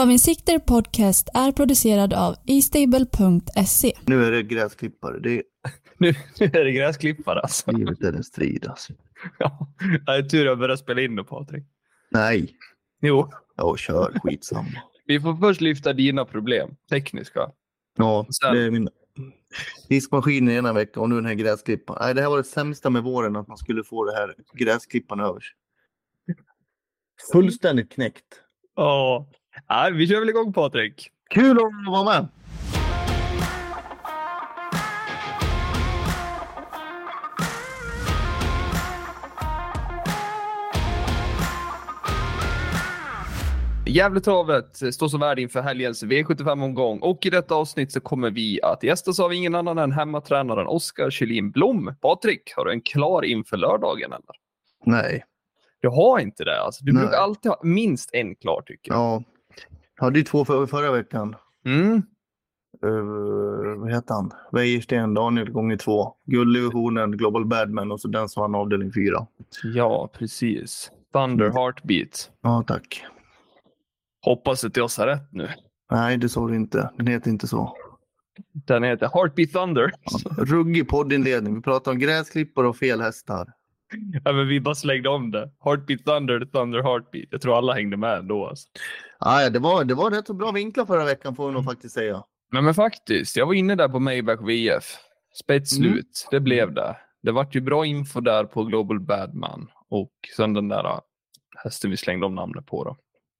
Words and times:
Travinsikter 0.00 0.58
Podcast 0.58 1.28
är 1.34 1.52
producerad 1.52 2.12
av 2.14 2.34
eStable.se. 2.46 3.92
Nu 4.06 4.24
är 4.24 4.30
det 4.30 4.42
gräsklippare. 4.42 5.18
Det 5.20 5.30
är, 5.38 5.42
Nu, 5.98 6.14
nu 6.40 6.46
är 6.46 6.64
det 6.64 6.72
gräsklippare 6.72 7.40
alltså. 7.40 7.70
livet 7.72 8.02
är 8.02 8.12
en 8.12 8.24
strid 8.24 8.66
alltså. 8.68 8.92
Ja, 9.38 9.74
det 10.06 10.12
är 10.12 10.22
tur 10.22 10.44
jag 10.46 10.58
började 10.58 10.78
spela 10.78 11.00
in 11.00 11.14
nu 11.14 11.24
Patrik. 11.24 11.64
Nej, 12.10 12.56
Jo, 13.02 13.30
ja 13.56 13.76
kör 13.76 14.18
skitsamma. 14.24 14.68
vi 15.06 15.20
får 15.20 15.36
först 15.36 15.60
lyfta 15.60 15.92
dina 15.92 16.24
problem, 16.24 16.76
tekniska. 16.90 17.50
Ja, 17.96 18.26
Sen- 18.42 18.54
det 18.54 18.62
är 18.64 18.70
min 18.70 18.88
diskmaskin 19.88 20.48
ena 20.50 20.72
veckan 20.72 21.02
och 21.02 21.08
nu 21.08 21.14
den 21.14 21.26
här 21.26 21.34
gräsklipparen. 21.34 21.98
Nej, 22.02 22.14
det 22.14 22.22
här 22.22 22.28
var 22.30 22.36
det 22.36 22.44
sämsta 22.44 22.90
med 22.90 23.02
våren 23.02 23.36
att 23.36 23.48
man 23.48 23.56
skulle 23.58 23.84
få 23.84 24.04
det 24.04 24.12
här 24.16 24.34
gräsklipparen 24.54 25.20
över 25.24 25.40
sig. 25.40 25.54
Fullständigt 27.32 27.92
knäckt. 27.92 28.40
Ja, 28.76 29.30
Nej, 29.68 29.92
vi 29.92 30.08
kör 30.08 30.20
väl 30.20 30.28
igång 30.28 30.52
Patrik. 30.52 31.08
Kul 31.30 31.58
att 31.58 31.92
vara 31.92 32.04
med! 32.04 32.28
Gävletravet 43.86 44.76
står 44.94 45.08
som 45.08 45.20
värd 45.20 45.38
inför 45.38 45.60
helgens 45.62 46.04
V75-omgång 46.04 46.98
och 46.98 47.26
i 47.26 47.30
detta 47.30 47.54
avsnitt 47.54 47.92
så 47.92 48.00
kommer 48.00 48.30
vi 48.30 48.60
att 48.62 48.82
gästas 48.82 49.20
av 49.20 49.32
ingen 49.34 49.54
annan 49.54 49.78
än 49.78 49.92
hemmatränaren 49.92 50.66
Oskar 50.66 51.10
Kjellin 51.10 51.50
Blom. 51.50 51.94
Patrik, 52.00 52.52
har 52.56 52.64
du 52.64 52.72
en 52.72 52.80
klar 52.80 53.22
inför 53.24 53.56
lördagen 53.56 54.12
eller? 54.12 54.36
Nej, 54.84 55.24
Du 55.82 55.88
har 55.88 56.18
inte 56.20 56.44
det 56.44 56.62
alltså. 56.62 56.84
Du 56.84 56.92
Nej. 56.92 57.02
brukar 57.02 57.18
alltid 57.18 57.50
ha 57.50 57.60
minst 57.62 58.10
en 58.12 58.34
klar 58.36 58.62
tycker 58.66 58.92
jag. 58.92 59.00
ja. 59.00 59.22
Hade 60.00 60.18
ju 60.18 60.24
två 60.24 60.44
för, 60.44 60.66
förra 60.66 60.92
veckan. 60.92 61.36
Mm. 61.64 62.02
Uh, 62.84 63.80
vad 63.80 63.92
heter 63.92 64.14
han? 64.14 64.32
Wäjersten, 64.52 65.14
Daniel 65.14 65.50
gånger 65.50 65.76
två. 65.76 66.14
Gulddivisionen, 66.26 67.16
Global 67.16 67.46
Badman 67.46 67.92
och 67.92 68.00
så 68.00 68.08
den 68.08 68.28
som 68.28 68.40
vann 68.40 68.54
avdelning 68.54 68.92
fyra. 68.92 69.26
Ja, 69.62 70.10
precis. 70.12 70.90
Thunder 71.12 71.50
Heartbeat. 71.50 72.30
Ja, 72.42 72.64
tack. 72.66 73.04
Hoppas 74.24 74.64
att 74.64 74.76
jag 74.76 74.90
sa 74.90 75.06
rätt 75.06 75.32
nu. 75.32 75.48
Nej, 75.90 76.16
det 76.16 76.28
sa 76.28 76.48
du 76.48 76.56
inte. 76.56 76.90
Den 76.96 77.06
heter 77.06 77.30
inte 77.30 77.46
så. 77.46 77.76
Den 78.52 78.84
heter 78.84 79.10
Heartbeat 79.14 79.52
Thunder. 79.52 79.92
Ruggig 80.38 80.88
poddinledning. 80.88 81.54
Vi 81.54 81.62
pratar 81.62 81.90
om 81.90 81.98
gräsklippare 81.98 82.68
och 82.68 82.76
fel 82.76 83.00
hästar. 83.00 83.52
Ja, 84.24 84.32
men 84.32 84.48
vi 84.48 84.60
bara 84.60 84.74
slängde 84.74 85.08
om 85.08 85.30
det. 85.30 85.50
Heartbeat 85.64 86.04
Thunder, 86.04 86.40
Thunder 86.40 86.82
Heartbeat. 86.82 87.28
Jag 87.30 87.40
tror 87.40 87.58
alla 87.58 87.72
hängde 87.72 87.96
med 87.96 88.24
då. 88.24 88.46
Alltså. 88.46 88.68
Ah, 89.18 89.42
ja, 89.42 89.50
det, 89.50 89.58
var, 89.58 89.84
det 89.84 89.94
var 89.94 90.10
rätt 90.10 90.26
så 90.26 90.34
bra 90.34 90.52
vinklar 90.52 90.86
förra 90.86 91.04
veckan 91.04 91.36
får 91.36 91.48
vi 91.48 91.54
nog 91.54 91.64
faktiskt 91.64 91.94
säga. 91.94 92.22
Men, 92.52 92.64
men 92.64 92.74
faktiskt, 92.74 93.36
jag 93.36 93.46
var 93.46 93.54
inne 93.54 93.74
där 93.74 93.88
på 93.88 93.98
Maybach 93.98 94.40
VF. 94.40 94.84
Spetsslut, 95.42 96.28
det 96.30 96.40
blev 96.40 96.74
det. 96.74 96.96
Det 97.22 97.32
vart 97.32 97.54
ju 97.54 97.60
bra 97.60 97.86
info 97.86 98.20
där 98.20 98.44
på 98.44 98.64
Global 98.64 99.00
Badman 99.00 99.68
och 99.88 100.12
sen 100.36 100.54
den 100.54 100.68
där 100.68 100.84
äh, 100.84 100.98
hästen 101.64 101.90
vi 101.90 101.96
slängde 101.96 102.26
om 102.26 102.34
namnet 102.34 102.66
på. 102.66 102.84
Då. 102.84 102.96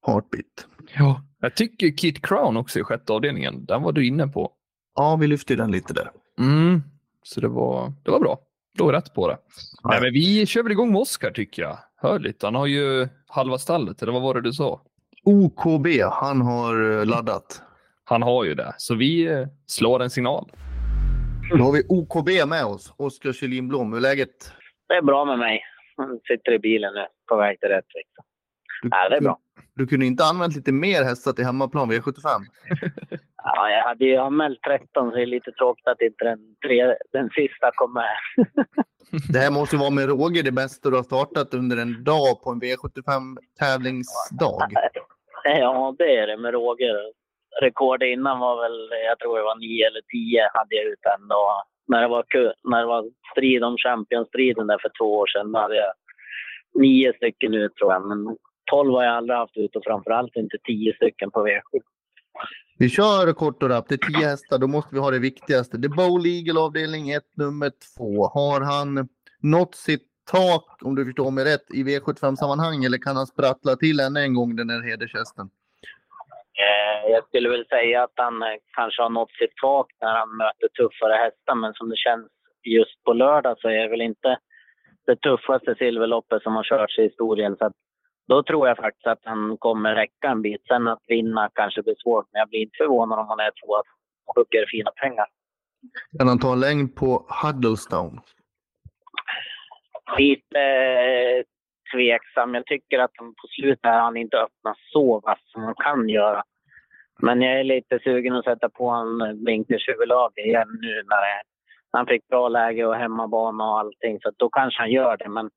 Heartbeat. 0.07 0.67
Ja. 0.95 1.25
Jag 1.41 1.55
tycker 1.55 1.97
Kit 1.97 2.27
Crown 2.27 2.57
också 2.57 2.79
i 2.79 2.83
sjätte 2.83 3.13
avdelningen. 3.13 3.65
Den 3.65 3.83
var 3.83 3.93
du 3.93 4.07
inne 4.07 4.29
på. 4.29 4.53
Ja, 4.95 5.17
vi 5.17 5.27
lyfte 5.27 5.57
den 5.57 5.71
lite 5.71 5.93
där. 5.93 6.11
Mm. 6.39 6.83
Så 7.23 7.41
det 7.41 7.49
var, 7.49 7.93
det 8.05 8.11
var 8.11 8.21
bra. 8.21 8.39
Var 8.85 8.93
rätt 8.93 9.15
på 9.15 9.29
det. 9.29 9.39
Nej, 9.85 10.01
men 10.01 10.13
vi 10.13 10.47
kör 10.47 10.63
väl 10.63 10.73
igång 10.73 10.93
med 10.93 11.01
Oscar 11.01 11.31
tycker 11.31 11.63
jag. 11.63 11.79
Hör 11.97 12.19
lite. 12.19 12.47
Han 12.47 12.55
har 12.55 12.67
ju 12.67 13.09
halva 13.29 13.59
stallet, 13.59 14.03
eller 14.03 14.13
vad 14.13 14.23
var 14.23 14.35
det 14.35 14.41
du 14.41 14.53
sa? 14.53 14.81
OKB, 15.25 15.87
han 16.11 16.41
har 16.41 16.99
eh, 16.99 17.07
laddat. 17.07 17.63
Han 18.05 18.23
har 18.23 18.45
ju 18.45 18.55
det. 18.55 18.75
Så 18.77 18.95
vi 18.95 19.27
eh, 19.27 19.47
slår 19.67 20.03
en 20.03 20.11
signal. 20.11 20.51
Då 21.51 21.65
har 21.65 21.73
vi 21.73 21.83
OKB 21.89 22.49
med 22.49 22.65
oss. 22.65 22.95
Oskar 22.97 23.33
Kjellin 23.33 23.69
Blom, 23.69 23.93
hur 23.93 23.97
är 23.97 24.03
läget? 24.03 24.53
Det 24.89 24.95
är 24.95 25.03
bra 25.03 25.25
med 25.25 25.39
mig. 25.39 25.63
Jag 25.97 26.21
sitter 26.29 26.53
i 26.53 26.59
bilen 26.59 26.95
nu 26.95 27.07
på 27.29 27.37
väg 27.37 27.61
till 27.61 27.69
Rättvik. 27.69 28.07
Du, 28.83 28.89
Ja, 28.93 29.09
det 29.09 29.17
är 29.17 29.21
bra. 29.21 29.39
Du 29.75 29.87
kunde 29.87 30.07
inte 30.07 30.25
använt 30.25 30.57
lite 30.57 30.73
mer 30.73 31.05
hästar 31.05 31.33
till 31.33 31.45
hemmaplan 31.45 31.93
V75? 31.93 32.27
Ja, 33.43 33.71
jag 33.71 33.83
hade 33.83 34.05
ju 34.05 34.17
anmält 34.17 34.63
13 34.63 35.11
så 35.11 35.17
det 35.17 35.23
är 35.23 35.27
lite 35.27 35.53
tråkigt 35.53 35.87
att 35.87 36.01
inte 36.01 36.25
den, 36.25 36.39
tre, 36.67 36.95
den 37.13 37.31
sista 37.31 37.71
kom 37.75 37.93
med. 37.93 38.17
Det 39.33 39.39
här 39.39 39.51
måste 39.51 39.77
vara 39.77 39.91
med 39.91 40.09
råge 40.09 40.43
det 40.43 40.53
bästa 40.53 40.91
du 40.91 40.97
har 40.97 41.03
startat 41.03 41.55
under 41.55 41.77
en 41.77 42.05
dag 42.05 42.43
på 42.43 42.51
en 42.51 42.61
V75 42.61 43.37
tävlingsdag. 43.59 44.69
ja, 45.45 45.95
det 45.99 46.17
är 46.17 46.27
det 46.27 46.37
med 46.37 46.53
Roger. 46.53 46.97
Rekord 47.63 48.03
innan 48.03 48.41
var 48.41 48.63
väl, 48.63 48.89
jag 49.09 49.19
tror 49.19 49.37
det 49.37 49.45
var 49.45 49.59
9 49.59 49.87
eller 49.87 50.01
10 50.01 50.51
hade 50.55 50.75
jag 50.75 50.85
ut 50.85 51.05
en 51.19 51.29
dag. 51.29 51.63
När 51.89 52.01
det 52.03 52.09
var, 52.09 52.25
när 52.71 52.81
det 52.81 52.87
var 52.87 53.05
strid 53.33 53.65
om 53.65 53.77
Champions-striden 53.77 54.67
där 54.67 54.79
för 54.79 54.91
två 54.99 55.19
år 55.19 55.27
sedan, 55.27 55.53
då 55.53 55.59
hade 55.59 55.77
jag 55.77 55.93
nio 56.75 57.13
stycken 57.13 57.55
ut 57.55 57.75
tror 57.77 57.93
jag. 57.93 58.09
Men 58.09 58.37
12 58.71 58.95
har 58.95 59.05
jag 59.05 59.17
aldrig 59.17 59.39
haft 59.39 59.57
ut 59.57 59.77
och 59.77 59.85
framförallt 59.85 60.37
inte 60.37 60.59
10 60.65 60.95
stycken 60.95 61.31
på 61.31 61.47
V7. 61.47 61.81
Vi 62.79 62.89
kör 62.89 63.33
kort 63.33 63.63
och 63.63 63.69
rappt. 63.69 63.89
Det 63.89 63.95
är 63.95 64.13
tio 64.13 64.27
hästar. 64.27 64.59
Då 64.59 64.67
måste 64.67 64.95
vi 64.95 65.01
ha 65.01 65.11
det 65.11 65.19
viktigaste. 65.19 65.79
Det 65.79 65.87
är 65.87 65.97
Bowl 65.97 66.27
Eagle 66.27 66.61
avdelning 66.61 67.11
1, 67.11 67.23
nummer 67.37 67.73
2. 67.99 68.27
Har 68.27 68.61
han 68.61 69.09
nått 69.43 69.75
sitt 69.75 70.07
tak, 70.33 70.79
om 70.83 70.95
du 70.95 71.05
förstår 71.05 71.31
mig 71.31 71.45
rätt, 71.45 71.67
i 71.75 71.85
V75-sammanhang 71.85 72.85
eller 72.85 72.99
kan 72.99 73.17
han 73.17 73.27
sprattla 73.27 73.77
till 73.77 74.01
ännu 74.01 74.21
en 74.21 74.35
gång 74.35 74.57
den 74.57 74.71
här 74.71 74.83
hedershästen? 74.91 75.51
Eh, 76.65 77.11
Jag 77.11 77.25
skulle 77.25 77.49
väl 77.49 77.67
säga 77.67 78.03
att 78.03 78.13
han 78.15 78.43
eh, 78.43 78.49
kanske 78.77 79.03
har 79.03 79.11
nått 79.11 79.31
sitt 79.31 79.57
tak 79.63 79.87
när 80.01 80.13
han 80.19 80.37
möter 80.37 80.69
tuffare 80.69 81.15
hästar, 81.25 81.55
men 81.55 81.75
som 81.75 81.89
det 81.89 81.97
känns 81.97 82.29
just 82.63 83.05
på 83.05 83.13
lördag 83.13 83.57
så 83.59 83.69
är 83.69 83.83
det 83.83 83.89
väl 83.89 84.01
inte 84.01 84.39
det 85.07 85.17
tuffaste 85.17 85.75
silverloppet 85.79 86.43
som 86.43 86.57
har 86.57 86.65
körts 86.65 86.99
i 86.99 87.03
historien. 87.03 87.57
Så 87.59 87.73
då 88.31 88.43
tror 88.43 88.69
jag 88.69 88.77
faktiskt 88.77 89.07
att 89.07 89.25
han 89.25 89.57
kommer 89.59 89.95
räcka 89.95 90.29
en 90.29 90.43
bit. 90.43 90.67
Sen 90.67 90.89
att 90.89 91.03
vinna 91.07 91.51
kanske 91.55 91.83
blir 91.83 91.95
svårt, 92.03 92.27
men 92.33 92.41
jag 92.41 92.49
blir 92.49 92.61
inte 92.61 92.77
förvånad 92.77 93.19
om 93.19 93.29
han 93.29 93.41
är 93.41 93.51
två 93.51 93.73
och 94.27 94.37
hugger 94.37 94.67
fina 94.71 94.91
pengar. 94.91 95.27
Kan 96.19 96.29
han 96.29 96.39
ta 96.39 96.53
en 96.53 96.61
längd 96.61 96.97
på 96.97 97.27
Huddlestone? 97.43 98.21
Lite 100.19 100.61
eh, 100.61 101.43
tveksam. 101.93 102.55
Jag 102.55 102.67
tycker 102.67 102.99
att 102.99 103.15
på 103.15 103.47
slutet 103.49 103.85
har 103.85 104.01
han 104.01 104.17
inte 104.17 104.37
öppnat 104.37 104.77
så 104.93 105.21
vass 105.21 105.41
som 105.45 105.63
han 105.63 105.75
kan 105.75 106.09
göra. 106.09 106.43
Men 107.23 107.43
jag 107.43 107.61
är 107.61 107.65
lite 107.65 107.99
sugen 108.05 108.35
att 108.35 108.45
sätta 108.45 108.69
på 108.69 108.89
en 108.89 109.45
blinkers 109.45 109.89
huvudlag 109.89 110.33
igen 110.37 110.69
nu 110.81 110.95
när 110.95 111.21
det, 111.21 111.43
han 111.93 112.07
fick 112.07 112.29
bra 112.29 112.49
läge 112.49 112.87
och 112.87 112.97
hemmabana 112.97 113.65
och 113.65 113.79
allting. 113.79 114.19
Så 114.21 114.31
då 114.37 114.49
kanske 114.49 114.83
han 114.83 114.91
gör 114.91 115.17
det. 115.17 115.29
Men 115.29 115.51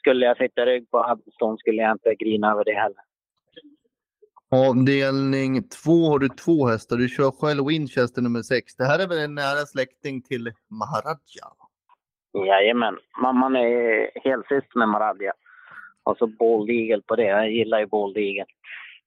skulle 0.00 0.26
jag 0.26 0.36
sitta 0.36 0.66
rygg 0.66 0.90
på 0.90 0.98
Huddlestone 1.08 1.58
skulle 1.58 1.82
jag 1.82 1.92
inte 1.92 2.14
grina 2.14 2.52
över 2.52 2.64
det 2.64 2.74
heller. 2.74 3.02
Avdelning 4.68 5.62
2 5.84 5.90
har 6.10 6.18
du 6.18 6.28
två 6.28 6.66
hästar. 6.66 6.96
Du 6.96 7.08
kör 7.08 7.30
själv 7.30 7.66
Winchester 7.66 8.22
nummer 8.22 8.42
6. 8.42 8.76
Det 8.76 8.84
här 8.84 8.98
är 9.02 9.08
väl 9.08 9.18
en 9.18 9.34
nära 9.34 9.66
släkting 9.66 10.22
till 10.22 10.52
Maharaja? 10.80 11.46
Jajamän. 12.46 12.96
Mamman 13.22 13.56
är 13.56 14.10
helsyster 14.24 14.78
med 14.78 14.88
Maradja. 14.88 15.32
Och 16.02 16.16
så 16.18 16.26
Bold 16.26 16.70
Eagle 16.70 17.02
på 17.06 17.16
det. 17.16 17.26
Jag 17.26 17.50
gillar 17.50 17.78
ju 17.78 17.86
Bold 17.86 18.16
Eagle. 18.16 18.46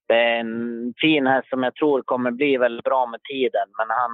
Det 0.07 0.13
är 0.13 0.39
en 0.39 0.93
fin 1.01 1.27
häst 1.27 1.49
som 1.49 1.63
jag 1.63 1.75
tror 1.75 2.01
kommer 2.01 2.31
bli 2.31 2.57
väldigt 2.57 2.83
bra 2.83 3.05
med 3.05 3.19
tiden. 3.23 3.67
Men 3.77 3.87
han, 3.89 4.11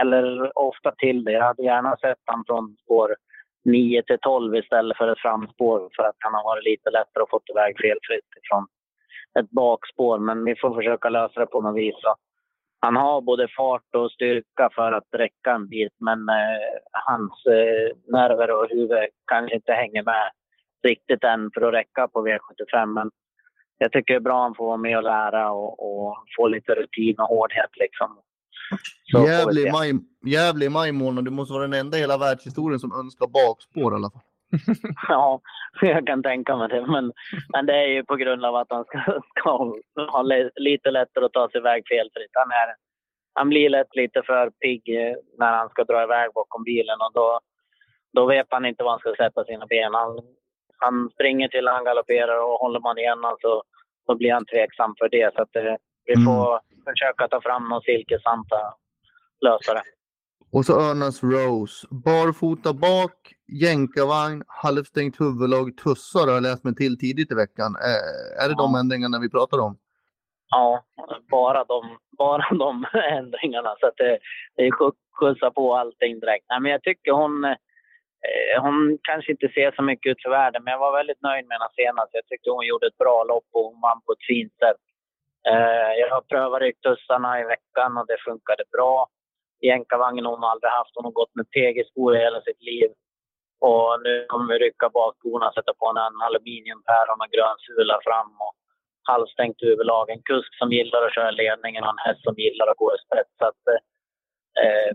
eller 0.00 0.58
ofta 0.58 0.92
till 0.92 1.24
det. 1.24 1.32
Jag 1.32 1.44
hade 1.44 1.62
gärna 1.62 1.96
sett 1.96 2.18
han 2.24 2.44
från 2.46 2.76
spår 2.84 3.16
9 3.64 4.02
till 4.02 4.18
12 4.20 4.56
istället 4.56 4.96
för 4.96 5.08
ett 5.08 5.18
framspår. 5.18 5.88
För 5.96 6.02
att 6.02 6.16
han 6.18 6.34
har 6.34 6.44
varit 6.44 6.64
lite 6.64 6.90
lättare 6.90 7.22
att 7.22 7.30
få 7.30 7.40
iväg 7.54 7.76
felfritt 7.80 8.30
ifrån 8.44 8.66
ett 9.40 9.50
bakspår. 9.50 10.18
Men 10.18 10.44
vi 10.44 10.56
får 10.56 10.74
försöka 10.74 11.08
lösa 11.08 11.40
det 11.40 11.46
på 11.46 11.60
något 11.60 11.76
vis. 11.76 11.94
Så 11.98 12.14
han 12.80 12.96
har 12.96 13.20
både 13.20 13.48
fart 13.56 13.94
och 13.94 14.12
styrka 14.12 14.70
för 14.74 14.92
att 14.92 15.08
räcka 15.12 15.50
en 15.52 15.68
bit, 15.68 15.92
men 16.00 16.28
eh, 16.28 16.78
hans 16.92 17.46
eh, 17.46 17.96
nerver 18.06 18.50
och 18.50 18.68
huvud 18.70 19.08
kanske 19.26 19.56
inte 19.56 19.72
hänger 19.72 20.02
med 20.02 20.30
riktigt 20.82 21.24
än 21.24 21.50
för 21.54 21.62
att 21.62 21.74
räcka 21.74 22.08
på 22.08 22.26
V75. 22.26 22.86
Men 22.86 23.10
jag 23.78 23.92
tycker 23.92 24.14
det 24.14 24.18
är 24.18 24.20
bra 24.20 24.36
att 24.36 24.42
han 24.42 24.54
får 24.54 24.66
vara 24.66 24.76
med 24.76 24.96
och 24.96 25.02
lära 25.02 25.52
och, 25.52 25.72
och 25.86 26.16
få 26.36 26.48
lite 26.48 26.74
rutin 26.74 27.14
och 27.18 27.28
hårdhet. 27.28 27.70
Liksom. 27.76 28.18
Så 29.12 29.18
Gävle 30.26 30.64
i 30.64 30.68
maj, 30.68 30.92
månad. 30.92 31.24
Du 31.24 31.30
måste 31.30 31.52
vara 31.52 31.62
den 31.62 31.80
enda 31.80 31.96
i 31.96 32.00
hela 32.00 32.18
världshistorien 32.18 32.80
som 32.80 32.92
önskar 32.92 33.26
bakspår 33.26 33.92
i 33.92 33.96
alla 33.96 34.10
fall. 34.10 34.22
Ja, 35.08 35.40
jag 35.80 36.06
kan 36.06 36.22
tänka 36.22 36.56
mig 36.56 36.68
det. 36.68 36.86
Men, 36.86 37.12
men 37.52 37.66
det 37.66 37.74
är 37.74 37.86
ju 37.86 38.04
på 38.04 38.16
grund 38.16 38.44
av 38.44 38.56
att 38.56 38.66
han 38.70 38.84
ska, 38.84 39.20
ska 39.38 39.50
ha 40.04 40.22
lite 40.56 40.90
lättare 40.90 41.24
att 41.24 41.32
ta 41.32 41.48
sig 41.48 41.58
iväg 41.60 41.82
felfritt. 41.88 42.30
Han, 42.32 42.50
är, 42.50 42.74
han 43.34 43.48
blir 43.48 43.68
lätt 43.70 43.96
lite 43.96 44.22
för 44.26 44.50
pigg 44.50 44.82
eh, 44.88 45.14
när 45.38 45.52
han 45.52 45.68
ska 45.68 45.84
dra 45.84 46.02
iväg 46.02 46.30
bakom 46.34 46.64
bilen 46.64 46.98
och 47.00 47.12
då, 47.14 47.40
då 48.12 48.26
vet 48.26 48.46
han 48.50 48.64
inte 48.66 48.82
var 48.84 48.90
han 48.90 48.98
ska 49.00 49.14
sätta 49.16 49.44
sina 49.44 49.66
ben. 49.66 49.94
Han, 49.94 50.20
han 50.78 51.10
springer 51.14 51.48
till 51.48 51.68
han 51.68 51.84
galopperar 51.84 52.38
och 52.44 52.58
håller 52.60 52.80
man 52.80 52.98
igen 52.98 53.18
han 53.22 53.36
så, 53.40 53.62
så 54.06 54.14
blir 54.14 54.32
han 54.32 54.46
tveksam 54.46 54.94
för 54.98 55.08
det. 55.08 55.34
Så 55.34 55.42
att 55.42 55.52
det, 55.52 55.78
Vi 56.04 56.14
Mm. 56.14 56.24
får 56.26 56.60
försöka 56.84 57.28
ta 57.28 57.40
fram 57.40 57.68
några 57.68 57.82
silkesvanta 57.82 58.56
lösare. 59.40 59.82
Och 60.52 60.64
så 60.64 60.72
Örnas 60.80 61.22
Rose. 61.22 61.86
Barfota 61.90 62.72
bak, 62.72 63.16
jänkarvagn, 63.62 64.42
halvstängt 64.46 65.20
huvudlag, 65.20 65.76
tussar 65.76 66.26
har 66.26 66.34
jag 66.34 66.42
läst 66.42 66.64
mig 66.64 66.74
till 66.74 66.98
tidigt 66.98 67.32
i 67.32 67.34
veckan. 67.34 67.70
Är 68.42 68.48
det 68.48 68.54
de 68.54 68.70
Ja. 68.74 68.80
ändringarna 68.80 69.18
vi 69.20 69.30
pratar 69.30 69.58
om? 69.58 69.78
Ja, 70.48 70.84
bara 71.30 71.64
de, 71.64 71.98
bara 72.18 72.44
de 72.64 72.84
ändringarna. 73.18 73.76
Så 73.80 73.86
att 73.86 73.96
det, 73.96 74.18
det 74.56 74.70
skjuts- 74.70 75.06
skjutsar 75.20 75.50
på 75.50 75.76
allting 75.76 76.20
direkt. 76.20 76.44
Nej, 76.48 76.60
men 76.60 76.70
jag 76.72 76.82
tycker 76.82 77.12
hon, 77.12 77.44
eh, 77.44 77.56
hon 78.62 78.98
kanske 79.02 79.32
inte 79.32 79.48
ser 79.48 79.72
så 79.72 79.82
mycket 79.82 80.10
ut 80.10 80.22
för 80.22 80.30
världen, 80.30 80.64
men 80.64 80.72
jag 80.72 80.78
var 80.78 80.92
väldigt 80.96 81.22
nöjd 81.22 81.46
med 81.46 81.54
henne 81.58 81.70
senast. 81.76 82.10
Jag 82.12 82.26
tyckte 82.26 82.50
hon 82.50 82.66
gjorde 82.66 82.86
ett 82.86 82.98
bra 82.98 83.24
lopp 83.24 83.46
och 83.52 83.64
hon 83.64 83.80
vann 83.80 84.00
på 84.06 84.12
ett 84.12 84.26
fint 84.28 84.52
sätt. 84.64 84.82
Eh, 85.50 85.92
jag 86.00 86.08
har 86.14 86.20
prövat 86.20 86.60
ryggtussarna 86.60 87.40
i 87.40 87.44
veckan 87.44 87.98
och 87.98 88.06
det 88.06 88.18
funkade 88.28 88.64
bra. 88.72 89.08
Jänkarvagnen 89.60 90.26
hon 90.26 90.42
har 90.42 90.50
aldrig 90.50 90.72
haft. 90.72 90.96
Hon 90.96 91.04
har 91.04 91.12
gått 91.20 91.34
med 91.34 91.50
PG-skor 91.50 92.16
i 92.16 92.18
hela 92.18 92.40
sitt 92.40 92.62
liv. 92.62 92.90
Och 93.70 94.02
nu 94.02 94.26
kommer 94.28 94.48
vi 94.52 94.58
rycka 94.58 94.88
bakskorna, 94.88 95.52
sätta 95.52 95.72
på 95.74 95.86
en 95.88 96.22
aluminiumpäron 96.26 97.22
och 97.22 97.32
grön 97.34 97.58
sula 97.66 97.98
fram 98.06 98.30
och 98.44 98.54
halvstängt 99.12 99.62
huvudlag. 99.62 100.10
En 100.10 100.22
kusk 100.22 100.52
som 100.58 100.72
gillar 100.72 101.02
att 101.02 101.14
köra 101.14 101.30
ledningen 101.30 101.84
och 101.84 101.94
en 101.94 102.04
häst 102.06 102.22
som 102.22 102.34
gillar 102.44 102.66
att 102.68 102.82
gå 102.82 102.88
i 102.94 102.98
spets. 103.06 103.32
Så 103.38 103.44
att, 103.50 103.62
eh, 104.62 104.90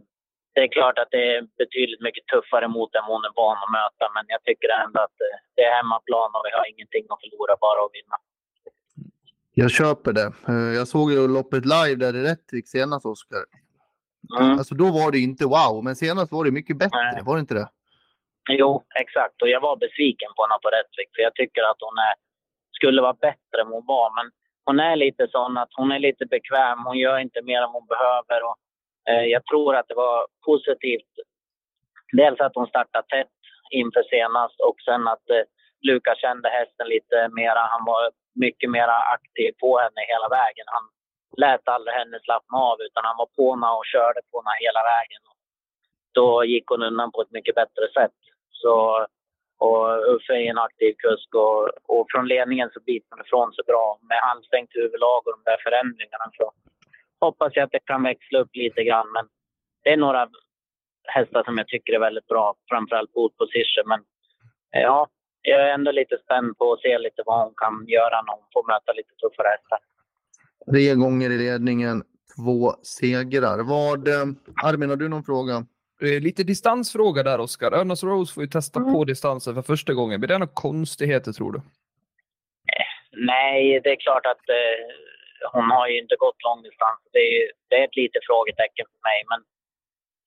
det 0.53 0.61
är 0.61 0.75
klart 0.77 0.99
att 0.99 1.11
det 1.11 1.23
är 1.35 1.41
betydligt 1.63 2.01
mycket 2.07 2.27
tuffare 2.33 2.67
mot 2.67 2.95
än 2.95 3.09
hon 3.11 3.25
är 3.25 3.33
van 3.35 3.63
att 3.63 3.75
möta. 3.79 4.05
Men 4.15 4.25
jag 4.33 4.41
tycker 4.43 4.69
ändå 4.83 4.99
att 5.07 5.17
eh, 5.27 5.37
det 5.55 5.63
är 5.63 5.75
hemmaplan 5.79 6.31
och 6.35 6.43
vi 6.45 6.51
har 6.57 6.65
ingenting 6.73 7.05
att 7.09 7.21
förlora, 7.23 7.55
bara 7.65 7.81
att 7.85 7.95
vinna. 7.97 8.17
Jag 9.63 9.71
köper 9.71 10.11
det. 10.19 10.29
Eh, 10.51 10.71
jag 10.79 10.87
såg 10.87 11.11
ju 11.11 11.27
loppet 11.37 11.63
live 11.75 11.97
där 12.03 12.13
i 12.19 12.21
Rättvik 12.29 12.67
senast, 12.75 13.05
Oskar. 13.05 13.43
Mm. 14.39 14.51
Alltså 14.57 14.73
då 14.75 14.87
var 14.99 15.09
det 15.11 15.19
inte 15.29 15.45
wow, 15.55 15.75
men 15.85 15.95
senast 15.95 16.31
var 16.35 16.43
det 16.45 16.51
mycket 16.59 16.77
bättre. 16.83 17.03
Nej. 17.13 17.23
Var 17.27 17.33
det 17.35 17.43
inte 17.45 17.59
det? 17.61 17.69
Jo, 18.59 18.69
exakt. 19.03 19.37
Och 19.41 19.49
jag 19.53 19.61
var 19.67 19.75
besviken 19.85 20.31
på 20.35 20.41
henne 20.43 20.57
på 20.63 20.69
Rättvik. 20.77 21.09
För 21.15 21.21
jag 21.27 21.35
tycker 21.35 21.61
att 21.71 21.81
hon 21.87 21.97
är, 22.09 22.15
skulle 22.79 23.01
vara 23.07 23.17
bättre 23.27 23.57
än 23.61 23.73
hon 23.75 23.85
var. 23.95 24.07
Men 24.17 24.27
hon 24.67 24.77
är 24.89 24.95
lite 25.05 25.23
sån 25.35 25.53
att 25.61 25.71
hon 25.79 25.89
är 25.95 26.01
lite 26.07 26.25
bekväm. 26.33 26.79
Hon 26.89 26.97
gör 27.05 27.17
inte 27.25 27.41
mer 27.49 27.61
än 27.65 27.75
hon 27.77 27.87
behöver. 27.93 28.39
Och, 28.47 28.57
eh, 29.09 29.25
jag 29.35 29.43
tror 29.49 29.75
att 29.75 29.87
det 29.91 29.97
var 30.05 30.17
positivt. 30.49 31.13
Dels 32.19 32.39
att 32.39 32.55
hon 32.59 32.67
startade 32.73 33.07
tätt 33.13 33.37
inför 33.81 34.03
senast 34.15 34.57
och 34.67 34.77
sen 34.87 35.03
att 35.13 35.25
eh, 35.35 35.45
Lukas 35.87 36.17
kände 36.25 36.47
hästen 36.59 36.87
lite 36.95 37.17
mera. 37.39 37.61
Han 37.73 37.83
var 37.91 38.03
mycket 38.45 38.69
mer 38.75 38.87
aktiv 39.15 39.51
på 39.61 39.69
henne 39.83 40.01
hela 40.11 40.27
vägen. 40.39 40.65
Han 40.75 40.85
lät 41.43 41.67
aldrig 41.67 41.93
henne 41.95 42.19
slappna 42.19 42.57
av 42.57 42.77
utan 42.87 43.05
han 43.05 43.17
var 43.21 43.29
på 43.37 43.45
henne 43.53 43.69
och 43.77 43.91
körde 43.93 44.19
på 44.31 44.35
henne 44.39 44.55
hela 44.65 44.81
vägen. 44.93 45.21
Då 46.17 46.45
gick 46.53 46.65
hon 46.67 46.83
undan 46.89 47.11
på 47.11 47.21
ett 47.21 47.35
mycket 47.37 47.55
bättre 47.55 47.85
sätt. 47.97 48.17
Så, 48.61 49.05
och 49.65 49.85
Uffe 50.13 50.33
är 50.33 50.49
en 50.51 50.65
aktiv 50.67 50.93
kusk 51.05 51.29
och, 51.35 51.61
och 51.93 52.05
från 52.11 52.27
ledningen 52.27 52.69
så 52.73 52.79
biter 52.79 53.07
hon 53.09 53.25
ifrån 53.25 53.53
sig 53.53 53.63
bra. 53.67 53.99
Med 54.09 54.19
halvstängt 54.29 54.75
huvudlag 54.75 55.21
och 55.25 55.33
de 55.37 55.41
där 55.51 55.59
förändringarna 55.65 56.27
så 56.37 56.51
hoppas 57.25 57.51
jag 57.55 57.63
att 57.63 57.71
det 57.71 57.85
kan 57.85 58.03
växla 58.03 58.39
upp 58.39 58.53
lite 58.53 58.83
grann. 58.83 59.11
Men 59.11 59.25
det 59.83 59.89
är 59.93 59.97
några 59.97 60.29
hästar 61.07 61.43
som 61.43 61.57
jag 61.57 61.67
tycker 61.67 61.93
är 61.93 61.99
väldigt 61.99 62.27
bra, 62.27 62.55
framförallt 62.69 63.13
boot 63.13 63.37
position. 63.37 63.85
Men 63.85 63.99
eh, 64.75 64.81
ja, 64.81 65.07
jag 65.51 65.61
är 65.61 65.73
ändå 65.73 65.91
lite 65.91 66.17
spänd 66.23 66.57
på 66.57 66.73
att 66.73 66.81
se 66.81 66.97
lite 66.97 67.21
vad 67.25 67.43
hon 67.43 67.53
kan 67.57 67.85
göra 67.87 68.21
när 68.21 68.33
hon 68.33 68.45
får 68.53 68.67
möta 68.73 68.91
lite 68.93 69.09
tuffare 69.21 69.47
hästar. 69.47 69.79
Tre 70.71 70.95
gånger 70.95 71.29
i 71.29 71.37
ledningen, 71.37 72.03
två 72.35 72.71
segrar. 72.83 73.57
Vad, 73.63 74.07
eh, 74.07 74.25
Armin, 74.63 74.89
har 74.89 74.97
du 74.97 75.07
någon 75.09 75.23
fråga? 75.23 75.53
Eh, 76.01 76.21
Lite 76.27 76.43
distansfråga 76.43 77.23
där, 77.23 77.39
Oskar. 77.39 77.71
Örnas 77.73 78.03
Rose 78.03 78.33
får 78.33 78.43
ju 78.43 78.49
testa 78.49 78.79
Mm. 78.79 78.93
på 78.93 79.03
distansen 79.05 79.55
för 79.55 79.61
första 79.61 79.93
gången. 79.93 80.19
Blir 80.19 80.27
det 80.27 80.37
några 80.37 80.53
konstigheter, 80.53 81.31
tror 81.31 81.51
du? 81.51 81.61
Nej, 83.33 83.79
det 83.83 83.89
är 83.91 83.95
klart 84.07 84.25
att 84.25 84.45
eh, 84.49 84.77
hon 85.53 85.67
har 85.71 85.87
ju 85.87 85.97
inte 86.01 86.15
gått 86.15 86.43
långdistans. 86.43 86.99
Det 87.13 87.19
är, 87.19 87.51
det 87.69 87.75
är 87.75 87.83
ett 87.83 87.95
litet 87.95 88.25
frågetecken 88.29 88.85
för 88.91 88.99
mig. 89.09 89.19
Men 89.31 89.39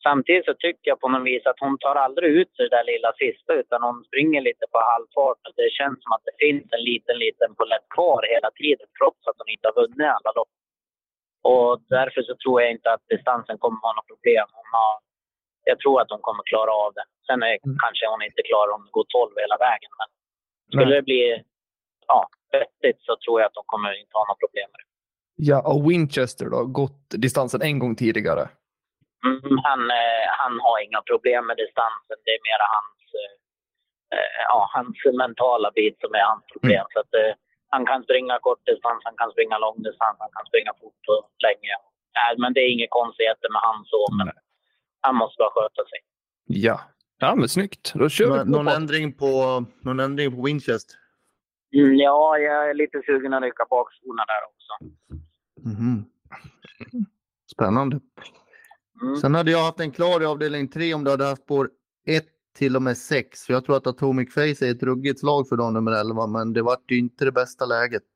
samtidigt 0.06 0.44
så 0.50 0.54
tycker 0.64 0.86
jag 0.90 1.00
på 1.00 1.08
något 1.08 1.26
vis 1.32 1.46
att 1.46 1.60
hon 1.64 1.78
tar 1.78 1.96
aldrig 2.04 2.28
ut 2.40 2.52
det 2.56 2.68
där 2.76 2.84
lilla 2.92 3.10
sista 3.22 3.50
utan 3.62 3.82
hon 3.86 4.04
springer 4.08 4.40
lite 4.48 4.64
på 4.72 4.78
halvfart. 4.92 5.40
Det 5.62 5.70
känns 5.78 5.98
som 6.02 6.12
att 6.16 6.24
det 6.28 6.36
finns 6.44 6.66
en 6.76 6.84
liten, 6.90 7.16
liten 7.26 7.50
polett 7.58 7.86
kvar 7.96 8.20
hela 8.34 8.50
tiden 8.60 8.86
trots 8.98 9.20
att 9.28 9.38
hon 9.40 9.48
inte 9.54 9.66
har 9.68 9.76
vunnit 9.82 10.10
alla 10.16 10.32
lopp. 10.38 10.52
Och 11.52 11.70
därför 11.96 12.20
så 12.28 12.34
tror 12.42 12.56
jag 12.62 12.70
inte 12.76 12.88
att 12.94 13.04
distansen 13.14 13.56
kommer 13.62 13.78
vara 13.86 13.96
något 13.98 14.10
problem. 14.12 14.46
Hon 14.58 14.68
har, 14.76 14.92
jag 15.70 15.78
tror 15.82 15.96
att 16.00 16.10
hon 16.14 16.22
kommer 16.28 16.42
klara 16.52 16.72
av 16.84 16.90
det. 16.98 17.06
Sen 17.26 17.42
är, 17.48 17.54
Mm. 17.66 17.76
kanske 17.84 18.04
hon 18.12 18.22
inte 18.28 18.42
klarar 18.50 18.70
om 18.76 18.82
det 18.86 18.92
går 18.98 19.06
12 19.08 19.32
hela 19.44 19.56
vägen. 19.68 19.92
Men 20.00 20.08
skulle 20.72 20.94
det 20.98 21.06
bli 21.10 21.22
ja, 22.10 22.20
vettigt 22.56 23.00
så 23.06 23.12
tror 23.22 23.36
jag 23.40 23.46
att 23.48 23.58
de 23.60 23.64
kommer 23.72 23.90
inte 24.02 24.14
ha 24.18 24.24
några 24.28 24.40
problem 24.44 24.68
med 24.72 24.78
det. 24.82 24.88
Ja, 25.50 25.58
och 25.72 25.80
Winchester 25.90 26.46
då? 26.54 26.60
Gått 26.80 27.02
distansen 27.26 27.62
en 27.62 27.78
gång 27.78 27.94
tidigare. 27.96 28.48
Mm, 29.26 29.58
han, 29.66 29.80
eh, 30.00 30.24
han 30.40 30.52
har 30.64 30.76
inga 30.86 31.00
problem 31.10 31.42
med 31.46 31.56
distansen. 31.64 32.18
Det 32.24 32.32
är 32.36 32.42
mera 32.48 32.66
hans, 32.76 32.98
eh, 33.22 33.32
eh, 34.14 34.40
ja, 34.50 34.58
hans 34.76 34.96
mentala 35.22 35.68
bit 35.78 35.96
som 36.02 36.12
är 36.20 36.24
hans 36.32 36.44
problem. 36.52 36.84
Så 36.92 36.98
att, 37.02 37.12
eh, 37.20 37.32
han 37.74 37.82
kan 37.90 38.02
springa 38.06 38.34
kortdistans, 38.46 39.00
han 39.08 39.16
kan 39.20 39.30
springa 39.34 39.56
långdistans, 39.58 40.16
han 40.24 40.32
kan 40.36 40.46
springa 40.50 40.72
fort 40.80 41.02
och 41.12 41.22
länge. 41.46 41.74
Nej, 42.18 42.30
men 42.42 42.52
det 42.54 42.60
är 42.60 42.68
inga 42.76 42.86
konstigheter 43.00 43.48
med 43.54 43.60
han 43.68 43.78
så, 43.92 44.02
men 44.18 44.26
Nej. 44.26 44.36
han 45.06 45.14
måste 45.16 45.36
bara 45.42 45.50
sköta 45.56 45.82
sig. 45.90 45.98
Ja. 46.66 46.80
Ja, 47.22 47.34
men 47.34 47.48
snyggt. 47.48 47.92
Då 47.94 48.08
kör 48.08 48.24
vi 48.26 48.38
Nå- 48.38 48.44
på. 48.44 48.50
någon, 48.50 48.68
ändring 48.68 49.12
på, 49.12 49.64
någon 49.84 50.00
ändring 50.00 50.36
på 50.36 50.42
Winchester? 50.46 50.96
Mm, 51.76 51.96
ja, 51.96 52.38
jag 52.38 52.70
är 52.70 52.74
lite 52.74 53.02
sugen 53.06 53.34
att 53.34 53.42
rycka 53.42 53.64
bak 53.70 53.88
skorna 53.92 54.24
där 54.32 54.42
också. 54.50 54.72
Mhm. 55.68 56.04
Spännande. 57.52 58.00
Mm. 59.02 59.16
Sen 59.16 59.34
hade 59.34 59.50
jag 59.50 59.64
haft 59.64 59.80
en 59.80 59.90
klar 59.92 60.22
i 60.22 60.26
avdelning 60.26 60.68
3 60.68 60.94
om 60.94 61.04
du 61.04 61.10
hade 61.10 61.24
haft 61.24 61.42
spår 61.42 61.70
1 62.06 62.24
till 62.58 62.76
och 62.76 62.82
med 62.82 62.96
6. 62.98 63.46
För 63.46 63.52
jag 63.52 63.64
tror 63.64 63.76
att 63.76 63.86
Atomic 63.86 64.34
Face 64.34 64.60
är 64.66 64.70
ett 64.70 64.82
ruggigt 64.82 65.20
slag 65.20 65.48
för 65.48 65.56
dag 65.56 65.72
nummer 65.72 65.92
11, 65.92 66.26
men 66.26 66.52
det 66.52 66.62
vart 66.62 66.90
ju 66.90 66.98
inte 66.98 67.24
det 67.24 67.32
bästa 67.32 67.64
läget. 67.66 68.10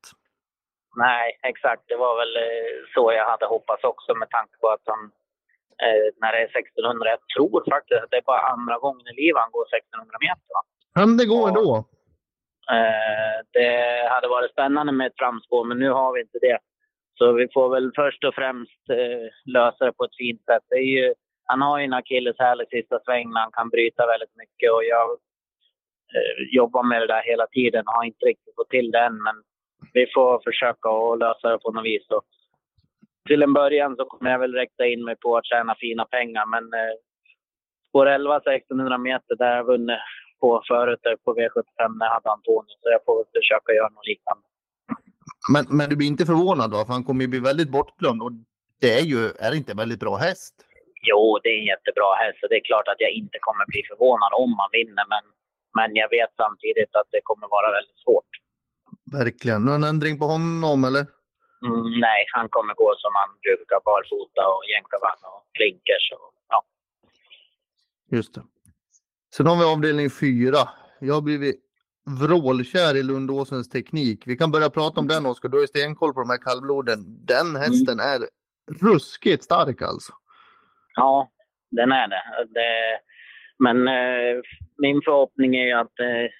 Nej, 0.96 1.38
exakt. 1.42 1.82
Det 1.88 1.96
var 1.96 2.14
väl 2.22 2.36
eh, 2.46 2.74
så 2.94 3.12
jag 3.18 3.26
hade 3.32 3.46
hoppats 3.46 3.84
också 3.84 4.14
med 4.14 4.30
tanke 4.30 4.54
på 4.60 4.68
att 4.68 4.84
han, 4.92 5.02
eh, 5.84 6.04
när 6.20 6.32
det 6.32 6.38
är 6.46 6.48
1600, 6.58 7.08
jag 7.14 7.22
tror 7.34 7.70
faktiskt 7.74 8.02
att 8.02 8.10
det 8.10 8.16
är 8.16 8.28
bara 8.32 8.44
andra 8.54 8.76
gången 8.84 9.06
i 9.12 9.14
livet 9.22 9.40
han 9.44 9.50
går 9.56 9.66
1600 9.76 10.16
meter. 10.26 10.48
Va? 10.56 10.62
Kan 10.98 11.16
det 11.16 11.26
gå 11.34 11.40
Ja. 11.42 11.48
ändå? 11.48 11.68
Eh, 12.76 13.36
det 13.56 13.70
hade 14.14 14.28
varit 14.28 14.50
spännande 14.56 14.92
med 14.92 15.06
ett 15.06 15.18
framspår, 15.22 15.64
men 15.64 15.78
nu 15.78 15.90
har 15.90 16.12
vi 16.14 16.20
inte 16.20 16.38
det. 16.48 16.58
Så 17.18 17.32
vi 17.32 17.48
får 17.54 17.68
väl 17.68 17.92
först 17.94 18.24
och 18.24 18.34
främst 18.34 18.90
eh, 18.90 19.52
lösa 19.54 19.84
det 19.84 19.92
på 19.92 20.04
ett 20.04 20.16
fint 20.16 20.44
sätt. 20.44 20.62
Det 20.68 20.76
är 20.76 20.90
ju, 20.96 21.14
han 21.44 21.62
har 21.62 21.78
ju 21.78 21.84
en 21.84 21.92
akilleshäl 21.92 22.62
i 22.62 22.66
sista 22.66 22.98
svängen, 23.04 23.36
han 23.36 23.52
kan 23.52 23.68
bryta 23.68 24.06
väldigt 24.06 24.36
mycket 24.36 24.72
och 24.72 24.84
jag 24.84 25.10
eh, 26.14 26.54
jobbar 26.58 26.82
med 26.82 27.00
det 27.00 27.06
där 27.06 27.22
hela 27.22 27.46
tiden 27.46 27.84
och 27.86 27.92
har 27.92 28.04
inte 28.04 28.26
riktigt 28.26 28.54
fått 28.54 28.70
till 28.70 28.90
det 28.90 29.00
än. 29.00 29.22
Men 29.22 29.36
vi 29.92 30.06
får 30.14 30.40
försöka 30.44 30.88
att 30.88 31.18
lösa 31.18 31.50
det 31.50 31.58
på 31.58 31.70
något 31.72 31.84
vis. 31.84 32.10
Och 32.10 32.24
till 33.28 33.42
en 33.42 33.52
början 33.52 33.96
så 33.96 34.04
kommer 34.04 34.30
jag 34.30 34.38
väl 34.38 34.54
räkna 34.54 34.86
in 34.86 35.04
mig 35.04 35.16
på 35.16 35.36
att 35.36 35.46
tjäna 35.46 35.74
fina 35.74 36.04
pengar, 36.04 36.46
men 36.46 36.64
eh, 36.80 36.94
spår 37.88 38.06
11 38.06 38.36
1600 38.36 38.98
meter, 38.98 39.36
där 39.36 39.50
har 39.50 39.56
jag 39.56 39.64
vunnit 39.64 39.98
på 40.40 40.62
förut 40.68 41.00
på 41.24 41.34
V75 41.34 41.98
när 41.98 42.06
jag 42.06 42.12
hade 42.12 42.30
Antonio. 42.30 42.74
Så 42.80 42.90
jag 42.90 43.04
får 43.04 43.16
väl 43.16 43.32
försöka 43.34 43.72
göra 43.72 43.88
något 43.88 44.06
liknande. 44.06 44.44
Men, 45.52 45.64
men 45.68 45.90
du 45.90 45.96
blir 45.96 46.06
inte 46.06 46.26
förvånad 46.26 46.70
då? 46.70 46.84
För 46.84 46.92
han 46.92 47.04
kommer 47.04 47.22
ju 47.22 47.28
bli 47.28 47.40
väldigt 47.40 47.68
bortglömd. 47.68 48.22
Och 48.22 48.32
det 48.80 48.92
är 49.00 49.04
ju, 49.12 49.20
är 49.44 49.50
det 49.50 49.56
inte 49.56 49.72
en 49.72 49.82
väldigt 49.84 50.00
bra 50.00 50.16
häst? 50.16 50.54
Jo, 51.10 51.38
det 51.42 51.48
är 51.48 51.58
en 51.58 51.70
jättebra 51.74 52.10
häst 52.22 52.38
så 52.40 52.46
det 52.50 52.56
är 52.56 52.64
klart 52.70 52.88
att 52.88 53.00
jag 53.04 53.10
inte 53.10 53.38
kommer 53.40 53.64
bli 53.72 53.82
förvånad 53.90 54.32
om 54.42 54.50
han 54.60 54.70
vinner. 54.78 55.04
Men, 55.14 55.24
men 55.78 55.90
jag 56.02 56.08
vet 56.16 56.32
samtidigt 56.42 56.92
att 57.00 57.08
det 57.14 57.20
kommer 57.22 57.46
vara 57.56 57.68
väldigt 57.78 58.00
svårt. 58.04 58.32
Verkligen. 59.18 59.60
Någon 59.64 59.84
ändring 59.84 60.18
på 60.18 60.26
honom 60.34 60.84
eller? 60.88 61.04
Mm, 61.66 62.00
nej, 62.06 62.20
han 62.36 62.48
kommer 62.48 62.74
gå 62.74 62.94
som 62.98 63.12
han 63.20 63.30
brukar, 63.44 63.78
barfota 63.90 64.42
och 64.54 64.64
jänkarvagn 64.74 65.22
och 65.32 65.42
klinkers. 65.56 66.04
Och, 66.16 66.30
ja. 66.52 66.58
Just 68.16 68.34
det. 68.34 68.42
Sen 69.34 69.46
har 69.46 69.56
vi 69.56 69.64
avdelning 69.64 70.10
4. 70.10 70.56
Jag 71.00 71.14
har 71.14 71.20
blivit 71.20 71.60
vrålkär 72.06 72.96
i 72.96 73.02
Lundåsens 73.02 73.68
teknik. 73.68 74.22
Vi 74.26 74.36
kan 74.36 74.50
börja 74.50 74.70
prata 74.70 75.00
om 75.00 75.08
den 75.08 75.26
Oskar. 75.26 75.48
Du 75.48 75.56
har 75.56 75.62
ju 75.62 75.66
stenkoll 75.66 76.14
på 76.14 76.20
de 76.20 76.30
här 76.30 76.42
kallbloden. 76.42 76.98
Den 77.26 77.56
hästen 77.56 78.00
är 78.00 78.18
ruskigt 78.80 79.44
stark 79.44 79.82
alltså. 79.82 80.12
ja, 80.94 81.30
den 81.70 81.92
är 81.92 82.08
det. 82.08 82.22
det 82.48 83.00
men 83.58 83.88
eh, 83.88 84.42
min 84.78 85.02
förhoppning 85.04 85.56
är 85.56 85.66
ju 85.66 85.72
att 85.72 86.00
eh, 86.00 86.30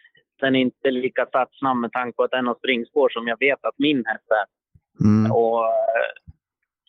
den 0.41 0.55
inte 0.55 0.89
är 0.89 0.93
lika 0.93 1.27
startsnabb 1.27 1.77
med 1.77 1.93
tanke 1.93 2.17
på 2.17 2.23
att 2.23 2.31
den 2.31 2.47
har 2.47 2.55
springspår 2.55 3.09
som 3.09 3.29
jag 3.29 3.39
vet 3.39 3.65
att 3.65 3.79
min 3.79 4.05
häst 4.07 4.31
är. 4.31 4.47
Mm. 5.05 5.33
Och 5.33 5.65
eh, 5.65 6.15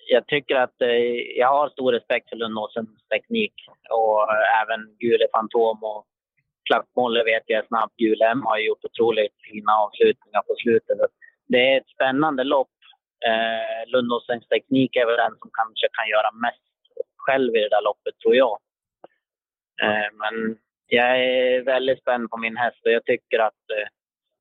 jag 0.07 0.27
tycker 0.27 0.55
att 0.55 0.81
eh, 0.81 0.87
jag 1.37 1.47
har 1.47 1.69
stor 1.69 1.91
respekt 1.91 2.29
för 2.29 2.35
Lundåsens 2.35 3.07
teknik 3.13 3.53
och 3.89 4.21
eh, 4.33 4.61
även 4.61 4.97
Gule 4.99 5.27
Fantom 5.33 5.83
och 5.83 6.05
Klappmolle 6.67 7.23
vet 7.23 7.43
jag 7.45 7.63
är 7.63 7.67
snabb. 7.67 7.91
har 7.97 8.31
M 8.31 8.41
har 8.45 8.57
gjort 8.57 8.85
otroligt 8.85 9.35
fina 9.51 9.71
avslutningar 9.83 10.41
på 10.41 10.55
slutet. 10.63 10.97
Det 11.47 11.73
är 11.73 11.77
ett 11.77 11.93
spännande 11.95 12.43
lopp. 12.43 12.75
Eh, 13.27 13.91
Lundåsens 13.91 14.47
teknik 14.47 14.95
är 14.95 15.05
väl 15.05 15.17
den 15.17 15.35
som 15.39 15.49
kanske 15.59 15.87
kan 15.97 16.07
göra 16.13 16.31
mest 16.45 16.65
själv 17.17 17.55
i 17.55 17.59
det 17.59 17.69
där 17.75 17.87
loppet, 17.89 18.19
tror 18.19 18.35
jag. 18.35 18.57
Eh, 19.83 20.09
men 20.21 20.57
jag 20.87 21.19
är 21.19 21.61
väldigt 21.61 22.01
spänd 22.01 22.29
på 22.29 22.37
min 22.37 22.57
häst 22.57 22.81
och 22.85 22.91
jag 22.91 23.05
tycker 23.05 23.39
att 23.39 23.63
eh, 23.77 23.87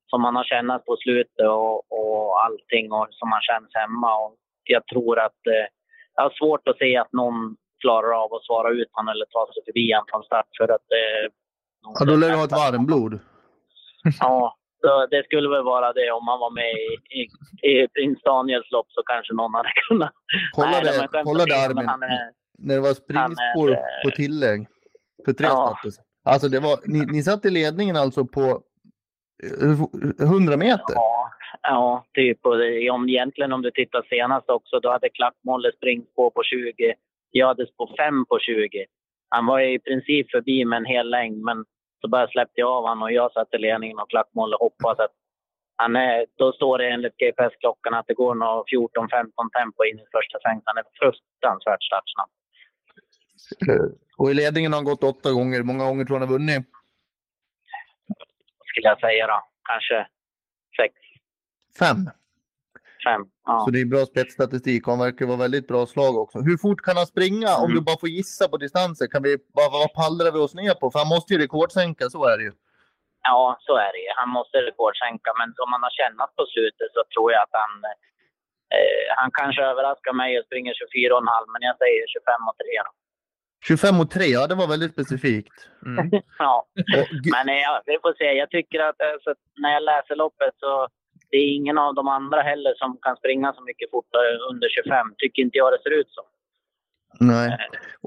som 0.09 0.21
man 0.21 0.35
har 0.35 0.43
kännat 0.43 0.85
på 0.85 0.97
slutet 0.97 1.47
och, 1.47 1.91
och 1.99 2.45
allting 2.45 2.91
och 2.91 3.07
som 3.11 3.29
man 3.29 3.41
känns 3.41 3.71
hemma. 3.73 4.17
Och 4.25 4.37
jag 4.63 4.87
tror 4.87 5.19
att 5.19 5.41
eh, 5.47 5.67
jag 6.15 6.23
har 6.23 6.29
svårt 6.29 6.67
att 6.67 6.77
se 6.77 6.97
att 6.97 7.13
någon 7.13 7.55
klarar 7.81 8.23
av 8.23 8.33
att 8.33 8.45
svara 8.45 8.69
ut 8.69 8.89
honom 8.91 9.11
eller 9.11 9.25
ta 9.25 9.47
sig 9.53 9.63
förbi 9.65 9.91
honom 9.93 10.07
från 10.09 10.23
start 10.23 10.49
för 10.57 10.69
att 10.75 10.87
eh, 11.01 11.25
Ja, 11.99 12.05
då 12.05 12.15
lär 12.15 12.29
du 12.29 12.35
ha 12.35 12.43
ett 12.45 12.51
varmblod. 12.51 13.19
Ja, 14.19 14.55
det 15.11 15.23
skulle 15.25 15.49
väl 15.49 15.63
vara 15.63 15.93
det 15.93 16.11
om 16.11 16.25
man 16.25 16.39
var 16.39 16.51
med 16.51 16.71
i, 16.71 17.19
i, 17.19 17.21
i 17.71 17.87
Prins 17.87 18.21
Daniels 18.23 18.71
lopp 18.71 18.87
så 18.89 19.01
kanske 19.03 19.33
någon 19.33 19.53
hade 19.53 19.69
kunnat... 19.89 20.11
Kolla 20.53 20.69
Nej, 20.71 20.83
skämt 20.99 21.11
kolla 21.23 21.45
men 21.47 21.71
Armin. 21.71 21.87
han 21.87 22.03
är- 22.03 22.31
När 22.57 22.75
det 22.75 22.81
var 22.81 22.93
springspår 22.93 23.67
Han 23.67 23.69
är, 23.69 24.03
på 24.03 24.15
tillägg. 24.15 24.67
För 25.25 25.33
tre 25.33 25.47
Ja. 25.47 25.77
Alltså 26.23 26.47
det 26.49 26.59
var, 26.59 26.77
ni, 26.85 27.05
ni 27.05 27.23
satt 27.23 27.45
i 27.45 27.49
ledningen 27.49 27.95
alltså 27.95 28.25
på 28.25 28.61
eh, 29.43 30.27
100 30.27 30.57
meter? 30.57 30.93
Ja, 30.95 31.29
ja, 31.61 32.05
typ. 32.13 32.45
Och 32.45 32.57
det, 32.57 32.89
om, 32.89 33.09
egentligen 33.09 33.53
om 33.53 33.61
du 33.61 33.71
tittar 33.71 34.05
senast 34.09 34.49
också, 34.49 34.79
då 34.79 34.91
hade 34.91 35.09
Klackmolle 35.09 35.71
springspår 35.77 36.29
på 36.29 36.43
20. 36.43 36.93
Jag 37.31 37.47
hade 37.47 37.65
på 37.77 37.93
5 37.97 38.25
på 38.25 38.39
20. 38.39 38.85
Han 39.29 39.45
var 39.45 39.59
i 39.59 39.79
princip 39.79 40.31
förbi 40.31 40.65
med 40.65 40.77
en 40.77 40.85
hel 40.85 41.09
längd, 41.09 41.37
men 41.43 41.65
så 42.05 42.09
bara 42.09 42.27
släppte 42.27 42.61
jag 42.61 42.69
av 42.69 42.83
honom 42.83 43.01
och 43.01 43.11
jag 43.11 43.31
satt 43.31 43.53
i 43.53 43.57
ledningen 43.57 43.99
och 43.99 44.09
Klackmolle 44.09 44.55
hoppas 44.59 44.99
att 44.99 45.11
han 45.75 45.95
är, 45.95 46.25
då 46.37 46.51
står 46.53 46.77
det 46.77 46.87
enligt 46.89 47.17
GPS-klockan 47.17 47.93
att 47.93 48.07
det 48.07 48.13
går 48.13 48.35
nog 48.35 48.69
14-15 48.69 49.49
tempo 49.57 49.83
in 49.89 49.99
i 49.99 50.05
första 50.17 50.39
sväng. 50.43 50.61
Han 50.65 50.77
är 50.77 50.83
fruktansvärt 50.99 51.83
startsnabb. 51.83 52.29
Eh, 53.69 53.85
Och 54.17 54.31
i 54.31 54.33
ledningen 54.33 54.71
har 54.73 54.77
han 54.77 54.85
gått 54.85 55.03
åtta 55.03 55.31
gånger. 55.31 55.57
Hur 55.57 55.63
många 55.63 55.85
gånger 55.85 56.05
tror 56.05 56.19
han 56.19 56.27
har 56.27 56.33
vunnit? 56.37 56.65
skulle 58.69 58.87
jag 58.87 58.99
säga 58.99 59.27
då. 59.27 59.39
Kanske 59.63 60.07
sex, 60.77 60.93
Fem. 61.79 61.97
Fem. 63.09 63.21
Ja. 63.45 63.55
Så 63.65 63.71
det 63.73 63.81
är 63.81 63.85
bra 63.95 64.03
spetsstatistik 64.13 64.81
han 64.91 64.99
verkar 65.07 65.25
vara 65.25 65.37
väldigt 65.45 65.67
bra 65.71 65.81
slag 65.93 66.13
också. 66.23 66.37
Hur 66.47 66.57
fort 66.65 66.81
kan 66.87 66.97
han 66.97 67.07
springa? 67.13 67.49
Om 67.63 67.63
Mm. 67.69 67.75
du 67.75 67.81
bara 67.89 67.99
får 68.03 68.09
gissa 68.19 68.47
på 68.51 68.57
distanser, 68.65 69.05
kan 69.13 69.23
vi, 69.27 69.31
vad, 69.57 69.71
vad 69.71 69.93
pallrar 70.01 70.31
vi 70.35 70.39
oss 70.45 70.55
ner 70.61 70.73
på? 70.81 70.85
För 70.91 70.99
han 70.99 71.07
måste 71.15 71.33
ju 71.33 71.39
rekordsänka, 71.45 72.05
så 72.15 72.19
är 72.31 72.37
det 72.37 72.43
ju. 72.49 72.53
ja, 73.31 73.57
så 73.67 73.73
är 73.85 73.91
det 73.95 74.01
ju. 74.05 74.11
Han 74.21 74.29
måste 74.37 74.57
rekordsänka, 74.69 75.29
men 75.39 75.47
som 75.57 75.67
man 75.73 75.83
har 75.87 75.93
kännat 76.01 76.31
på 76.37 76.43
slutet 76.53 76.89
så 76.95 77.01
tror 77.13 77.27
jag 77.33 77.41
att 77.45 77.55
han... 77.63 77.73
Eh, 78.75 79.07
han 79.19 79.29
kanske 79.39 79.61
överraskar 79.71 80.13
mig 80.21 80.39
och 80.39 80.45
springer 80.45 80.73
24,5, 80.73 81.45
men 81.53 81.61
jag 81.69 81.75
säger 81.83 82.03
25 82.07 82.47
och 82.49 82.57
3 82.57 82.65
då. 82.87 82.91
25 83.67 83.99
och 84.03 84.09
3, 84.11 84.25
ja 84.37 84.47
det 84.47 84.55
var 84.61 84.67
väldigt 84.73 84.91
specifikt. 84.97 85.57
Mm. 85.85 86.09
Ja, 86.45 86.55
men 87.35 87.47
ja, 87.67 87.73
vi 87.85 87.95
får 88.03 88.13
se. 88.21 88.27
Jag 88.43 88.49
tycker 88.49 88.79
att 88.79 88.99
alltså, 89.13 89.31
när 89.61 89.71
jag 89.73 89.83
läser 89.83 90.15
loppet 90.15 90.53
så 90.63 90.87
det 91.35 91.39
är 91.43 91.55
ingen 91.55 91.77
av 91.77 91.95
de 91.95 92.07
andra 92.07 92.41
heller 92.41 92.73
som 92.77 92.97
kan 93.01 93.15
springa 93.17 93.53
så 93.53 93.61
mycket 93.61 93.91
fortare 93.91 94.37
under 94.51 94.69
25. 94.69 95.13
Tycker 95.17 95.41
inte 95.41 95.57
jag 95.57 95.73
det 95.73 95.81
ser 95.83 95.99
ut 95.99 96.09
som. 96.09 96.25
nej. 97.19 97.57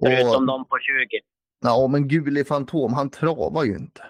Förutom 0.05 0.43
Och, 0.43 0.47
de 0.47 0.65
på 0.65 0.79
20. 0.79 1.19
ja, 1.65 1.89
men 1.93 2.09
Guli 2.09 2.45
Fantom, 2.45 2.93
han 2.95 3.11
travar 3.11 3.65
ju 3.65 3.73
inte. 3.85 4.03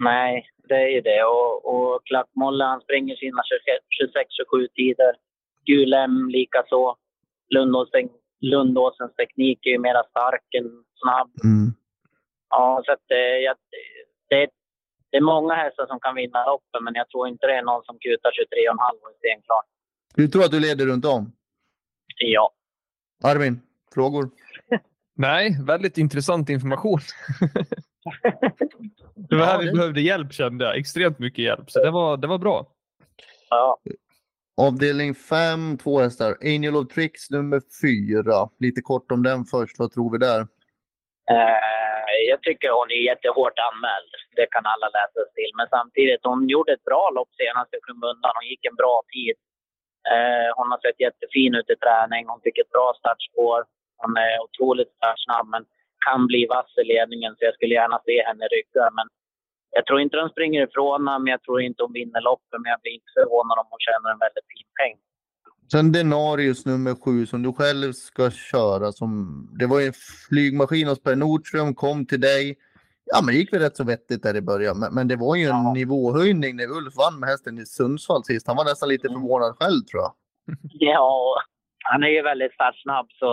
Nej, 0.00 0.46
det 0.68 0.74
är 0.74 0.88
ju 0.88 1.00
det. 1.00 1.24
Och, 1.24 1.52
och 1.74 2.06
Klackmolle 2.06 2.64
han 2.64 2.80
springer 2.80 3.16
sina 3.16 3.42
26-27 4.62 4.68
tider. 4.74 5.12
Gulem 5.66 6.28
likaså. 6.28 6.96
Lundåsen, 7.54 8.08
Lundåsens 8.40 9.14
teknik 9.14 9.66
är 9.66 9.70
ju 9.70 9.78
mera 9.78 10.02
stark 10.10 10.54
än 10.58 10.70
snabb. 11.02 11.30
Mm. 11.44 11.72
Ja, 12.50 12.82
så 12.86 12.92
att, 12.92 13.10
eh, 13.10 13.18
jag, 13.46 13.56
det, 14.28 14.42
är- 14.42 14.57
det 15.10 15.16
är 15.16 15.20
många 15.20 15.54
hästar 15.54 15.86
som 15.86 16.00
kan 16.00 16.14
vinna 16.14 16.46
loppet, 16.46 16.82
men 16.82 16.94
jag 16.94 17.08
tror 17.08 17.28
inte 17.28 17.46
det 17.46 17.54
är 17.54 17.62
någon 17.62 17.84
som 17.84 17.98
kutar 17.98 18.30
23,5 18.30 19.02
och 19.02 19.10
är 19.10 19.14
stenklar. 19.18 19.62
Du 20.14 20.28
tror 20.28 20.44
att 20.44 20.50
du 20.50 20.60
leder 20.60 20.86
runt 20.86 21.04
om? 21.04 21.32
Ja. 22.18 22.52
Armin, 23.24 23.60
frågor? 23.94 24.30
Nej, 25.16 25.56
väldigt 25.66 25.98
intressant 25.98 26.50
information. 26.50 26.98
det 29.14 29.36
var 29.36 29.38
Ja, 29.38 29.44
här 29.44 29.58
vi 29.58 29.64
det- 29.64 29.72
behövde 29.72 30.00
hjälp 30.00 30.32
kände 30.32 30.64
jag. 30.64 30.76
Extremt 30.78 31.18
mycket 31.18 31.44
hjälp. 31.44 31.70
Så 31.70 31.84
det 31.84 31.90
var, 31.90 32.16
det 32.16 32.26
var 32.26 32.38
bra. 32.38 32.66
ja. 33.50 33.78
Avdelning 34.60 35.14
5, 35.14 35.78
två 35.78 36.00
hästar. 36.00 36.36
Angel 36.40 36.76
of 36.76 36.88
Tricks 36.88 37.30
nummer 37.30 37.62
4. 37.82 38.48
Lite 38.58 38.80
kort 38.80 39.12
om 39.12 39.22
den 39.22 39.44
först, 39.44 39.78
vad 39.78 39.92
tror 39.92 40.12
vi 40.12 40.18
där? 40.18 40.46
Eh, 41.30 42.12
jag 42.30 42.40
tycker 42.42 42.68
hon 42.78 42.90
är 42.90 43.02
jättehårt 43.10 43.58
anmäld. 43.68 44.12
Det 44.38 44.46
kan 44.54 44.66
alla 44.72 44.88
läsa 44.98 45.18
sig 45.24 45.34
till. 45.38 45.52
Men 45.58 45.68
samtidigt, 45.76 46.20
hon 46.30 46.48
gjorde 46.48 46.72
ett 46.72 46.88
bra 46.90 47.04
lopp 47.16 47.32
senast 47.40 47.74
i 47.74 47.78
skymundan. 47.82 48.32
Hon 48.38 48.48
gick 48.52 48.64
en 48.70 48.80
bra 48.82 48.96
tid. 49.14 49.36
Eh, 50.12 50.48
hon 50.58 50.68
har 50.72 50.78
sett 50.80 51.00
jättefin 51.06 51.54
ut 51.60 51.70
i 51.74 51.76
träning. 51.76 52.22
Hon 52.32 52.40
fick 52.44 52.58
ett 52.58 52.74
bra 52.76 52.88
startspår. 52.98 53.60
Hon 54.02 54.16
är 54.16 54.34
otroligt 54.46 54.92
snabb 55.24 55.46
men 55.54 55.64
kan 56.06 56.26
bli 56.30 56.42
vass 56.54 56.72
i 56.82 56.84
ledningen. 56.92 57.32
Så 57.36 57.44
jag 57.44 57.54
skulle 57.54 57.74
gärna 57.80 57.98
se 58.06 58.16
henne 58.28 58.44
rygga. 58.54 58.84
Men 58.98 59.06
jag 59.76 59.86
tror 59.86 60.00
inte 60.00 60.16
de 60.16 60.28
springer 60.28 60.62
ifrån 60.66 61.08
henne, 61.08 61.18
men 61.18 61.30
jag 61.34 61.42
tror 61.42 61.60
inte 61.68 61.82
hon 61.82 61.92
vinner 62.00 62.20
loppet. 62.20 62.60
Men 62.62 62.70
jag 62.72 62.80
blir 62.82 62.92
inte 62.98 63.12
förvånad 63.18 63.58
om 63.58 63.66
hon 63.72 63.80
tjänar 63.86 64.10
en 64.12 64.24
väldigt 64.26 64.48
fin 64.52 64.70
peng. 64.78 64.96
Sen 65.72 65.92
Denarius 65.92 66.66
nummer 66.66 66.94
7 67.04 67.26
som 67.26 67.42
du 67.42 67.52
själv 67.52 67.92
ska 67.92 68.30
köra. 68.30 68.92
Som, 68.92 69.08
det 69.58 69.66
var 69.66 69.80
ju 69.80 69.86
en 69.86 69.92
flygmaskin 70.28 70.88
hos 70.88 71.02
Per 71.02 71.16
Nordström, 71.16 71.74
kom 71.74 72.06
till 72.06 72.20
dig. 72.20 72.56
Ja, 73.04 73.18
men 73.24 73.34
det 73.34 73.38
gick 73.38 73.52
väl 73.52 73.60
rätt 73.60 73.76
så 73.76 73.84
vettigt 73.84 74.22
där 74.22 74.36
i 74.36 74.40
början. 74.40 74.78
Men, 74.78 74.94
men 74.94 75.08
det 75.08 75.16
var 75.16 75.36
ju 75.36 75.42
en 75.44 75.48
Ja. 75.64 75.72
nivåhöjning 75.72 76.56
när 76.56 76.70
Ulf 76.78 76.96
vann 76.96 77.20
med 77.20 77.28
hästen 77.28 77.58
i 77.58 77.66
Sundsvall 77.66 78.24
sist. 78.24 78.46
Han 78.46 78.56
var 78.56 78.64
nästan 78.64 78.88
lite 78.88 79.08
Mm. 79.08 79.20
förvånad 79.20 79.56
själv 79.60 79.80
tror 79.90 80.02
jag. 80.02 80.12
Ja, 80.72 81.36
han 81.84 82.02
är 82.02 82.08
ju 82.08 82.22
väldigt 82.22 82.52
startsnabb 82.54 83.06
så, 83.10 83.32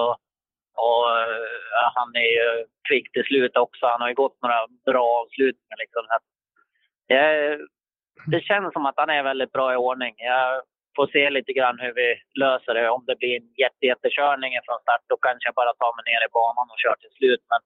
och 0.88 1.04
eh, 1.20 1.86
han 1.96 2.16
är 2.16 2.30
ju 2.40 2.66
kvick 2.90 3.12
till 3.12 3.24
slut 3.24 3.58
också. 3.58 3.86
Han 3.86 4.02
har 4.02 4.10
ju 4.10 4.16
gått 4.16 4.38
några 4.42 4.60
bra 4.86 5.08
avslutningar. 5.24 5.78
Liksom. 5.84 6.04
Eh, 7.16 7.56
det 8.32 8.42
känns 8.44 8.74
som 8.74 8.86
att 8.86 8.94
han 8.98 9.10
är 9.10 9.24
väldigt 9.24 9.52
bra 9.52 9.74
i 9.74 9.76
ordning. 9.76 10.16
Jag 10.18 10.62
får 10.96 11.08
se 11.16 11.24
lite 11.38 11.54
grann 11.58 11.80
hur 11.84 11.94
vi 12.02 12.10
löser 12.44 12.74
det. 12.74 12.90
Om 12.96 13.04
det 13.08 13.16
blir 13.22 13.34
en 13.42 13.50
jätte, 13.64 13.84
jättekörning 13.92 14.52
från 14.66 14.80
start, 14.86 15.04
då 15.12 15.16
kanske 15.26 15.48
jag 15.48 15.60
bara 15.62 15.74
tar 15.82 15.92
mig 15.96 16.06
ner 16.10 16.22
i 16.28 16.34
banan 16.40 16.72
och 16.74 16.82
kör 16.84 16.96
till 17.00 17.18
slut. 17.18 17.44
Men 17.52 17.62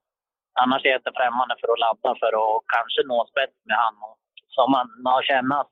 annars 0.62 0.82
är 0.86 0.90
jag 0.90 1.02
inte 1.04 1.20
främmande 1.20 1.56
för 1.60 1.68
att 1.72 1.84
ladda 1.86 2.12
för 2.22 2.32
att 2.42 2.58
kanske 2.76 3.02
nå 3.12 3.20
spets 3.32 3.58
med 3.70 3.78
han. 3.84 3.96
Som 4.56 4.68
man 4.76 4.88
har 5.16 5.24
kännat 5.32 5.70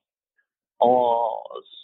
och 0.85 1.17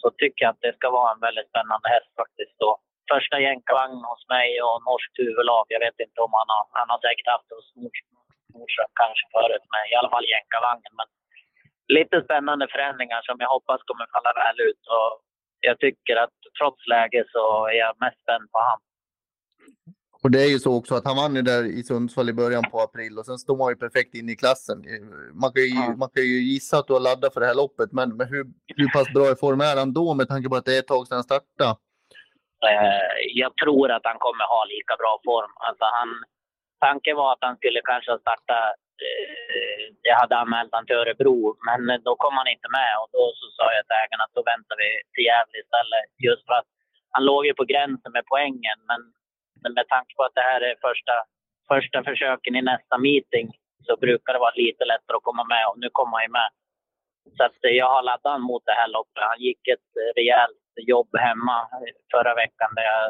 så 0.00 0.06
tycker 0.20 0.40
jag 0.44 0.50
att 0.52 0.64
det 0.66 0.76
ska 0.76 0.86
vara 0.90 1.12
en 1.12 1.24
väldigt 1.26 1.48
spännande 1.52 1.86
häst 1.94 2.12
faktiskt. 2.22 2.56
Då. 2.62 2.70
Första 3.12 3.36
jänkarvagn 3.46 4.00
hos 4.10 4.22
mig 4.34 4.48
och 4.66 4.76
norskt 4.88 5.18
huvudlag. 5.22 5.64
Jag 5.74 5.82
vet 5.86 5.98
inte 6.06 6.20
om 6.26 6.32
han 6.40 6.48
har, 6.54 6.64
han 6.80 6.90
har 6.92 7.00
säkert 7.06 7.32
haft 7.34 7.48
det 7.48 7.58
hos 7.58 7.70
Nordström 8.54 8.92
kanske 9.02 9.24
förut, 9.36 9.64
men 9.72 9.82
i 9.90 9.94
alla 9.98 10.10
fall 10.14 10.32
jänkarvagnen. 10.34 10.92
Men 11.00 11.08
lite 11.98 12.16
spännande 12.26 12.64
förändringar 12.74 13.20
som 13.28 13.36
jag 13.42 13.50
hoppas 13.56 13.80
kommer 13.88 14.06
falla 14.14 14.32
väl 14.42 14.58
ut. 14.68 14.82
Och 14.96 15.10
jag 15.68 15.78
tycker 15.78 16.16
att 16.16 16.36
trots 16.58 16.86
läge 16.86 17.24
så 17.32 17.66
är 17.66 17.78
jag 17.84 17.94
mest 18.00 18.20
spänd 18.22 18.50
på 18.52 18.58
han. 18.68 18.78
Och 20.22 20.30
det 20.30 20.42
är 20.42 20.50
ju 20.54 20.58
så 20.58 20.76
också 20.78 20.94
att 20.94 21.04
han 21.04 21.16
vann 21.16 21.36
ju 21.36 21.42
där 21.42 21.64
i 21.78 21.82
Sundsvall 21.82 22.28
i 22.28 22.32
början 22.32 22.64
på 22.70 22.80
april 22.80 23.18
och 23.18 23.26
sen 23.26 23.38
står 23.38 23.56
man 23.56 23.68
ju 23.72 23.76
perfekt 23.76 24.14
in 24.14 24.28
i 24.28 24.36
klassen. 24.36 24.78
Man 25.42 25.52
kan 25.52 25.62
ju, 25.62 25.68
Ja. 25.68 25.96
man 25.96 26.10
kan 26.14 26.22
ju 26.22 26.38
gissa 26.52 26.78
att 26.78 26.86
du 26.86 26.92
har 26.92 27.00
laddat 27.00 27.32
för 27.34 27.40
det 27.40 27.46
här 27.46 27.54
loppet, 27.62 27.92
men, 27.92 28.16
men 28.16 28.26
hur, 28.28 28.44
hur 28.78 28.88
pass 28.96 29.08
bra 29.16 29.26
i 29.32 29.36
form 29.44 29.60
är 29.60 29.76
han 29.76 29.92
då 29.92 30.14
med 30.14 30.28
tanke 30.28 30.48
på 30.48 30.56
att 30.56 30.64
det 30.64 30.74
är 30.76 30.78
ett 30.78 30.86
tag 30.86 31.06
sedan 31.06 31.16
han 31.16 31.24
startade? 31.30 31.70
Eh, 32.70 33.16
jag 33.42 33.52
tror 33.62 33.90
att 33.90 34.04
han 34.10 34.18
kommer 34.26 34.44
ha 34.54 34.64
lika 34.74 34.94
bra 35.02 35.20
form. 35.24 35.52
Alltså 35.66 35.84
han, 35.98 36.08
tanken 36.86 37.16
var 37.16 37.32
att 37.32 37.38
han 37.46 37.56
skulle 37.56 37.80
kanske. 37.84 38.12
Eh, 38.12 38.72
Eh, 39.02 39.84
jag 40.08 40.16
hade 40.22 40.36
anmält 40.36 40.72
honom 40.72 40.86
till 40.86 41.00
Örebro, 41.02 41.38
men 41.66 42.02
då 42.08 42.12
kom 42.22 42.34
han 42.40 42.48
inte 42.54 42.68
med. 42.78 42.92
Och 43.00 43.10
då 43.16 43.22
så 43.38 43.46
sa 43.56 43.64
jag 43.76 43.84
till 43.86 44.00
ägarna 44.02 44.24
att 44.24 44.38
då 44.38 44.42
väntar 44.52 44.76
vi 44.82 44.88
till 45.12 45.26
Gävle 45.28 45.56
istället. 45.64 46.06
Just 46.28 46.42
för 46.46 46.54
att 46.60 46.70
han 47.14 47.24
låg 47.30 47.42
ju 47.46 47.54
på 47.54 47.64
gränsen 47.72 48.12
med 48.12 48.24
poängen. 48.32 48.78
Men, 48.90 49.00
med 49.76 49.86
tanke 49.94 50.12
på 50.16 50.22
att 50.24 50.34
det 50.38 50.46
här 50.50 50.60
är 50.68 50.74
första, 50.88 51.14
första 51.72 51.98
försöken 52.08 52.56
i 52.56 52.62
nästa 52.72 52.96
meeting 52.98 53.46
så 53.86 53.92
brukar 53.96 54.32
det 54.32 54.44
vara 54.46 54.60
lite 54.64 54.84
lättare 54.84 55.16
att 55.16 55.28
komma 55.28 55.44
med. 55.54 55.64
Och 55.68 55.78
nu 55.82 55.88
kommer 55.92 56.14
han 56.16 56.26
ju 56.28 56.32
med. 56.40 56.50
Så 57.36 57.42
att 57.44 57.58
eh, 57.64 57.76
jag 57.80 57.88
har 57.94 58.02
laddat 58.02 58.32
honom 58.32 58.46
mot 58.52 58.64
det 58.66 58.78
här 58.80 58.88
loppet. 58.96 59.30
Han 59.32 59.40
gick 59.48 59.62
ett 59.74 59.90
eh, 60.00 60.10
rejält 60.20 60.64
jobb 60.76 61.10
hemma 61.26 61.56
förra 62.14 62.34
veckan 62.42 62.70
där 62.76 62.84
jag 62.92 63.04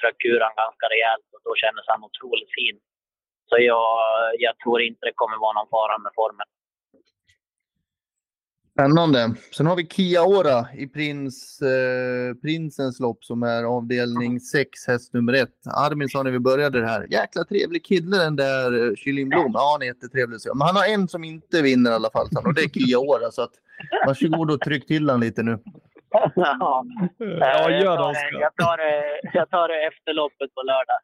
tryckte 0.00 0.28
ur 0.28 0.40
honom 0.40 0.62
ganska 0.64 0.86
rejält 0.94 1.28
och 1.34 1.42
då 1.46 1.52
kändes 1.62 1.84
han 1.88 2.04
otroligt 2.08 2.52
fin. 2.58 2.76
Så 3.54 3.62
jag, 3.62 3.86
jag 4.38 4.58
tror 4.58 4.82
inte 4.82 5.06
det 5.06 5.12
kommer 5.14 5.36
vara 5.40 5.52
någon 5.52 5.68
fara 5.70 5.98
med 5.98 6.12
formen. 6.14 6.46
Spännande. 8.72 9.34
Sen 9.56 9.66
har 9.66 9.76
vi 9.76 9.86
Kia-Ora 9.86 10.66
i 10.74 10.86
Prins, 10.86 11.62
eh, 11.62 12.34
Prinsens 12.34 13.00
lopp 13.00 13.24
som 13.24 13.42
är 13.42 13.64
avdelning 13.64 14.40
6, 14.40 14.86
häst 14.86 15.12
nummer 15.12 15.32
1. 15.32 15.48
Armin 15.66 16.08
sa 16.08 16.22
när 16.22 16.30
vi 16.30 16.38
började 16.38 16.80
det 16.80 16.86
här, 16.86 17.06
jäkla 17.10 17.44
trevlig 17.44 17.84
kille 17.84 18.16
den 18.16 18.36
där 18.36 18.88
eh, 18.88 18.94
Kylin 18.94 19.28
Blom. 19.28 19.50
Ja, 19.54 19.70
han 19.72 19.82
är 19.82 19.86
jättetrevlig. 19.86 20.38
Men 20.54 20.66
han 20.66 20.76
har 20.76 20.86
en 20.86 21.08
som 21.08 21.24
inte 21.24 21.62
vinner 21.62 21.90
i 21.90 21.94
alla 21.94 22.10
fall 22.10 22.28
och 22.44 22.54
det 22.54 22.62
är 22.62 22.68
Kia-Ora. 22.68 23.30
Så 23.30 23.42
att, 23.42 23.52
varsågod 24.06 24.50
och 24.50 24.60
tryck 24.60 24.86
till 24.86 25.10
han 25.10 25.20
lite 25.20 25.42
nu 25.42 25.58
ja, 26.34 26.84
Ja, 27.18 27.70
jag, 27.70 27.70
gör 27.82 27.96
det, 27.96 28.04
Oskar. 28.04 28.40
jag, 28.40 28.56
tar 28.56 28.76
det, 28.76 29.20
jag 29.38 29.50
tar 29.50 29.68
det 29.68 29.78
efter 29.86 30.12
loppet 30.12 30.54
på 30.54 30.62
lördag. 30.62 30.98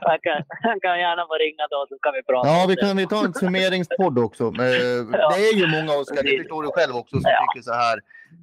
Han 0.10 0.18
kan, 0.26 0.42
han 0.62 0.80
kan 0.80 0.98
gärna 1.00 1.26
få 1.26 1.34
ringa 1.34 1.64
då 1.70 1.86
så 1.88 1.98
kan 1.98 2.12
vi 2.14 2.22
prata 2.22 2.48
Ja, 2.48 2.66
vi 2.68 2.76
kan 2.76 2.96
vi 2.96 3.06
ta 3.06 3.24
en 3.24 3.34
summeringspodd 3.34 4.18
också. 4.18 4.44
Eh, 4.44 4.50
Det 5.32 5.40
är 5.50 5.54
ju 5.60 5.66
många, 5.76 5.92
Oskar, 6.00 6.22
det 6.22 6.38
förstår 6.38 6.62
du 6.62 6.68
själv 6.76 6.94
också, 6.96 7.14
som 7.20 7.30
Ja. 7.30 7.38
tycker 7.54 7.62
så 7.64 7.72
här. 7.72 7.98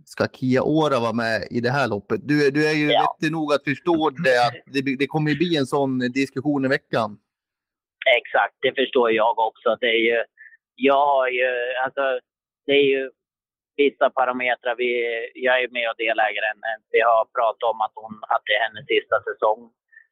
Ska 0.05 0.23
Kia-Ora 0.37 0.99
vara 0.99 1.13
med 1.13 1.47
i 1.51 1.59
det 1.61 1.69
här 1.77 1.87
loppet? 1.87 2.19
Du, 2.23 2.47
är- 2.47 2.51
du 2.51 2.61
är 2.71 2.73
ju 2.83 2.87
Ja. 2.91 2.99
vettig 3.01 3.31
nog 3.31 3.53
att 3.53 3.63
förstå 3.63 4.09
det, 4.09 4.37
att 4.47 4.55
det, 4.73 4.81
det 5.01 5.07
kommer 5.07 5.31
ju 5.31 5.37
bli 5.37 5.57
en 5.57 5.65
sån 5.65 5.99
diskussion 5.99 6.65
i 6.65 6.67
veckan. 6.67 7.09
Exakt, 8.19 8.55
det 8.61 8.73
förstår 8.81 9.11
jag 9.11 9.39
också. 9.39 9.77
Det 9.81 9.87
är 9.97 10.03
ju, 10.09 10.23
jag 10.75 11.05
har 11.07 11.27
ju, 11.27 11.47
alltså, 11.85 12.01
det 12.65 12.71
är 12.71 12.85
ju 12.93 13.09
vissa 13.77 14.09
parametrar. 14.09 14.75
Vi, 14.75 14.91
jag 15.33 15.55
är 15.63 15.67
med 15.77 15.89
och 15.89 15.97
delägare 15.97 16.47
henne. 16.51 16.71
Vi 16.91 17.01
har 17.01 17.25
pratat 17.37 17.63
om 17.71 17.81
att, 17.81 17.91
hon, 17.95 18.13
att 18.33 18.43
det 18.45 18.53
är 18.55 18.63
hennes 18.67 18.87
sista 18.87 19.17
säsong. 19.27 19.71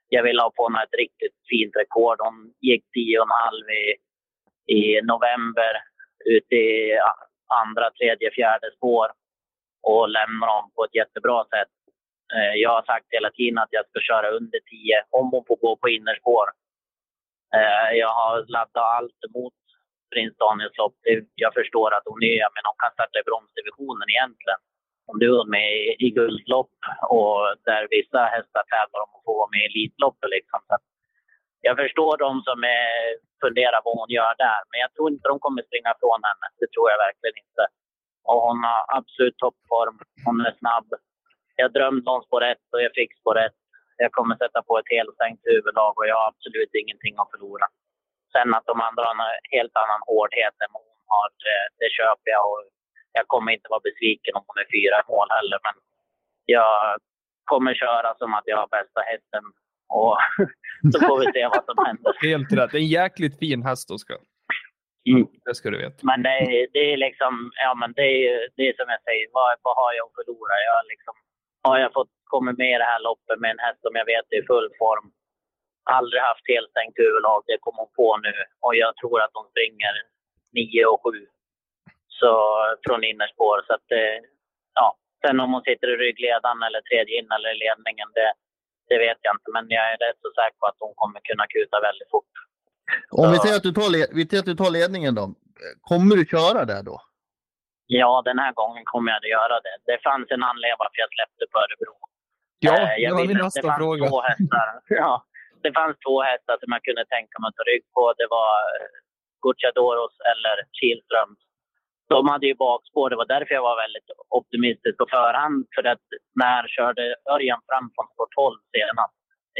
Jag 0.09 0.23
vill 0.23 0.39
ha 0.39 0.51
på 0.51 0.63
henne 0.67 0.83
ett 0.83 0.99
riktigt 1.03 1.37
fint 1.51 1.75
rekord. 1.75 2.17
Hon 2.19 2.53
gick 2.61 2.83
10,5 2.83 3.71
i, 3.81 3.85
i 4.77 5.01
november 5.01 5.73
ut 6.25 6.51
i 6.51 6.67
andra, 7.61 7.91
tredje, 7.91 8.31
fjärde 8.31 8.71
spår 8.77 9.07
och 9.83 10.09
lämnar 10.09 10.47
dem 10.47 10.71
på 10.75 10.83
ett 10.85 10.95
jättebra 10.95 11.43
sätt. 11.43 11.73
Eh, 12.35 12.53
jag 12.63 12.69
har 12.69 12.83
sagt 12.83 13.05
hela 13.09 13.31
tiden 13.31 13.57
att 13.57 13.73
jag 13.77 13.85
ska 13.87 13.99
köra 13.99 14.27
under 14.29 14.59
10 14.59 15.03
om 15.09 15.29
hon 15.31 15.43
får 15.47 15.55
gå 15.55 15.75
på 15.75 15.89
innerspår. 15.89 16.47
Eh, 17.55 17.97
jag 17.97 18.13
har 18.19 18.45
laddat 18.47 18.85
allt 18.97 19.19
emot 19.27 19.53
Prins 20.13 20.35
Daniels 20.43 20.77
lopp. 20.81 20.97
Jag 21.45 21.53
förstår 21.59 21.89
att 21.93 22.05
hon 22.11 22.23
är, 22.23 22.47
men 22.53 22.63
hon 22.67 22.77
kan 22.81 22.95
starta 22.97 23.15
i 23.19 23.27
bromsdivisionen 23.29 24.07
egentligen. 24.15 24.61
Om 25.09 25.15
du 25.23 25.29
är 25.41 25.47
med 25.57 25.69
i, 26.05 26.09
guldlopp 26.17 26.75
och 27.17 27.39
där 27.69 27.83
vissa 27.97 28.21
hästar 28.35 28.63
tävlar 28.73 28.99
om 29.05 29.11
att 29.15 29.25
få 29.27 29.33
vara 29.41 29.53
med 29.53 29.61
i 29.63 29.67
Elitloppet. 29.69 30.29
Liksom. 30.35 30.59
Så 30.67 30.75
jag 31.67 31.75
förstår 31.83 32.13
de 32.25 32.31
som 32.47 32.59
är, 32.79 32.91
funderar 33.43 33.79
vad 33.85 33.95
hon 33.99 34.09
gör 34.17 34.33
där, 34.47 34.61
men 34.69 34.77
jag 34.83 34.91
tror 34.93 35.07
inte 35.11 35.31
de 35.31 35.35
kommer 35.45 35.61
springa 35.67 35.91
ifrån 35.95 36.21
henne. 36.29 36.45
Det 36.59 36.69
tror 36.71 36.87
jag 36.91 36.99
verkligen 37.07 37.37
inte. 37.45 37.63
Och 38.29 38.39
hon 38.47 38.59
har 38.69 38.81
absolut 38.97 39.37
toppform. 39.43 39.97
Hon 40.25 40.37
är 40.49 40.55
snabb. 40.61 40.89
Jag 41.61 41.69
drömde 41.77 42.07
om 42.11 42.21
spår 42.23 42.41
rätt 42.49 42.67
och 42.73 42.81
jag 42.85 42.93
fick 42.99 43.11
spår 43.19 43.35
rätt. 43.41 43.59
Jag 43.97 44.11
kommer 44.11 44.35
sätta 44.35 44.59
på 44.67 44.73
ett 44.79 44.93
helstängt 44.95 45.41
huvudlag 45.43 45.93
och 45.97 46.07
jag 46.07 46.15
har 46.15 46.27
absolut 46.27 46.73
ingenting 46.81 47.15
att 47.17 47.31
förlora. 47.33 47.65
Sen 48.33 48.49
att 48.57 48.65
de 48.71 48.77
andra 48.87 49.03
har 49.07 49.13
en 49.15 49.39
helt 49.57 49.75
annan 49.83 50.01
hårdhet 50.09 50.55
än 50.63 50.71
vad 50.75 50.83
hon 50.89 51.01
har, 51.15 51.27
det, 51.45 51.59
det 51.79 51.89
köper 51.99 52.29
jag. 52.35 52.43
Och 52.51 52.61
jag 53.17 53.25
kommer 53.33 53.49
inte 53.55 53.67
vara 53.73 53.85
besviken 53.89 54.33
om 54.37 54.43
hon 54.47 54.57
är 54.63 54.67
fyra 54.77 54.97
mål 55.11 55.27
heller. 55.37 55.59
Men 55.67 55.75
jag 56.55 56.71
kommer 57.51 57.73
köra 57.83 58.09
som 58.21 58.29
att 58.37 58.47
jag 58.51 58.57
har 58.61 58.67
bästa 58.77 59.01
hästen. 59.11 59.43
Och 59.99 60.13
så 60.93 60.97
får 61.07 61.17
vi 61.21 61.25
se 61.35 61.43
vad 61.55 61.65
som 61.69 61.77
händer. 61.87 62.11
Helt 62.29 62.51
rätt. 62.59 62.73
En 62.81 62.87
jäkligt 62.99 63.35
fin 63.43 63.61
häst, 63.69 63.91
Oskar. 63.91 64.19
Mm. 65.11 65.27
Det 65.45 65.55
ska 65.55 65.69
du 65.69 65.77
veta. 65.85 65.99
Men 66.11 66.19
det, 66.25 66.29
är- 66.29 66.67
det 66.75 66.83
är 66.93 66.97
liksom, 67.07 67.33
ja 67.65 67.71
men 67.81 67.89
det 67.99 68.07
är, 68.27 68.35
det 68.55 68.63
är 68.69 68.73
som 68.79 68.89
jag 68.95 69.01
säger, 69.07 69.25
vad, 69.37 69.49
vad 69.65 69.75
har 69.81 69.91
jag 69.97 70.05
att 70.07 70.15
förlora? 70.19 70.55
Jag 70.69 70.79
liksom, 70.93 71.13
har 71.67 71.77
jag 71.83 71.93
fått 71.93 72.13
komma 72.33 72.51
med 72.61 72.71
i 72.75 72.81
det 72.83 72.89
här 72.93 72.99
loppet 73.07 73.39
med 73.43 73.51
en 73.51 73.59
häst 73.65 73.81
som 73.81 73.95
jag 73.99 74.05
vet 74.13 74.25
är 74.33 74.39
i 74.43 74.45
full 74.51 74.69
form. 74.81 75.07
Aldrig 75.97 76.21
haft 76.21 76.47
helstängt 76.53 76.95
huvudlag, 77.01 77.39
det 77.47 77.57
kommer 77.65 77.79
hon 77.83 77.93
på 78.01 78.07
nu. 78.25 78.33
Och 78.65 78.75
jag 78.83 78.91
tror 78.99 79.17
att 79.21 79.33
hon 79.33 79.47
springer 79.53 79.93
9 80.53 80.85
och 80.85 81.01
7. 81.03 81.27
Så 82.19 82.31
från 82.85 83.03
innerspår. 83.11 83.57
Så 83.67 83.71
att 83.73 83.85
det, 83.93 84.05
ja. 84.79 84.87
Sen 85.21 85.39
om 85.43 85.53
hon 85.53 85.63
sitter 85.69 85.87
i 85.93 85.97
ryggledaren 86.05 86.63
eller 86.67 86.81
tredje 86.89 87.13
in 87.19 87.29
eller 87.37 87.51
ledningen, 87.65 88.07
det, 88.17 88.29
det 88.89 88.97
vet 89.05 89.19
jag 89.25 89.33
inte. 89.37 89.49
Men 89.55 89.63
jag 89.77 89.85
är 89.93 89.97
rätt 90.05 90.19
så 90.25 90.29
säker 90.39 90.57
på 90.61 90.65
att 90.71 90.79
hon 90.85 90.93
kommer 91.01 91.19
kunna 91.29 91.45
kuta 91.55 91.77
väldigt 91.87 92.09
fort. 92.13 92.33
Om 93.21 93.31
vi 93.31 93.37
säger 93.43 93.55
att 93.59 93.67
du 93.69 93.73
tar, 93.79 93.89
vi 94.17 94.21
säger 94.27 94.41
att 94.43 94.51
du 94.53 94.55
tar 94.63 94.71
ledningen 94.79 95.15
då. 95.19 95.25
Kommer 95.89 96.15
du 96.19 96.25
köra 96.35 96.61
där 96.73 96.83
då? 96.91 96.97
Ja, 97.87 98.21
den 98.29 98.39
här 98.39 98.53
gången 98.53 98.83
kommer 98.85 99.11
jag 99.11 99.17
att 99.23 99.29
göra 99.37 99.55
det. 99.65 99.75
Det 99.89 99.97
fanns 100.07 100.27
en 100.35 100.43
anledning 100.49 100.75
varför 100.83 100.99
jag 101.03 101.11
släppte 101.15 101.43
på 101.51 101.57
Örebro. 101.63 101.93
Ja, 102.65 102.71
Eh, 102.79 102.87
det 102.87 102.97
jag 102.97 103.11
var 103.11 103.21
ville- 103.21 103.27
min 103.27 103.37
det 103.37 103.43
nästa 103.43 103.75
fråga. 103.81 104.07
Två 104.09 104.21
hästar. 104.21 104.67
Ja, 105.03 105.25
det 105.63 105.73
fanns 105.79 105.97
två 106.05 106.15
hästar 106.29 106.55
som 106.61 106.69
jag 106.75 106.83
kunde 106.87 107.05
tänka 107.15 107.35
mig 107.37 107.47
att 107.49 107.59
ta 107.59 107.65
rygg 107.71 107.85
på. 107.95 108.03
Det 108.21 108.27
var 108.37 108.53
eh, 108.73 108.95
Gucciadoros 109.43 110.15
eller 110.31 110.55
Kihlström. 110.77 111.31
De 112.13 112.21
hade 112.31 112.47
ju 112.47 112.55
bakspår. 112.65 113.09
Det 113.09 113.21
var 113.21 113.29
därför 113.35 113.53
jag 113.55 113.67
var 113.69 113.77
väldigt 113.85 114.09
optimistisk 114.39 114.95
på 114.97 115.07
förhand. 115.17 115.57
För 115.75 115.83
att 115.93 116.05
när 116.43 116.63
körde 116.75 117.03
Örjan 117.35 117.61
fram 117.69 117.85
från 117.93 118.07
spår 118.13 118.29
12 118.35 118.59
senast 118.75 119.17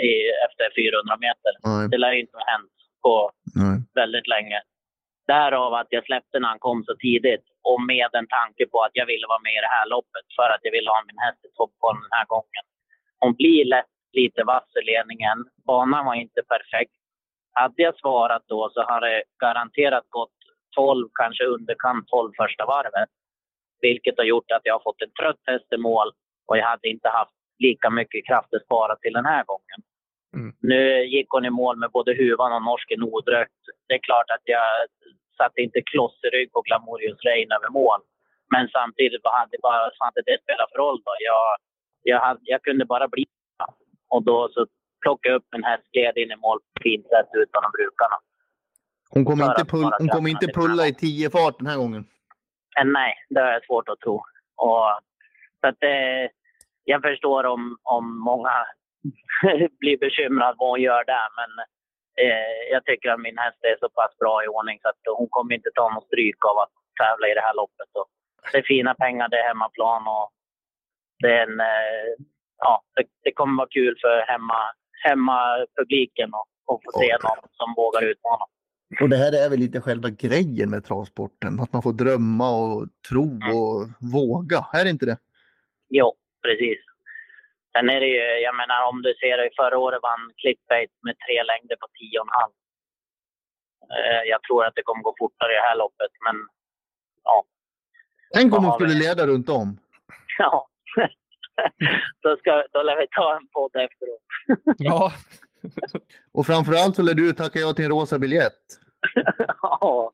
i, 0.08 0.12
efter 0.46 0.66
400 0.82 1.18
meter. 1.26 1.52
Nej. 1.70 1.84
Det 1.92 1.98
lär 2.04 2.14
ju 2.16 2.22
inte 2.26 2.38
ha 2.42 2.46
hänt 2.54 2.76
på 3.06 3.16
Nej. 3.62 3.76
väldigt 4.02 4.28
länge. 4.36 4.60
Därav 5.28 5.74
att 5.74 5.92
jag 5.96 6.06
släppte 6.06 6.40
när 6.40 6.50
han 6.54 6.66
kom 6.68 6.80
så 6.88 6.94
tidigt 6.96 7.46
och 7.72 7.82
med 7.92 8.10
en 8.20 8.28
tanke 8.40 8.64
på 8.72 8.78
att 8.86 8.96
jag 9.00 9.06
ville 9.12 9.28
vara 9.28 9.46
med 9.48 9.56
i 9.60 9.66
det 9.66 9.76
här 9.78 9.88
loppet 9.96 10.28
för 10.38 10.48
att 10.54 10.64
jag 10.66 10.72
ville 10.78 10.90
ha 10.96 11.02
min 11.10 11.20
häst 11.26 11.42
i 11.48 11.50
toppform 11.58 12.00
den 12.06 12.18
här 12.20 12.28
gången. 12.34 12.64
Hon 13.24 13.34
blir 13.42 13.66
lätt 13.76 13.93
lite 14.14 14.44
vass 14.44 14.70
i 14.82 14.86
ledningen. 14.86 15.46
Banan 15.68 16.06
var 16.06 16.16
inte 16.16 16.42
perfekt. 16.54 16.98
Hade 17.54 17.82
jag 17.82 17.96
svarat 17.98 18.44
då 18.48 18.70
så 18.74 18.84
hade 18.84 19.08
det 19.08 19.24
garanterat 19.40 20.06
gått 20.10 20.38
12, 20.76 21.10
kanske 21.14 21.44
underkant 21.44 22.08
12 22.08 22.32
första 22.38 22.66
varvet. 22.66 23.10
Vilket 23.82 24.18
har 24.18 24.26
gjort 24.26 24.52
att 24.52 24.62
jag 24.64 24.74
har 24.74 24.84
fått 24.84 25.02
en 25.02 25.12
trött 25.20 25.42
häst 25.46 25.74
i 25.74 25.78
mål 25.78 26.12
och 26.48 26.58
jag 26.58 26.66
hade 26.66 26.88
inte 26.88 27.10
haft 27.10 27.32
lika 27.60 27.90
mycket 27.90 28.26
krafter 28.28 28.60
sparat 28.66 29.02
till 29.02 29.14
den 29.14 29.26
här 29.26 29.44
gången. 29.44 29.80
Mm. 30.36 30.54
Nu 30.60 31.06
gick 31.06 31.30
hon 31.30 31.46
i 31.46 31.50
mål 31.50 31.76
med 31.78 31.92
både 31.92 32.14
huvan 32.14 32.54
och 32.54 32.64
norsken 32.64 33.04
odrökt. 33.04 33.62
Det 33.88 33.94
är 33.94 34.08
klart 34.10 34.30
att 34.36 34.42
jag 34.44 34.66
satte 35.38 35.62
inte 35.62 35.82
kloss 35.82 36.20
i 36.24 36.28
rygg 36.28 36.52
på 36.52 36.62
Glamorious 36.62 37.24
Rain 37.26 37.52
över 37.52 37.70
mål. 37.70 38.00
Men 38.54 38.68
samtidigt, 38.68 39.22
vad 39.24 39.34
hade, 39.40 39.58
vad 39.62 39.92
hade 40.00 40.22
det 40.26 40.38
spelat 40.44 40.72
för 40.72 40.78
roll 40.78 41.02
då? 41.06 41.12
Jag, 41.20 41.46
jag, 42.04 42.20
hade, 42.20 42.40
jag 42.44 42.62
kunde 42.62 42.86
bara 42.86 43.08
bli 43.08 43.26
och 44.14 44.24
då 44.24 44.50
så 44.54 44.68
plockade 45.02 45.34
jag 45.34 45.40
upp 45.40 45.50
en 45.56 45.64
hästgled 45.64 46.18
in 46.18 46.32
i 46.32 46.36
mål 46.36 46.60
fint 46.84 47.08
sätt 47.14 47.30
utan 47.44 47.66
att 47.66 47.72
bruka 47.78 48.06
den. 48.14 48.22
Hon 49.16 49.26
kommer 49.26 49.46
inte, 49.52 49.66
pull, 49.66 49.92
hon 50.00 50.08
kommer 50.08 50.30
inte 50.30 50.48
pulla 50.60 50.88
i 50.88 50.94
10 50.94 51.30
fart 51.30 51.58
den 51.60 51.68
här 51.68 51.78
gången. 51.78 52.04
Men 52.76 52.94
nej, 52.94 53.14
det 53.30 53.40
har 53.42 53.52
jag 53.52 53.66
svårt 53.66 53.90
att 53.90 54.00
tro. 54.00 54.16
Och, 54.56 54.88
så 55.60 55.68
att, 55.68 55.84
eh, 55.84 56.26
jag 56.84 57.02
förstår 57.02 57.44
om, 57.44 57.78
om 57.84 58.06
många 58.30 58.54
blir 59.80 59.98
bekymrade 59.98 60.56
vad 60.58 60.70
hon 60.70 60.82
gör 60.82 61.04
där. 61.16 61.28
Men 61.40 61.52
eh, 62.24 62.60
jag 62.72 62.86
tycker 62.86 63.10
att 63.10 63.26
min 63.28 63.38
häst 63.38 63.60
är 63.62 63.78
så 63.80 63.90
pass 63.90 64.18
bra 64.22 64.44
i 64.44 64.48
ordning 64.48 64.80
så 64.82 64.90
att 64.90 65.02
hon 65.18 65.28
kommer 65.30 65.56
inte 65.56 65.70
ta 65.76 65.90
någon 65.90 66.08
stryk 66.10 66.46
av 66.46 66.58
att 66.64 66.74
tävla 67.02 67.26
i 67.28 67.34
det 67.34 67.48
här 67.48 67.56
loppet. 67.62 67.90
Och 68.00 68.08
det 68.52 68.58
är 68.58 68.72
fina 68.74 68.94
pengar, 68.94 69.30
det 69.30 69.40
är 69.40 69.48
hemmaplan 69.48 70.08
och 70.08 70.28
det, 71.22 71.32
är 71.38 71.44
en, 71.48 71.60
eh, 71.60 72.12
ja, 72.58 72.84
det, 72.96 73.04
det 73.24 73.32
kommer 73.32 73.58
vara 73.58 73.68
kul 73.72 73.98
för 74.02 74.26
hemma, 74.32 74.56
hemmapubliken 75.04 76.30
att 76.34 76.48
och 76.66 76.82
få 76.84 77.00
se 77.00 77.18
någon 77.24 77.50
som 77.52 77.74
vågar 77.78 78.02
utmana. 78.04 78.46
Och 79.02 79.10
det 79.10 79.18
här 79.18 79.46
är 79.46 79.50
väl 79.50 79.60
lite 79.60 79.82
själva 79.82 80.10
grejen 80.10 80.70
med 80.70 80.86
travsporten. 80.86 81.60
Att 81.60 81.74
man 81.74 81.82
får 81.82 81.94
drömma 81.94 82.50
och 82.50 82.88
tro 83.10 83.24
Mm. 83.24 83.58
och 83.58 83.76
våga. 84.14 84.66
Är 84.74 84.84
det 84.84 84.90
inte 84.90 85.06
det? 85.06 85.18
Jo, 85.90 86.14
precis. 86.46 86.80
Sen 87.76 87.90
är 87.90 88.00
det 88.00 88.08
ju, 88.08 88.24
jag 88.48 88.56
menar 88.56 88.88
om 88.90 89.02
du 89.02 89.14
ser 89.14 89.38
det, 89.38 89.50
förra 89.56 89.78
året 89.78 90.00
vann 90.02 90.32
Clickbait 90.42 90.92
med 91.06 91.16
tre 91.26 91.44
längder 91.44 91.76
på 91.76 91.88
10,5. 91.88 92.52
Eh, 93.98 94.24
Jag 94.34 94.44
tror 94.44 94.66
att 94.66 94.76
det 94.76 94.84
kommer 94.84 95.04
gå 95.04 95.16
fortare 95.20 95.52
i 95.52 95.56
det 95.56 95.62
här 95.70 95.76
loppet, 95.76 96.12
men 96.26 96.36
ja. 97.24 97.44
Tänk 98.34 98.56
om 98.58 98.66
hon 98.66 98.74
skulle 98.74 98.94
leda 99.06 99.28
runt 99.28 99.50
om. 99.50 99.78
ja. 100.38 100.68
då, 102.24 102.38
ska, 102.38 102.64
då 102.74 102.82
lär 102.84 102.98
vi 102.98 103.08
ta 103.12 103.36
en 103.36 103.48
podd 103.48 103.76
efteråt. 103.76 104.76
Ja, 104.78 105.14
Och 106.32 106.46
framförallt 106.46 106.96
så 106.96 107.02
lär 107.02 107.14
du 107.14 107.34
tacka 107.34 107.60
ja 107.60 107.74
till 107.74 107.86
en 107.86 107.92
rosa 107.92 108.20
biljett. 108.20 108.54
ja, 109.62 110.12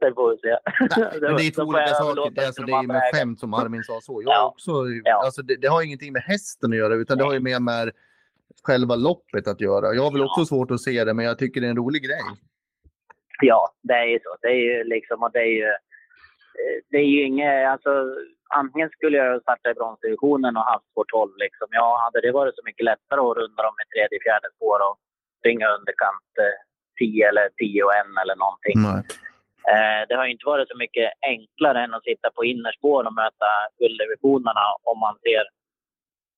det 0.00 0.14
får 0.14 0.30
vi 0.30 0.36
se. 0.36 0.58
Nej, 1.00 1.20
men 1.20 1.36
det 1.36 1.42
är 1.42 1.50
två 1.50 1.62
olika 1.62 1.86
saker. 1.86 2.30
Det, 2.30 2.46
alltså, 2.46 2.62
det 2.62 2.72
är 2.72 2.86
med 2.86 3.02
skämt 3.12 3.40
som 3.40 3.54
Armin 3.54 3.82
sa 3.82 4.00
så. 4.00 4.22
Jag 4.22 4.32
ja. 4.32 4.48
också, 4.48 4.70
ja. 5.04 5.24
alltså, 5.24 5.42
det, 5.42 5.56
det, 5.56 5.68
har 5.68 5.82
ingenting 5.82 6.12
med 6.12 6.22
hästen 6.22 6.72
att 6.72 6.78
göra, 6.78 6.94
utan 6.94 7.18
det 7.18 7.24
har 7.24 7.32
ju 7.32 7.40
mer 7.40 7.60
med 7.60 7.90
själva 8.64 8.96
loppet 8.96 9.48
att 9.48 9.60
göra. 9.60 9.94
Jag 9.94 10.02
har 10.02 10.10
väl 10.10 10.20
ja. 10.20 10.26
också 10.26 10.44
svårt 10.44 10.70
att 10.70 10.80
se 10.80 11.04
det, 11.04 11.14
men 11.14 11.24
jag 11.24 11.38
tycker 11.38 11.60
det 11.60 11.66
är 11.66 11.70
en 11.70 11.76
rolig 11.76 12.02
grej. 12.02 12.22
Ja, 13.42 13.74
det 13.82 13.94
är 13.94 14.06
ju 14.06 14.18
så. 14.18 14.36
Det 14.40 14.48
är 14.48 14.76
ju 14.76 14.84
liksom, 14.84 15.22
och 15.22 15.32
det 15.32 15.40
är 15.40 15.52
ju, 15.60 15.68
eh, 15.68 16.78
det 16.90 16.96
är 16.96 17.06
ju 17.06 17.22
inget, 17.22 17.68
alltså 17.68 17.90
antingen 18.60 18.90
skulle 18.90 19.16
jag 19.16 19.42
starta 19.42 19.70
i 19.70 19.74
bronsdivisionen 19.74 20.56
och 20.56 20.70
haft 20.72 20.86
spår 20.90 21.04
12 21.08 21.32
liksom. 21.44 21.68
Ja, 21.70 21.88
hade 22.04 22.20
det 22.26 22.32
varit 22.32 22.56
så 22.56 22.62
mycket 22.64 22.84
lättare 22.84 23.20
att 23.20 23.36
runda 23.36 23.62
dem 23.62 23.76
i 23.82 23.86
tredje, 23.92 24.18
fjärde 24.26 24.48
spår 24.56 24.78
och 24.88 24.96
springa 25.38 25.66
underkant 25.76 26.30
eh, 26.44 26.58
10 26.98 27.28
eller 27.28 27.48
10 27.48 27.82
och 27.86 27.94
1 27.94 28.06
eller 28.22 28.36
någonting. 28.44 28.76
Eh, 29.72 30.00
det 30.08 30.16
har 30.20 30.26
inte 30.26 30.46
varit 30.52 30.68
så 30.68 30.76
mycket 30.76 31.08
enklare 31.34 31.78
än 31.84 31.94
att 31.94 32.08
sitta 32.10 32.28
på 32.36 32.44
innerspår 32.44 33.02
och 33.08 33.18
möta 33.22 33.50
gulddivisionerna 33.78 34.64
om 34.90 34.98
man 35.06 35.16
ser 35.24 35.44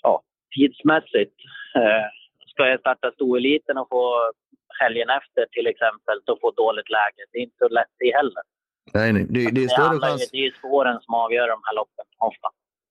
ja, 0.02 0.22
tidsmässigt. 0.54 1.36
Eh, 1.80 2.06
ska 2.50 2.60
jag 2.66 2.80
starta 2.80 3.12
stoeliten 3.12 3.78
och 3.78 3.88
få 3.88 4.32
helgen 4.80 5.10
efter 5.10 5.46
till 5.50 5.66
exempel 5.66 6.16
och 6.26 6.40
få 6.40 6.50
dåligt 6.50 6.90
läge, 6.90 7.20
det 7.30 7.38
är 7.38 7.42
inte 7.42 7.62
så 7.64 7.68
lätt 7.68 7.94
det 7.98 8.16
heller. 8.16 8.44
Nej, 8.92 9.12
nej. 9.12 9.26
Det, 9.28 9.50
det 9.50 9.64
är 9.64 9.68
större 9.68 9.94
det 9.94 10.00
chans. 10.00 10.30
Det 10.30 10.46
är 10.46 10.50
spåren 10.50 11.00
som 11.00 11.14
avgör 11.14 11.48
de 11.48 11.60
här 11.64 11.74
loppen 11.74 12.04
ofta. 12.18 12.48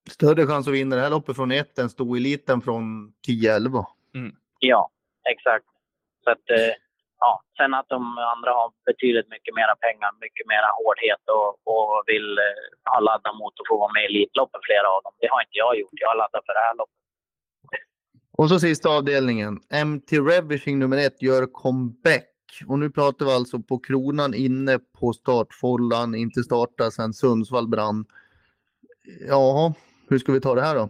Större 0.10 0.48
chans 0.48 0.68
att 0.68 0.74
vinna 0.74 0.96
det 0.96 1.02
här 1.02 1.10
loppet 1.10 1.36
från 1.36 1.52
1 1.52 1.80
än 1.80 1.90
stoeliten 1.90 2.62
från 2.62 3.14
10-11. 3.28 3.86
Mm. 4.16 4.36
Ja, 4.60 4.90
exakt. 5.30 5.66
Så 6.24 6.30
att, 6.32 6.50
eh, 6.50 6.74
ja. 7.20 7.42
Sen 7.58 7.74
att 7.74 7.90
de 7.90 8.18
andra 8.34 8.52
har 8.60 8.72
betydligt 8.86 9.30
mycket 9.30 9.56
mera 9.56 9.76
pengar, 9.86 10.10
mycket 10.26 10.46
mera 10.54 10.70
hårdhet 10.80 11.24
och, 11.38 11.50
och 11.74 12.04
vill 12.12 12.30
eh, 12.38 12.92
ha 12.94 13.00
laddat 13.00 13.36
mot 13.42 13.54
att 13.60 13.68
få 13.70 13.78
vara 13.78 13.94
med 13.94 14.04
i 14.04 14.06
Elitloppen, 14.06 14.62
flera 14.70 14.88
av 14.96 15.00
dem. 15.04 15.14
Det 15.22 15.30
har 15.34 15.42
inte 15.42 15.58
jag 15.64 15.80
gjort. 15.80 15.98
Jag 16.04 16.10
har 16.12 16.18
laddat 16.24 16.46
för 16.46 16.54
det 16.54 16.66
här 16.68 16.76
loppet. 16.80 17.04
Och 18.38 18.50
så 18.50 18.60
sista 18.60 18.90
avdelningen. 18.90 19.54
MT 19.86 20.12
Revishing 20.30 20.80
nummer 20.80 20.98
ett 20.98 21.22
gör 21.22 21.46
comeback. 21.46 22.33
Och 22.68 22.80
nu 22.80 22.89
pratar 22.89 23.26
vi 23.26 23.32
alltså 23.32 23.60
på 23.60 23.80
kronan 23.80 24.34
inne 24.34 24.80
på 25.00 25.13
startfållan, 25.13 26.16
inte 26.16 26.44
starta 26.44 26.92
sen 26.92 27.13
Sundsvall 27.13 27.68
brann. 27.68 28.06
Ja, 29.28 29.74
hur 30.10 30.18
ska 30.18 30.32
vi 30.32 30.42
ta 30.42 30.56
det 30.56 30.62
här 30.62 30.76
då? 30.76 30.89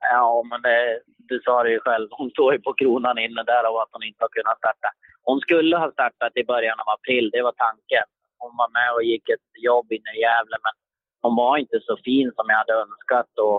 Ja, 0.00 0.44
men 0.50 0.62
det, 0.62 1.00
du 1.18 1.40
sa 1.44 1.62
det 1.62 1.70
ju 1.70 1.80
själv. 1.80 2.08
Hon 2.10 2.30
står 2.30 2.52
ju 2.52 2.60
på 2.60 2.72
kronan 2.72 3.18
inne 3.18 3.42
där 3.42 3.70
och 3.70 3.82
att 3.82 3.88
hon 3.92 4.02
inte 4.02 4.24
har 4.24 4.28
kunnat 4.28 4.58
starta. 4.58 4.88
Hon 5.22 5.40
skulle 5.40 5.76
ha 5.76 5.92
startat 5.92 6.32
i 6.36 6.44
början 6.44 6.80
av 6.80 6.88
april, 6.88 7.30
det 7.32 7.42
var 7.42 7.52
tanken. 7.52 8.06
Hon 8.38 8.56
var 8.56 8.68
med 8.78 8.92
och 8.94 9.04
gick 9.04 9.28
ett 9.28 9.48
jobb 9.68 9.92
inne 9.92 10.10
i 10.16 10.20
Gävle, 10.20 10.56
men 10.66 10.74
hon 11.22 11.36
var 11.36 11.56
inte 11.56 11.78
så 11.82 11.96
fin 12.04 12.32
som 12.36 12.46
jag 12.48 12.56
hade 12.56 12.80
önskat. 12.84 13.32
Och, 13.46 13.58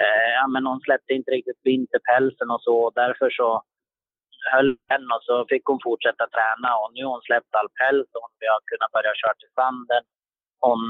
eh, 0.00 0.30
ja, 0.38 0.46
men 0.46 0.66
hon 0.66 0.80
släppte 0.80 1.12
inte 1.14 1.30
riktigt 1.30 1.60
vinterpälsen 1.64 2.50
och 2.50 2.62
så. 2.62 2.90
Därför 2.90 3.30
så 3.30 3.62
höll 4.52 4.76
den 4.88 5.04
och 5.14 5.22
så 5.28 5.34
fick 5.52 5.64
hon 5.70 5.80
fortsätta 5.88 6.24
träna. 6.36 6.68
Och 6.80 6.90
nu 6.94 7.04
har 7.04 7.12
hon 7.12 7.28
släppt 7.28 7.54
all 7.58 7.70
päls 7.78 8.08
och 8.20 8.30
vi 8.40 8.46
har 8.52 8.60
kunnat 8.70 8.92
börja 8.96 9.12
köra 9.20 9.34
till 9.38 9.54
sanden. 9.58 10.02
Hon 10.66 10.80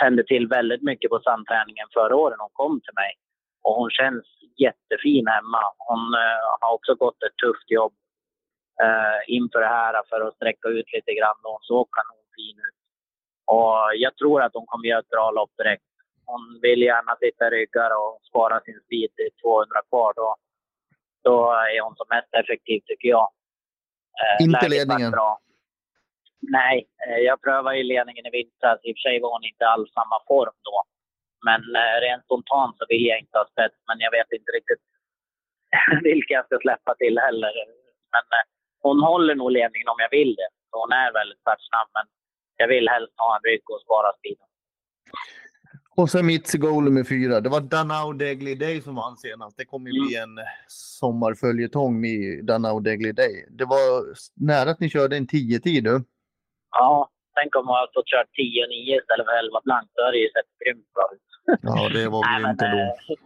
tände 0.00 0.22
till 0.24 0.46
väldigt 0.58 0.82
mycket 0.90 1.10
på 1.10 1.20
sandträningen 1.20 1.86
förra 1.96 2.16
året 2.22 2.36
när 2.38 2.46
hon 2.48 2.60
kom 2.62 2.80
till 2.80 2.98
mig. 3.02 3.12
Och 3.64 3.74
hon 3.80 3.90
känns 3.90 4.26
jättefin 4.64 5.26
hemma. 5.36 5.62
Hon 5.88 6.02
uh, 6.24 6.40
har 6.60 6.72
också 6.76 6.92
gått 6.94 7.22
ett 7.26 7.36
tufft 7.44 7.70
jobb 7.78 7.94
uh, 8.84 9.20
inför 9.36 9.60
det 9.60 9.74
här 9.78 9.94
för 10.10 10.20
att 10.20 10.34
sträcka 10.34 10.68
ut 10.68 10.88
lite 10.96 11.12
grann. 11.18 11.38
Och 11.44 11.52
hon 11.56 11.66
såg 11.72 11.86
kanonfin 11.96 12.58
ut. 12.68 12.80
Och 13.54 13.76
jag 14.04 14.12
tror 14.16 14.42
att 14.42 14.54
hon 14.54 14.66
kommer 14.66 14.88
göra 14.88 15.04
ett 15.04 15.14
bra 15.16 15.30
lopp 15.30 15.52
direkt. 15.56 15.90
Hon 16.30 16.42
vill 16.62 16.82
gärna 16.82 17.16
sitta 17.16 17.46
i 17.46 17.50
ryggar 17.50 17.90
och 18.00 18.20
spara 18.28 18.60
sin 18.60 18.80
speed 18.84 19.10
till 19.16 19.30
200 19.42 19.82
kvar. 19.88 20.12
Då, 20.16 20.36
då 21.24 21.52
är 21.52 21.82
hon 21.84 21.96
som 21.96 22.06
mest 22.10 22.34
effektiv 22.40 22.80
tycker 22.86 23.08
jag. 23.08 23.28
Uh, 24.20 24.44
Inte 24.44 24.68
ledningen? 24.68 25.10
Bra. 25.10 25.38
Nej, 26.42 26.88
jag 27.28 27.42
prövade 27.42 27.76
ju 27.76 27.82
ledningen 27.82 28.26
i 28.26 28.30
vintras. 28.30 28.78
I 28.82 28.92
och 28.92 28.96
för 28.96 29.04
sig 29.08 29.20
var 29.20 29.30
hon 29.32 29.44
inte 29.44 29.66
alls 29.66 29.92
samma 29.92 30.18
form 30.28 30.56
då. 30.68 30.76
Men 31.48 31.60
eh, 31.82 31.96
rent 32.06 32.24
spontant 32.24 32.74
så 32.78 32.84
vill 32.88 33.04
jag 33.06 33.18
inte 33.20 33.38
ha 33.38 33.46
spets, 33.52 33.78
men 33.88 33.96
jag 34.00 34.10
vet 34.10 34.30
inte 34.38 34.50
riktigt 34.58 34.84
vilka 36.10 36.34
jag 36.34 36.46
ska 36.46 36.58
släppa 36.58 36.94
till 36.94 37.18
heller. 37.26 37.52
Men 38.14 38.24
eh, 38.36 38.44
hon 38.86 38.98
håller 39.10 39.34
nog 39.34 39.50
ledningen 39.58 39.88
om 39.88 40.00
jag 40.04 40.10
vill 40.18 40.34
det. 40.40 40.50
Så 40.70 40.74
hon 40.82 40.92
är 40.92 41.12
väldigt 41.12 41.40
startsnabb, 41.40 41.88
men 41.96 42.06
jag 42.56 42.68
vill 42.68 42.88
helst 42.88 43.14
ha 43.16 43.36
en 43.36 43.42
rygg 43.50 43.70
och 43.70 43.82
spara 43.86 44.10
speeden. 44.18 44.48
Och 46.00 46.10
sen 46.10 46.26
mitt 46.26 46.52
goal 46.64 46.84
nummer 46.84 47.04
fyra. 47.04 47.40
Det 47.40 47.48
var 47.48 47.60
Danao 47.60 48.12
Degli 48.12 48.54
Day 48.54 48.80
som 48.80 48.94
vann 48.94 49.16
senast. 49.16 49.56
Det 49.56 49.64
kommer 49.64 49.90
ju 49.90 49.96
mm. 49.96 50.06
bli 50.06 50.16
en 50.16 50.34
sommarföljetong 51.00 52.00
med 52.00 52.44
Danao 52.44 52.80
Degli 52.80 53.12
Day. 53.12 53.34
Det 53.58 53.64
var 53.64 53.88
nära 54.50 54.70
att 54.70 54.80
ni 54.80 54.88
körde 54.90 55.16
en 55.16 55.26
10-tid 55.26 55.84
du. 55.84 56.04
Ja, 56.70 57.08
tänk 57.36 57.56
om 57.56 57.66
man 57.66 57.76
hade 57.80 57.92
fått 57.94 58.10
köra 58.12 58.22
10-9 58.22 59.00
istället 59.00 59.26
för 59.26 59.36
11 59.44 59.60
blankt. 59.64 59.90
Då 59.94 60.02
hade 60.04 60.16
det 60.16 60.24
ju 60.26 60.30
sett 60.36 60.50
grymt 60.60 60.88
bra 60.94 61.06
ut. 61.16 61.28
Ja, 61.68 61.88
det 61.96 62.08
var 62.14 62.22
grymt 62.30 62.62
ändå. 62.62 62.78
Eh, 62.78 63.16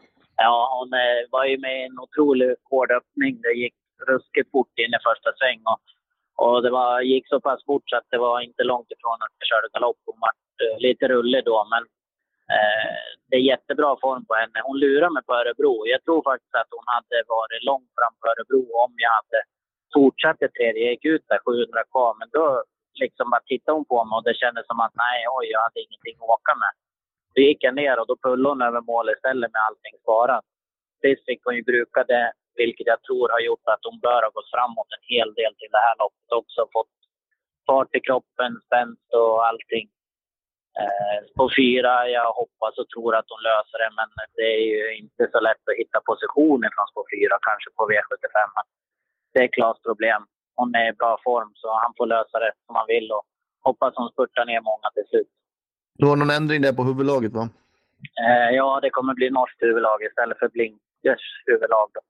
ja, 0.46 0.56
hon 0.76 0.88
eh, 1.02 1.20
var 1.34 1.44
ju 1.50 1.56
med 1.66 1.74
i 1.80 1.86
en 1.88 1.98
otroligt 2.04 2.58
hård 2.70 2.90
öppning. 2.98 3.34
Det 3.44 3.52
gick 3.62 3.76
ruskigt 4.10 4.50
fort 4.54 4.74
in 4.82 4.94
i 4.98 5.00
första 5.08 5.30
sväng. 5.38 5.60
Och, 5.72 5.82
och 6.44 6.62
det 6.64 6.70
var, 6.78 7.00
gick 7.12 7.26
så 7.28 7.38
pass 7.46 7.60
fort 7.68 7.86
så 7.90 7.96
att 7.96 8.08
det 8.12 8.20
var 8.26 8.36
inte 8.48 8.62
långt 8.72 8.90
ifrån 8.94 9.18
att 9.24 9.34
jag 9.38 9.46
körde 9.50 9.68
galopp. 9.74 10.00
Hon 10.10 10.18
var 10.24 10.32
eh, 10.62 10.76
lite 10.86 11.04
rullig 11.14 11.42
då, 11.52 11.58
men 11.72 11.84
Eh, 12.52 13.04
det 13.28 13.36
är 13.36 13.50
jättebra 13.52 13.90
form 14.04 14.24
på 14.26 14.34
henne. 14.34 14.58
Hon 14.68 14.78
lurar 14.84 15.10
mig 15.10 15.22
på 15.28 15.34
Örebro. 15.34 15.74
Jag 15.94 16.00
tror 16.04 16.20
faktiskt 16.30 16.54
att 16.54 16.74
hon 16.76 16.86
hade 16.94 17.16
varit 17.36 17.62
långt 17.70 17.90
fram 17.96 18.14
på 18.20 18.24
Örebro 18.32 18.62
om 18.84 18.92
jag 19.04 19.12
hade 19.20 19.40
fortsatt 19.94 20.38
det 20.40 20.52
tredje. 20.56 20.82
Jag 20.84 20.94
gick 20.96 21.04
ut 21.14 21.24
där 21.28 21.40
700 21.46 21.84
kvar, 21.92 22.12
men 22.18 22.28
då 22.36 22.46
liksom 23.02 23.30
bara 23.30 23.44
tittade 23.50 23.76
hon 23.76 23.88
på 23.92 23.98
mig 24.04 24.16
och 24.16 24.26
det 24.28 24.40
kändes 24.42 24.66
som 24.66 24.80
att 24.84 24.94
nej, 25.04 25.18
oj, 25.36 25.46
jag 25.54 25.60
hade 25.66 25.80
ingenting 25.84 26.16
att 26.20 26.34
åka 26.36 26.52
med. 26.62 26.72
Då 27.34 27.38
gick 27.48 27.60
jag 27.66 27.74
ner 27.82 27.96
och 28.00 28.08
då 28.10 28.16
pullade 28.26 28.52
hon 28.52 28.62
över 28.68 28.82
mål 28.90 29.06
istället 29.14 29.52
med 29.52 29.62
allting 29.68 29.94
sparat. 30.02 30.44
Sist 31.02 31.24
fick 31.28 31.40
hon 31.44 31.56
ju 31.56 31.62
bruka 31.72 32.00
det, 32.12 32.26
vilket 32.62 32.86
jag 32.92 33.00
tror 33.02 33.28
har 33.34 33.40
gjort 33.48 33.66
att 33.72 33.86
hon 33.88 33.98
bör 34.06 34.22
ha 34.26 34.30
gått 34.36 34.50
framåt 34.54 34.90
en 34.96 35.06
hel 35.14 35.30
del 35.40 35.52
till 35.58 35.72
det 35.74 35.84
här 35.86 35.96
loppet 36.02 36.30
också. 36.40 36.60
Fått 36.76 36.94
fart 37.66 37.94
i 37.98 38.00
kroppen, 38.08 38.52
spänst 38.66 39.08
och 39.22 39.46
allting. 39.48 39.86
Eh, 40.82 41.18
på 41.38 41.44
fyra, 41.58 41.92
jag 42.16 42.28
hoppas 42.40 42.74
och 42.80 42.88
tror 42.92 43.10
att 43.18 43.28
hon 43.32 43.42
löser 43.50 43.78
det, 43.82 43.90
men 43.98 44.08
det 44.38 44.48
är 44.58 44.64
ju 44.74 44.82
inte 45.02 45.22
så 45.32 45.38
lätt 45.48 45.64
att 45.70 45.80
hitta 45.82 45.98
positioner 46.10 46.68
från 46.74 46.86
spår 46.90 47.06
fyra, 47.14 47.34
kanske 47.48 47.68
på 47.78 47.82
V75. 47.90 48.38
Det 49.32 49.40
är 49.44 49.48
Klas 49.56 49.76
problem. 49.88 50.22
Hon 50.60 50.74
är 50.74 50.86
i 50.92 50.98
bra 51.02 51.12
form, 51.24 51.50
så 51.60 51.68
han 51.82 51.92
får 51.98 52.06
lösa 52.06 52.36
det 52.44 52.52
som 52.66 52.74
han 52.78 52.86
vill 52.94 53.08
och 53.16 53.24
hoppas 53.68 53.92
hon 53.96 54.08
spurtar 54.14 54.44
ner 54.50 54.60
många 54.70 54.88
till 54.94 55.06
slut. 55.10 55.30
Du 55.98 56.06
har 56.06 56.16
någon 56.16 56.36
ändring 56.38 56.62
där 56.62 56.72
på 56.72 56.82
huvudlaget 56.84 57.32
va? 57.32 57.48
Eh, 58.24 58.50
ja, 58.58 58.80
det 58.82 58.90
kommer 58.90 59.14
bli 59.14 59.30
norskt 59.30 59.62
huvudlag 59.62 59.98
istället 60.02 60.38
för 60.38 60.48
Blinkers 60.48 61.24
huvudlag. 61.46 61.88
Då. 61.94 62.00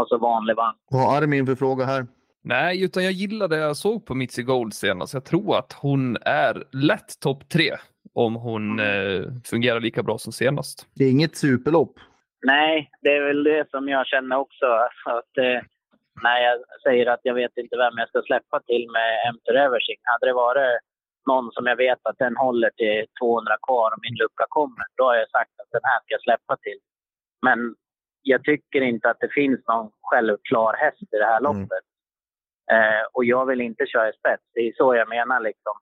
Och 0.00 0.08
så 0.08 0.18
vanlig 0.18 0.56
vagn. 0.56 0.76
Vad 0.90 1.02
har 1.02 1.16
Armin 1.16 1.46
för 1.46 1.54
fråga 1.54 1.84
här? 1.84 2.06
Nej, 2.44 2.84
utan 2.84 3.04
jag 3.04 3.12
gillar 3.12 3.48
det 3.48 3.56
jag 3.56 3.76
såg 3.76 4.06
på 4.06 4.14
Mitzi 4.14 4.42
Gold 4.42 4.74
senast. 4.74 5.14
Jag 5.14 5.24
tror 5.24 5.58
att 5.58 5.72
hon 5.72 6.16
är 6.16 6.64
lätt 6.72 7.20
topp 7.20 7.48
tre 7.48 7.70
om 8.14 8.34
hon 8.34 8.80
eh, 8.80 9.22
fungerar 9.44 9.80
lika 9.80 10.02
bra 10.02 10.18
som 10.18 10.32
senast. 10.32 10.86
Det 10.94 11.04
är 11.04 11.10
inget 11.10 11.36
superlopp. 11.36 11.94
Nej, 12.46 12.90
det 13.02 13.16
är 13.16 13.26
väl 13.26 13.44
det 13.44 13.70
som 13.70 13.88
jag 13.88 14.06
känner 14.06 14.36
också. 14.36 14.66
Att, 15.04 15.38
eh, 15.38 15.60
när 16.24 16.38
jag 16.46 16.58
säger 16.82 17.06
att 17.06 17.20
jag 17.22 17.34
vet 17.34 17.56
inte 17.56 17.76
vem 17.76 17.98
jag 17.98 18.08
ska 18.08 18.22
släppa 18.22 18.60
till 18.60 18.86
med 18.96 19.34
MT 19.34 19.46
Reversing. 19.52 20.00
Hade 20.02 20.26
det 20.26 20.32
varit 20.32 20.80
någon 21.26 21.52
som 21.52 21.66
jag 21.66 21.76
vet 21.76 21.98
att 22.02 22.18
den 22.18 22.36
håller 22.36 22.70
till 22.70 23.06
200 23.20 23.56
kvar 23.66 23.88
och 23.94 24.02
min 24.02 24.16
lucka 24.22 24.46
kommer, 24.48 24.84
då 24.96 25.04
har 25.04 25.16
jag 25.16 25.30
sagt 25.30 25.54
att 25.60 25.70
den 25.76 25.84
här 25.90 25.98
ska 26.00 26.10
jag 26.14 26.22
släppa 26.22 26.56
till. 26.56 26.80
Men 27.46 27.74
jag 28.22 28.44
tycker 28.44 28.80
inte 28.80 29.10
att 29.10 29.20
det 29.20 29.32
finns 29.32 29.60
någon 29.68 29.90
självklar 30.02 30.72
häst 30.84 31.08
i 31.14 31.18
det 31.22 31.30
här 31.32 31.40
mm. 31.40 31.46
loppet. 31.48 31.84
Mm. 31.84 31.91
Eh, 32.72 33.04
och 33.12 33.24
jag 33.24 33.46
vill 33.46 33.60
inte 33.60 33.86
köra 33.86 34.08
i 34.08 34.12
spets. 34.12 34.42
Det 34.54 34.60
är 34.60 34.72
så 34.72 34.94
jag 34.94 35.08
menar 35.08 35.40
liksom. 35.40 35.72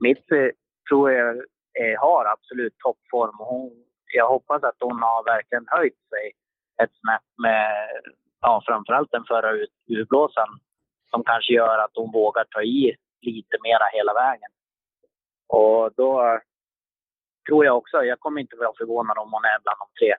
Mitt 0.00 0.32
eh, 0.32 0.48
tror 0.88 1.12
jag 1.12 1.36
eh, 1.80 2.00
har 2.00 2.24
absolut 2.24 2.78
toppform. 2.78 3.36
Hon, 3.38 3.70
jag 4.14 4.28
hoppas 4.28 4.62
att 4.62 4.76
hon 4.80 5.02
har 5.02 5.24
verkligen 5.24 5.66
höjt 5.68 6.08
sig 6.08 6.32
ett 6.82 6.90
snäpp 7.00 7.28
med 7.42 7.88
ja, 8.40 8.62
framförallt 8.66 9.10
den 9.10 9.24
förra 9.24 9.50
urblåsan 9.88 10.48
som 11.10 11.24
kanske 11.24 11.52
gör 11.52 11.78
att 11.78 11.94
hon 11.94 12.12
vågar 12.12 12.44
ta 12.44 12.62
i 12.62 12.96
lite 13.20 13.56
mera 13.62 13.86
hela 13.92 14.14
vägen. 14.14 14.50
Och 15.48 15.92
då 15.96 16.40
tror 17.48 17.64
jag 17.64 17.76
också, 17.76 18.04
jag 18.04 18.20
kommer 18.20 18.40
inte 18.40 18.56
vara 18.56 18.78
förvånad 18.78 19.18
om 19.18 19.32
hon 19.32 19.44
är 19.44 19.58
bland 19.62 19.78
de 19.78 19.88
tre. 19.98 20.14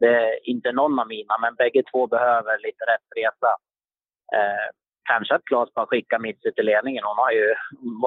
Det 0.00 0.14
är 0.26 0.48
inte 0.48 0.72
någon 0.72 0.98
av 0.98 1.08
mina, 1.08 1.38
men 1.40 1.54
bägge 1.54 1.82
två 1.92 2.06
behöver 2.06 2.58
lite 2.58 2.84
rätt 2.84 3.08
resa. 3.16 3.52
Eh, 4.36 4.68
kanske 5.10 5.34
att 5.34 5.44
Claes 5.44 5.74
bara 5.74 5.86
skickar 5.86 6.18
Mitzi 6.18 6.52
till 6.52 6.66
ledningen. 6.72 7.04
Hon 7.04 7.18
har 7.24 7.32
ju 7.40 7.46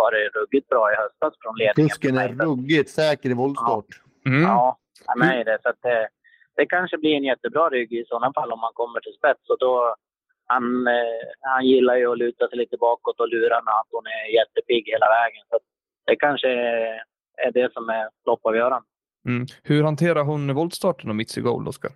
varit 0.02 0.36
ruggigt 0.36 0.68
bra 0.70 0.84
i 0.94 0.96
höstas 1.04 1.34
från 1.42 1.56
ledningen. 1.58 1.90
Kusken 1.90 2.18
är 2.18 2.30
ruggigt 2.46 2.90
säker 2.90 3.30
i 3.30 3.34
voltstart. 3.34 3.92
Mm. 4.26 4.42
Ja, 4.42 4.78
han 5.06 5.22
är 5.22 5.44
det. 5.46 5.58
Så 5.64 5.70
att 5.70 5.82
det, 5.82 6.10
det 6.56 6.66
kanske 6.66 6.98
blir 6.98 7.16
en 7.16 7.24
jättebra 7.32 7.70
rygg 7.70 7.94
i 7.94 8.06
sådana 8.08 8.34
fall 8.34 8.52
om 8.52 8.60
man 8.60 8.74
kommer 8.74 9.00
till 9.00 9.14
spets. 9.20 9.50
Och 9.50 9.60
då, 9.60 9.96
han, 10.46 10.88
eh, 10.88 11.24
han 11.40 11.66
gillar 11.66 11.96
ju 11.96 12.12
att 12.12 12.18
luta 12.18 12.48
sig 12.50 12.58
lite 12.58 12.78
bakåt 12.78 13.20
och 13.20 13.30
lura 13.30 13.62
med 13.62 13.74
att 13.80 13.92
hon 13.92 14.06
är 14.18 14.36
jättepigg 14.40 14.84
hela 14.94 15.08
vägen. 15.18 15.44
Så 15.50 15.56
att 15.56 15.66
det 16.06 16.16
kanske 16.16 16.50
är 17.48 17.52
det 17.54 17.74
som 17.74 17.90
är 17.90 18.10
loppavgörande. 18.26 18.88
Mm. 19.28 19.46
Hur 19.64 19.84
hanterar 19.84 20.24
hon 20.24 20.54
voltstarten 20.54 21.10
och 21.10 21.16
Mitzi 21.16 21.42
Gold, 21.42 21.68
Oskar? 21.68 21.92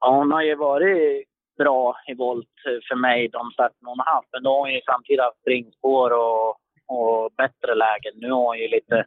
Ja, 0.00 0.16
hon 0.18 0.32
har 0.32 0.42
ju 0.42 0.54
varit 0.54 1.26
bra 1.58 1.96
i 2.06 2.14
volt 2.14 2.56
för 2.88 2.96
mig 2.96 3.28
de 3.28 3.50
starterna 3.50 3.90
hon 3.90 3.98
har 3.98 4.14
haft. 4.14 4.28
Men 4.32 4.42
då 4.42 4.50
har 4.50 4.58
hon 4.58 4.72
ju 4.72 4.80
samtidigt 4.86 5.22
haft 5.22 5.40
springspår 5.40 6.10
och, 6.10 6.48
och 6.96 7.32
bättre 7.42 7.74
lägen. 7.74 8.12
Nu 8.14 8.30
har 8.30 8.44
hon 8.46 8.58
ju 8.58 8.68
lite 8.68 9.04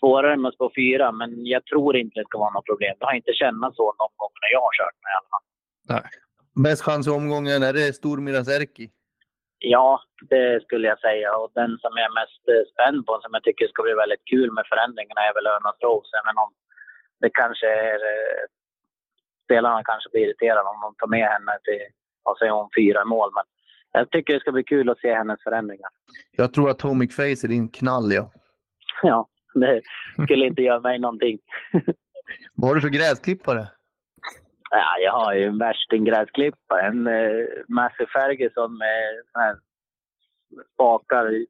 svårare 0.00 0.36
med 0.36 0.54
spår 0.54 0.72
fyra, 0.76 1.12
men 1.12 1.46
jag 1.46 1.64
tror 1.64 1.96
inte 1.96 2.20
det 2.20 2.26
ska 2.28 2.38
vara 2.38 2.50
något 2.50 2.66
problem. 2.66 2.94
Jag 2.98 3.06
har 3.06 3.14
inte 3.14 3.32
känt 3.32 3.76
så 3.76 3.86
någon 4.00 4.16
gång 4.16 4.34
när 4.42 4.50
jag 4.52 4.62
har 4.66 4.74
kört 4.80 4.98
med 5.02 5.10
i 5.12 5.18
alla 5.18 5.30
fall. 5.32 5.46
Nej. 5.92 6.04
Bäst 6.64 6.82
chans 6.82 7.06
i 7.06 7.10
omgången, 7.10 7.62
är 7.62 7.72
det 7.72 7.92
Stormiras 8.00 8.48
Erki? 8.48 8.86
Ja, 9.58 10.00
det 10.32 10.62
skulle 10.64 10.88
jag 10.88 11.00
säga. 11.00 11.36
Och 11.36 11.50
den 11.54 11.72
som 11.82 11.92
jag 11.96 12.06
är 12.10 12.18
mest 12.20 12.42
eh, 12.52 12.64
spänd 12.72 13.06
på, 13.06 13.12
som 13.22 13.30
jag 13.36 13.42
tycker 13.44 13.66
ska 13.68 13.82
bli 13.82 13.94
väldigt 14.02 14.24
kul 14.32 14.50
med 14.56 14.64
förändringarna, 14.72 15.20
är 15.28 15.34
väl 15.34 15.46
Örnas 15.54 15.80
Rose. 15.86 16.12
Även 16.20 16.36
om 16.44 16.50
det 17.22 17.30
kanske 17.40 17.66
är... 17.66 18.00
eh, 19.50 19.54
Spelarna 19.54 19.82
kanske 19.84 20.10
blir 20.10 20.22
irriterade 20.22 20.68
om 20.68 20.80
de 20.80 20.94
tar 20.98 21.06
med 21.06 21.26
henne 21.28 21.52
till, 21.64 21.80
vad 22.22 22.38
säger 22.38 22.52
hon, 22.52 22.68
fyra 22.78 23.04
mål. 23.04 23.30
Men 23.34 23.44
jag 23.92 24.10
tycker 24.10 24.34
det 24.34 24.40
ska 24.40 24.52
bli 24.52 24.64
kul 24.64 24.90
att 24.90 24.98
se 24.98 25.14
hennes 25.14 25.42
förändringar. 25.42 25.90
Jag 26.36 26.52
tror 26.54 26.70
att 26.70 26.78
Tomic 26.78 27.16
Face 27.16 27.46
är 27.46 27.48
din 27.48 27.68
knall, 27.68 28.12
ja. 28.12 28.32
Ja, 29.02 29.28
det 29.54 29.82
skulle 30.24 30.46
inte 30.46 30.62
göra 30.62 30.80
mig 30.80 30.98
någonting. 30.98 31.38
Vad 32.54 32.70
har 32.70 32.74
du 32.74 32.80
för 32.80 32.88
gräsklippare? 32.88 33.68
Ja, 34.70 34.98
jag 35.04 35.12
har 35.12 35.34
ju 35.34 35.44
en 35.44 35.58
värstinggräsklippare. 35.58 36.86
En 36.86 37.06
eh, 37.06 37.46
Massey 37.68 38.06
Ferguson 38.06 38.78
med 38.78 39.22
här 39.34 39.56
spakar 40.74 41.46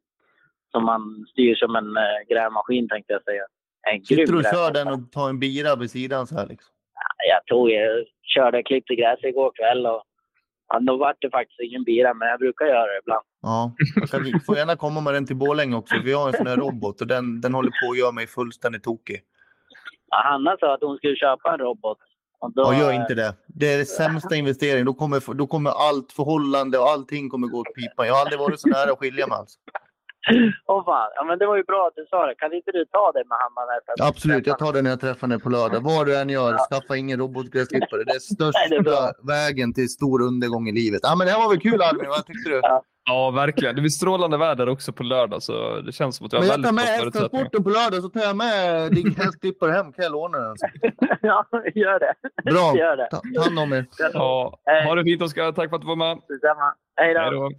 som 0.70 0.84
man 0.84 1.26
styr 1.32 1.54
som 1.54 1.76
en 1.76 1.96
eh, 1.96 2.28
grävmaskin 2.28 2.88
tänkte 2.88 3.12
jag 3.12 3.22
säga. 3.22 3.42
En 3.90 4.04
Sitter 4.04 4.32
du 4.32 4.38
och 4.38 4.44
kör 4.44 4.72
den 4.72 4.88
och 4.88 5.12
tar 5.12 5.28
en 5.28 5.38
bira 5.38 5.76
vid 5.76 5.90
sidan 5.90 6.26
så 6.26 6.34
här 6.34 6.46
liksom? 6.46 6.74
Jag 7.28 7.46
tog, 7.46 7.70
jag 7.70 8.04
körde 8.22 8.62
klippte 8.62 8.94
gräs 8.94 9.18
igår 9.22 9.52
kväll 9.54 9.86
och 9.86 10.02
ja, 10.68 10.80
då 10.80 10.96
vart 10.96 11.16
det 11.20 11.30
faktiskt 11.30 11.60
ingen 11.60 11.84
bira, 11.84 12.14
men 12.14 12.28
jag 12.28 12.38
brukar 12.38 12.66
göra 12.66 12.86
det 12.86 12.98
ibland. 13.02 13.24
Ja. 13.42 13.72
Kan, 14.10 14.40
får 14.46 14.56
gärna 14.56 14.76
komma 14.76 15.00
med 15.00 15.14
den 15.14 15.26
till 15.26 15.36
Borlänge 15.36 15.76
också. 15.76 15.94
Vi 16.04 16.12
har 16.12 16.26
en 16.28 16.34
sån 16.34 16.46
här 16.46 16.56
robot 16.56 17.00
och 17.00 17.06
den, 17.06 17.40
den 17.40 17.54
håller 17.54 17.70
på 17.70 17.92
att 17.92 17.98
göra 17.98 18.12
mig 18.12 18.26
fullständigt 18.26 18.84
tokig. 18.84 19.20
Ja, 20.10 20.22
Hanna 20.24 20.56
sa 20.60 20.74
att 20.74 20.82
hon 20.82 20.96
skulle 20.96 21.16
köpa 21.16 21.52
en 21.52 21.58
robot. 21.58 21.98
Och 22.40 22.52
då, 22.54 22.62
Ja, 22.62 22.78
gör 22.80 22.92
inte 22.92 23.14
det. 23.14 23.34
Det 23.46 23.72
är 23.74 23.78
det 23.78 23.84
sämsta 23.84 24.36
investeringen. 24.36 24.86
Då 24.86 24.94
kommer, 24.94 25.34
då 25.34 25.46
kommer 25.46 25.70
allt 25.70 26.12
förhållande 26.12 26.78
och 26.78 26.88
allting 26.88 27.30
kommer 27.30 27.48
gå 27.48 27.58
åt 27.58 27.74
pipan. 27.74 28.06
Jag 28.06 28.14
har 28.14 28.20
aldrig 28.20 28.38
varit 28.38 28.60
så 28.60 28.68
nära 28.68 28.92
att 28.92 28.98
skilja 28.98 29.26
mig 29.26 29.36
alls. 29.36 29.58
Åh 30.66 30.84
fan, 30.84 31.10
ja, 31.14 31.24
men 31.24 31.38
det 31.38 31.46
var 31.46 31.56
ju 31.56 31.62
bra 31.64 31.86
att 31.88 31.94
du 31.96 32.06
sa 32.10 32.26
det. 32.26 32.34
Kan 32.34 32.52
inte 32.52 32.70
du 32.72 32.84
ta 32.84 33.12
det 33.12 33.24
med 33.30 33.38
nästa- 33.72 34.08
Absolut, 34.08 34.46
jag 34.46 34.58
tar 34.58 34.72
det 34.72 34.82
när 34.82 34.90
jag 34.90 35.00
träffar 35.00 35.26
henne 35.28 35.38
på 35.38 35.48
lördag. 35.48 35.80
Vad 35.82 36.06
du 36.06 36.16
än 36.16 36.28
gör, 36.28 36.58
skaffa 36.70 36.96
ingen 36.96 37.18
robotgräsklippare. 37.18 38.04
Det 38.04 38.10
är 38.12 38.20
Nej, 38.52 38.68
det 38.70 38.76
är 38.76 38.82
bra. 38.82 38.92
största 38.92 39.26
vägen 39.26 39.74
till 39.74 39.88
stor 39.88 40.22
undergång 40.22 40.68
i 40.68 40.72
livet. 40.72 41.00
Ja, 41.02 41.14
men 41.16 41.26
det 41.26 41.32
här 41.32 41.40
var 41.40 41.48
väl 41.48 41.60
kul 41.60 41.82
Albin, 41.82 42.08
vad 42.08 42.26
tyckte 42.26 42.50
du? 42.50 42.60
Ja, 43.04 43.30
verkligen. 43.30 43.74
Det 43.74 43.80
blir 43.80 43.90
strålande 43.90 44.36
väder 44.38 44.68
också 44.68 44.92
på 44.92 45.02
lördag, 45.02 45.42
så 45.42 45.80
det 45.80 45.92
känns 45.92 46.16
som 46.16 46.26
att 46.26 46.32
vi 46.32 46.36
har 46.36 46.42
Men 46.42 46.48
jag 46.48 46.54
väldigt 46.54 46.66
tar 46.68 46.72
bra 46.72 46.82
med 46.84 47.00
förutsättningar. 47.00 47.22
hästtransporten 47.22 47.64
på 47.64 47.70
lördag 47.70 48.02
så 48.02 48.08
tar 48.08 48.20
jag 48.20 48.36
med 48.36 48.92
din 48.92 49.14
gräsklippare 49.16 49.70
hem. 49.72 49.92
Kan 49.92 50.02
jag 50.02 50.12
låna 50.12 50.38
den? 50.38 50.56
ja, 51.20 51.46
gör 51.74 51.98
det. 51.98 52.14
Bra. 52.50 52.76
Gör 52.76 52.96
det. 52.96 53.08
Ta, 53.10 53.20
ta 53.36 53.42
hand 53.44 53.58
om 53.58 53.72
er. 53.72 53.84
Ja, 54.12 54.58
ha 54.86 54.94
det 54.94 55.04
fint 55.04 55.22
Oskar. 55.22 55.52
Tack 55.52 55.68
för 55.70 55.76
att 55.76 55.82
du 55.82 55.88
var 55.88 55.96
med. 55.96 56.18
Detsamma. 56.28 56.74
Hej 56.96 57.14
då. 57.14 57.20
Hej 57.20 57.30
då. 57.30 57.50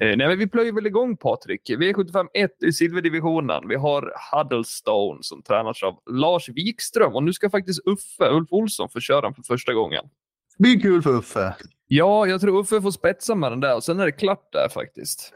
Eh, 0.00 0.16
nej, 0.16 0.36
vi 0.36 0.46
plöjer 0.46 0.72
väl 0.72 0.86
igång 0.86 1.16
Patrik. 1.16 1.70
V75 1.70 2.26
1 2.34 2.62
i 2.62 2.72
silverdivisionen. 2.72 3.68
Vi 3.68 3.74
har 3.74 4.12
Huddlestone 4.32 5.18
som 5.22 5.42
tränas 5.42 5.82
av 5.82 6.00
Lars 6.10 6.48
Wikström 6.48 7.14
och 7.14 7.22
nu 7.22 7.32
ska 7.32 7.50
faktiskt 7.50 7.80
Uffe, 7.86 8.30
Ulf 8.30 8.48
Olsson, 8.52 8.88
få 8.88 9.00
köra 9.00 9.20
den 9.20 9.34
för 9.34 9.42
första 9.42 9.72
gången. 9.72 10.04
Det 10.58 10.62
blir 10.62 10.80
kul 10.80 11.02
för 11.02 11.10
Uffe. 11.10 11.54
Ja, 11.86 12.26
jag 12.26 12.40
tror 12.40 12.60
Uffe 12.60 12.80
får 12.80 12.90
spetsa 12.90 13.34
med 13.34 13.52
den 13.52 13.60
där 13.60 13.76
och 13.76 13.84
sen 13.84 14.00
är 14.00 14.06
det 14.06 14.12
klart 14.12 14.52
där 14.52 14.68
faktiskt. 14.68 15.34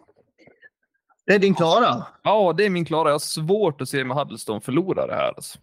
Det 1.26 1.34
är 1.34 1.38
din 1.38 1.54
Klara. 1.54 2.06
Ja, 2.22 2.54
det 2.56 2.64
är 2.64 2.70
min 2.70 2.84
klara. 2.84 3.08
Jag 3.08 3.14
har 3.14 3.18
svårt 3.18 3.80
att 3.80 3.88
se 3.88 4.04
med 4.04 4.16
Huddlestone 4.16 4.60
förlora 4.60 5.06
det 5.06 5.14
här. 5.14 5.32
Alltså. 5.36 5.58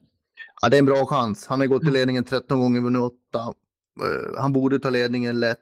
Ja, 0.62 0.70
det 0.70 0.78
är 0.78 0.80
en 0.80 0.86
bra 0.86 1.06
chans. 1.06 1.48
Han 1.48 1.60
har 1.60 1.68
gått 1.68 1.84
i 1.84 1.92
ledningen 1.92 2.24
13 2.24 2.60
gånger, 2.60 2.82
vunnit 2.82 3.02
8. 3.02 3.54
han 4.38 4.54
borde 4.54 4.80
ta 4.80 4.90
ledningen 4.90 5.40
lätt. 5.40 5.60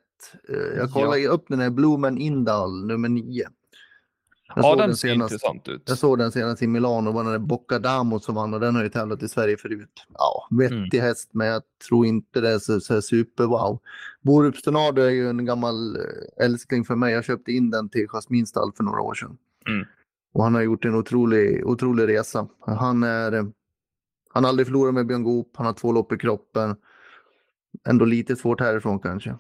Eh, 0.49 0.77
jag 0.77 0.91
kollade 0.91 1.27
upp 1.27 1.45
den 1.47 1.59
här 1.59 1.69
Blumen 1.69 2.17
Indal, 2.17 2.85
nummer 2.85 3.09
9. 3.09 3.43
Jag, 4.55 4.65
Ja, 4.65 4.75
den 4.75 4.95
ser 4.95 5.07
senast, 5.09 5.31
intressant 5.33 5.67
ut. 5.67 5.83
jag 5.85 5.97
såg 5.97 6.17
den 6.17 6.31
senast 6.31 6.61
i 6.61 6.67
Milano, 6.67 7.11
var 7.11 7.23
den 7.31 7.47
Boccadamo 7.47 8.19
som 8.19 8.35
vann 8.35 8.53
och 8.53 8.59
den 8.59 8.75
har 8.75 8.83
ju 8.83 8.89
tävlat 8.89 9.23
i 9.23 9.27
Sverige 9.29 9.57
förut. 9.57 10.05
Ja, 10.17 10.47
vettig 10.51 10.93
Mm. 10.99 11.05
häst, 11.07 11.29
men 11.33 11.47
jag 11.47 11.61
tror 11.87 12.05
inte 12.05 12.41
det 12.41 12.49
är 12.49 12.59
så, 12.59 12.79
så 12.79 12.93
här 12.93 13.01
super 13.01 13.43
wow. 13.45 13.79
Borups 14.21 14.61
Tornado 14.61 15.01
är 15.01 15.09
ju 15.09 15.29
en 15.29 15.45
gammal 15.45 15.95
eh, 15.95 16.45
älskling 16.45 16.85
för 16.85 16.95
mig. 16.95 17.13
Jag 17.13 17.25
köpte 17.25 17.51
in 17.51 17.69
den 17.71 17.89
till 17.89 18.07
Jasminstall 18.07 18.71
för 18.77 18.83
några 18.83 19.01
år 19.01 19.13
sedan. 19.13 19.37
Mm. 19.67 19.85
Och 20.33 20.43
han 20.43 20.55
har 20.55 20.61
gjort 20.61 20.85
en 20.85 20.95
otrolig, 20.95 21.65
otrolig 21.65 22.07
resa. 22.07 22.47
Han 22.59 23.03
är 23.03 23.31
eh, 23.31 23.43
han 24.33 24.43
har 24.43 24.49
aldrig 24.49 24.67
förlorat 24.67 24.93
med 24.93 25.07
Björn 25.07 25.23
Goop. 25.23 25.51
Han 25.55 25.65
har 25.65 25.73
två 25.73 25.91
lopp 25.91 26.11
i 26.13 26.17
kroppen. 26.17 26.75
Ändå 27.87 28.05
lite 28.05 28.35
svårt 28.35 28.59
härifrån 28.61 28.99
kanske. 28.99 29.35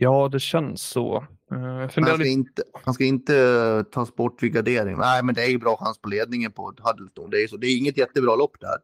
Ja, 0.00 0.28
det 0.32 0.40
känns 0.40 0.82
så. 0.82 1.16
Eh, 1.52 1.58
han, 1.60 1.88
ska 1.90 2.00
lite- 2.00 2.28
inte, 2.28 2.62
han 2.84 2.94
ska 2.94 3.04
inte 3.04 3.36
eh, 3.38 3.82
tas 3.82 4.14
bort 4.14 4.42
vid 4.42 4.52
gardering. 4.52 4.98
Nej, 4.98 5.22
men 5.24 5.34
det 5.34 5.42
är 5.42 5.48
ju 5.50 5.58
bra 5.58 5.76
chans 5.76 5.98
på 6.00 6.08
ledningen 6.08 6.52
på 6.52 6.72
Huddlestone. 6.84 7.28
Det 7.30 7.42
är, 7.42 7.46
så. 7.48 7.56
det 7.56 7.66
är 7.66 7.78
inget 7.78 7.98
jättebra 7.98 8.36
lopp 8.36 8.60
där. 8.60 8.76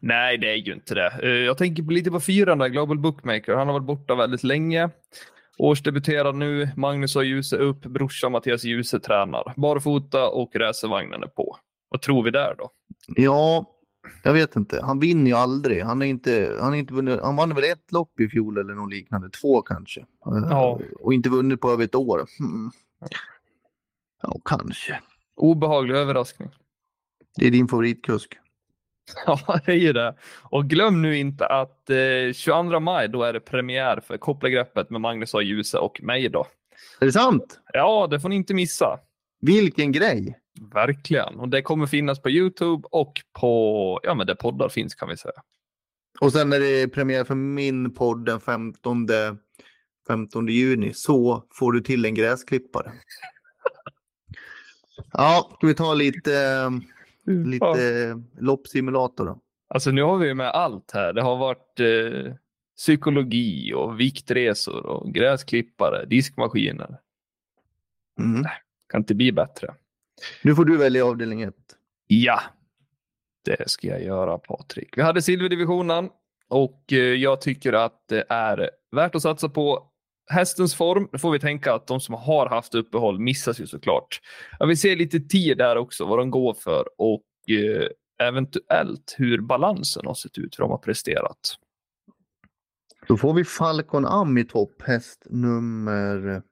Nej, 0.00 0.38
det 0.38 0.50
är 0.50 0.56
ju 0.56 0.72
inte 0.72 0.94
det. 0.94 1.12
Eh, 1.22 1.28
Jag 1.28 1.58
tänker 1.58 1.82
lite 1.82 2.10
på 2.10 2.20
fyran 2.20 2.58
där, 2.58 2.68
Global 2.68 2.98
Bookmaker. 2.98 3.54
Han 3.54 3.66
har 3.66 3.74
varit 3.74 3.86
borta 3.86 4.14
väldigt 4.14 4.44
länge. 4.44 4.90
Årsdebuterar 5.58 6.32
nu. 6.32 6.68
Magnus 6.76 7.14
har 7.14 7.22
Djuse 7.22 7.56
upp. 7.56 7.80
Brorsan 7.82 8.32
Mattias 8.32 8.64
Djuse 8.64 9.00
tränar. 9.00 9.52
Barfota 9.56 10.28
och 10.28 10.56
racervagnen 10.56 11.22
är 11.22 11.26
på. 11.26 11.56
Vad 11.88 12.02
tror 12.02 12.22
vi 12.22 12.30
där 12.30 12.54
då? 12.58 12.70
Ja, 13.06 13.64
jag 14.22 14.32
vet 14.32 14.56
inte. 14.56 14.80
Han 14.82 15.00
vinner 15.00 15.30
ju 15.30 15.36
aldrig. 15.36 15.82
Han, 15.82 16.02
är 16.02 16.06
inte, 16.06 16.56
han, 16.60 16.74
är 16.74 16.78
inte 16.78 16.94
vunnit, 16.94 17.20
han 17.22 17.36
vann 17.36 17.54
väl 17.54 17.64
ett 17.64 17.92
lopp 17.92 18.20
i 18.20 18.28
fjol 18.28 18.58
eller 18.58 18.74
något 18.74 18.92
liknande. 18.92 19.30
Två 19.30 19.62
kanske. 19.62 20.06
Ja. 20.24 20.80
Och 21.00 21.14
inte 21.14 21.28
vunnit 21.28 21.60
på 21.60 21.70
över 21.70 21.84
ett 21.84 21.94
år. 21.94 22.26
Hmm. 22.38 22.70
Ja, 24.22 24.40
kanske. 24.44 25.00
Obehaglig 25.36 25.94
överraskning. 25.94 26.48
Det 27.36 27.46
är 27.46 27.50
din 27.50 27.68
favoritkusk. 27.68 28.38
Ja, 29.26 29.60
det 29.66 29.72
är 29.72 29.76
ju 29.76 29.92
det. 29.92 30.14
Och 30.42 30.64
glöm 30.64 31.02
nu 31.02 31.18
inte 31.18 31.46
att 31.46 31.90
eh, 31.90 32.32
22 32.34 32.80
maj, 32.80 33.08
då 33.08 33.22
är 33.22 33.32
det 33.32 33.40
premiär 33.40 34.00
för 34.00 34.16
Koppla 34.16 34.48
greppet 34.48 34.90
med 34.90 35.00
Magnus 35.00 35.34
A. 35.34 35.42
Djuse 35.42 35.78
och 35.78 36.00
mig 36.02 36.28
då. 36.28 36.46
Är 37.00 37.06
det 37.06 37.12
sant? 37.12 37.60
Ja, 37.72 38.06
det 38.10 38.20
får 38.20 38.28
ni 38.28 38.36
inte 38.36 38.54
missa. 38.54 38.98
Vilken 39.40 39.92
grej! 39.92 40.38
Verkligen. 40.60 41.40
Och 41.40 41.48
det 41.48 41.62
kommer 41.62 41.86
finnas 41.86 42.22
på 42.22 42.30
Youtube 42.30 42.88
och 42.90 43.12
på, 43.40 44.00
ja 44.02 44.14
men 44.14 44.26
där 44.26 44.34
poddar 44.34 44.68
finns 44.68 44.94
kan 44.94 45.08
vi 45.08 45.16
säga. 45.16 45.42
Och 46.20 46.32
sen 46.32 46.52
är 46.52 46.60
det 46.60 46.88
premiär 46.88 47.24
för 47.24 47.34
min 47.34 47.94
podd 47.94 48.26
den 48.26 48.40
15, 48.40 49.06
15 50.08 50.48
juni. 50.48 50.92
Så 50.94 51.44
får 51.54 51.72
du 51.72 51.80
till 51.80 52.04
en 52.04 52.14
gräsklippare. 52.14 52.92
Ja, 55.12 55.50
ska 55.54 55.66
vi 55.66 55.74
ta 55.74 55.94
lite, 55.94 56.70
lite 57.26 58.22
loppsimulator 58.38 59.26
då? 59.26 59.40
Alltså 59.68 59.90
nu 59.90 60.02
har 60.02 60.18
vi 60.18 60.34
med 60.34 60.50
allt 60.50 60.90
här. 60.92 61.12
Det 61.12 61.22
har 61.22 61.36
varit 61.36 61.80
eh, 61.80 62.34
psykologi 62.76 63.72
och 63.74 64.00
viktresor 64.00 64.86
och 64.86 65.14
gräsklippare, 65.14 66.04
diskmaskiner. 66.06 66.98
Mm. 68.18 68.44
Kan 68.88 69.00
inte 69.00 69.14
bli 69.14 69.32
bättre. 69.32 69.74
Nu 70.42 70.54
får 70.54 70.64
du 70.64 70.76
välja 70.76 71.06
avdelning 71.06 71.42
1. 71.42 71.54
Ja, 72.06 72.40
det 73.44 73.70
ska 73.70 73.88
jag 73.88 74.02
göra 74.02 74.38
Patrik. 74.38 74.98
Vi 74.98 75.02
hade 75.02 75.22
silverdivisionen 75.22 76.10
och 76.48 76.92
eh, 76.92 76.98
jag 76.98 77.40
tycker 77.40 77.72
att 77.72 78.04
det 78.08 78.24
är 78.28 78.70
värt 78.96 79.14
att 79.14 79.22
satsa 79.22 79.48
på 79.48 79.90
hästens 80.30 80.74
form. 80.74 81.08
Då 81.12 81.18
får 81.18 81.30
vi 81.30 81.40
tänka 81.40 81.74
att 81.74 81.86
de 81.86 82.00
som 82.00 82.14
har 82.14 82.48
haft 82.48 82.74
uppehåll 82.74 83.18
missas 83.18 83.60
ju 83.60 83.66
såklart. 83.66 84.20
Jag 84.58 84.66
vill 84.66 84.80
se 84.80 84.96
lite 84.96 85.20
tid 85.20 85.58
där 85.58 85.76
också, 85.76 86.04
vad 86.04 86.18
de 86.18 86.30
går 86.30 86.54
för 86.54 86.84
och 86.98 87.24
eh, 87.48 87.88
eventuellt 88.28 89.14
hur 89.18 89.40
balansen 89.40 90.06
har 90.06 90.14
sett 90.14 90.38
ut, 90.38 90.58
hur 90.58 90.62
de 90.62 90.70
har 90.70 90.78
presterat. 90.78 91.56
Då 93.08 93.16
får 93.16 93.34
vi 93.34 93.44
Falcon 93.44 94.06
Am 94.06 94.38
i 94.38 94.44
topp, 94.44 94.82
häst 94.82 95.26
nummer 95.30 96.42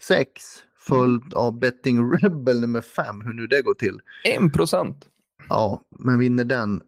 6 0.00 0.42
följt 0.88 1.34
av 1.34 1.58
Betting 1.58 2.12
Rebel 2.12 2.60
nummer 2.60 2.80
5. 2.80 3.20
Hur 3.20 3.32
nu 3.32 3.46
det 3.46 3.62
går 3.62 3.74
till. 3.74 4.00
1 4.24 4.52
procent. 4.52 5.08
Ja, 5.48 5.82
men 5.90 6.18
vinner 6.18 6.44
den. 6.44 6.82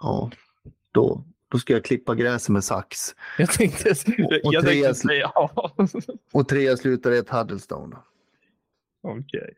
Ja, 0.00 0.30
då, 0.92 1.24
då 1.48 1.58
ska 1.58 1.72
jag 1.72 1.84
klippa 1.84 2.14
gräset 2.14 2.48
med 2.48 2.64
sax. 2.64 3.14
Jag 3.38 3.50
tänkte, 3.50 3.90
och 4.44 4.54
jag 4.54 4.64
tre 4.64 4.72
tänkte 4.72 4.94
säga 4.94 5.30
ja. 5.34 5.74
Och 6.32 6.48
trea 6.48 6.76
slutar 6.76 7.12
i 7.12 7.18
ett 7.18 7.28
Huddlestone. 7.28 7.96
Okej. 9.02 9.54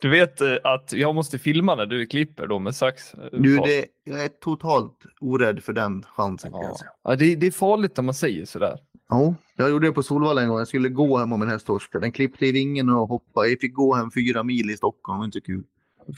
Du 0.00 0.08
vet 0.08 0.40
eh, 0.40 0.56
att 0.64 0.92
jag 0.92 1.14
måste 1.14 1.38
filma 1.38 1.74
när 1.74 1.86
du 1.86 2.06
klipper 2.06 2.46
då 2.46 2.58
med 2.58 2.76
sax. 2.76 3.14
eh, 3.14 3.20
Du, 3.32 3.56
det, 3.56 3.86
jag 4.04 4.24
är 4.24 4.28
totalt 4.28 4.96
orädd 5.20 5.62
för 5.62 5.72
den 5.72 6.02
chansen. 6.02 6.50
Ja, 6.54 6.76
ja 7.02 7.16
det, 7.16 7.36
det 7.36 7.46
är 7.46 7.50
farligt 7.50 7.96
när 7.96 8.04
man 8.04 8.14
säger 8.14 8.44
sådär. 8.44 8.78
Ja, 9.10 9.34
jag 9.56 9.70
gjorde 9.70 9.86
det 9.86 9.92
på 9.92 10.02
Solvalla 10.02 10.42
en 10.42 10.48
gång. 10.48 10.58
Jag 10.58 10.68
skulle 10.68 10.88
gå 10.88 11.18
hem 11.18 11.32
om 11.32 11.42
en 11.42 11.48
häst 11.48 11.66
torskade. 11.66 12.04
Den 12.04 12.12
klippte 12.12 12.46
i 12.46 12.52
ringen 12.52 12.88
och 12.88 13.08
hoppade. 13.08 13.48
Jag 13.48 13.60
fick 13.60 13.74
gå 13.74 13.94
hem 13.94 14.10
fyra 14.10 14.42
mil 14.42 14.70
i 14.70 14.76
Stockholm. 14.76 15.16
Det 15.16 15.20
var 15.20 15.24
inte 15.24 15.40
kul. 15.40 15.62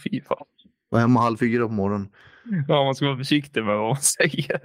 Fy 0.04 0.20
fan. 0.20 0.46
Var 0.88 1.00
hemma 1.00 1.20
halv 1.20 1.36
fyra 1.36 1.66
på 1.66 1.72
morgonen. 1.72 2.08
Ja, 2.68 2.84
man 2.84 2.94
ska 2.94 3.06
vara 3.06 3.16
försiktig 3.16 3.64
med 3.64 3.76
vad 3.78 3.88
man 3.88 3.96
säger. 4.02 4.60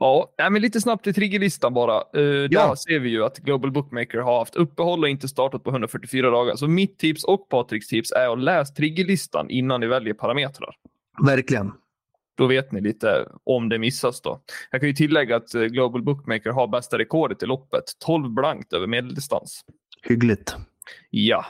Ja. 0.00 0.30
Ja, 0.36 0.50
men 0.50 0.62
lite 0.62 0.80
snabbt 0.80 1.06
i 1.06 1.12
triggerlistan 1.12 1.74
bara. 1.74 2.02
Uh, 2.16 2.48
Ja. 2.50 2.68
Där 2.68 2.74
ser 2.74 2.98
vi 2.98 3.08
ju 3.08 3.24
att 3.24 3.38
Global 3.38 3.72
Bookmaker 3.72 4.18
har 4.18 4.38
haft 4.38 4.56
uppehåll 4.56 5.02
och 5.02 5.08
inte 5.08 5.28
startat 5.28 5.64
på 5.64 5.70
144 5.70 6.30
dagar. 6.30 6.56
Så 6.56 6.68
mitt 6.68 6.98
tips 6.98 7.24
och 7.24 7.48
Patriks 7.48 7.88
tips 7.88 8.12
är 8.12 8.32
att 8.32 8.38
läs 8.38 8.74
triggerlistan 8.74 9.50
innan 9.50 9.80
ni 9.80 9.86
väljer 9.86 10.14
parametrar. 10.14 10.76
Verkligen. 11.26 11.72
Då 12.36 12.46
vet 12.46 12.72
ni 12.72 12.80
lite 12.80 13.28
om 13.44 13.68
det 13.68 13.78
missas 13.78 14.20
då. 14.20 14.40
Jag 14.70 14.80
kan 14.80 14.88
ju 14.88 14.94
tillägga 14.94 15.36
att 15.36 15.54
eh, 15.54 15.62
Global 15.62 16.02
Bookmaker 16.02 16.50
har 16.50 16.66
bästa 16.68 16.98
rekordet 16.98 17.42
i 17.42 17.46
loppet. 17.46 17.84
12 18.06 18.30
blankt 18.30 18.72
över 18.72 18.86
medeldistans. 18.86 19.60
Hyggligt. 20.02 20.56
Ja. 21.10 21.44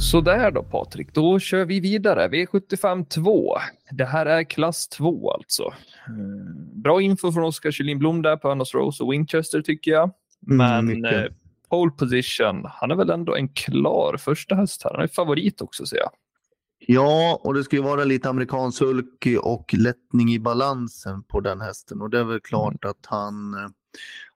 Så 0.00 0.20
där 0.20 0.50
då 0.50 0.62
Patrik, 0.62 1.14
då 1.14 1.38
kör 1.38 1.64
vi 1.64 1.80
vidare. 1.80 2.28
V75 2.28 3.04
2. 3.08 3.56
Det 3.90 4.04
här 4.04 4.26
är 4.26 4.44
klass 4.44 4.88
2 4.88 5.30
alltså. 5.30 5.72
Mm, 6.08 6.82
Bra 6.82 7.00
info 7.02 7.32
från 7.32 7.44
Oskar 7.44 7.70
Kjellin 7.70 7.98
Blom 7.98 8.22
där 8.22 8.36
på 8.36 8.48
Önas 8.50 8.74
Rose 8.74 9.02
och 9.04 9.12
Winchester 9.12 9.62
tycker 9.62 9.90
jag. 9.90 10.10
Men 10.40 10.78
Mm, 10.88 11.00
mycket. 11.02 11.26
eh, 11.30 11.32
pole 11.70 11.90
position, 11.90 12.64
han 12.68 12.90
är 12.90 12.94
väl 12.94 13.10
ändå 13.10 13.34
en 13.36 13.48
klar 13.48 14.16
första 14.16 14.54
häst 14.54 14.84
här. 14.84 14.90
Han 14.94 15.02
är 15.02 15.08
favorit 15.08 15.60
också 15.62 15.86
ser 15.86 15.96
jag. 15.96 16.10
Ja, 16.86 17.40
och 17.44 17.54
det 17.54 17.64
ska 17.64 17.76
ju 17.76 17.82
vara 17.82 18.04
lite 18.04 18.28
amerikansk 18.28 18.78
sulky 18.78 19.36
och 19.36 19.74
lättning 19.74 20.28
i 20.32 20.38
balansen 20.38 21.22
på 21.22 21.40
den 21.40 21.60
hästen. 21.60 22.00
Och 22.02 22.10
det 22.10 22.18
är 22.18 22.24
väl 22.24 22.40
klart 22.40 22.84
att 22.84 23.06
han, 23.06 23.54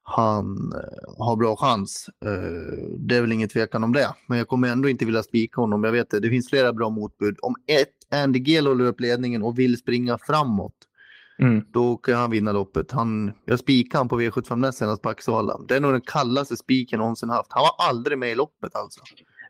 han 0.03 0.73
eh, 0.73 1.25
har 1.27 1.37
bra 1.37 1.57
chans. 1.57 2.09
Eh, 2.25 2.89
Det 2.99 3.17
är 3.17 3.21
väl 3.21 3.33
ingen 3.33 3.49
tvekan 3.49 3.85
om 3.85 3.93
det. 3.93 4.15
Men 4.29 4.39
jag 4.39 4.49
kommer 4.49 4.69
ändå 4.69 4.89
inte 4.89 5.05
vilja 5.05 5.23
spika 5.23 5.61
honom. 5.61 5.85
Jag 5.85 5.93
vet 5.93 6.11
det, 6.11 6.21
det 6.21 6.31
finns 6.31 6.49
flera 6.51 6.73
bra 6.73 6.91
motbud. 6.91 7.37
Om 7.43 7.55
ett 7.67 8.23
Andy 8.23 8.39
Gill 8.39 8.67
håller 8.67 8.85
upp 8.85 9.01
ledningen 9.01 9.43
och 9.43 9.59
vill 9.59 9.77
springa 9.79 10.19
framåt, 10.19 10.75
då 11.73 11.97
kan 11.97 12.15
han 12.15 12.31
vinna 12.31 12.53
loppet. 12.53 12.93
Han, 12.93 13.33
jag 13.45 13.59
spikade 13.59 13.99
han 13.99 14.09
på 14.09 14.21
V75 14.21 14.57
näst 14.57 14.79
senast 14.79 15.03
på 15.03 15.09
Axevalla. 15.09 15.59
Det 15.69 15.77
är 15.77 15.81
nog 15.81 15.93
den 15.93 16.01
kallaste 16.01 16.57
spiken 16.57 16.99
någonsin 16.99 17.29
haft. 17.31 17.53
Han 17.53 17.63
var 17.63 17.89
aldrig 17.89 18.19
med 18.19 18.31
i 18.33 18.35
loppet 18.35 18.77
alltså. 18.77 19.01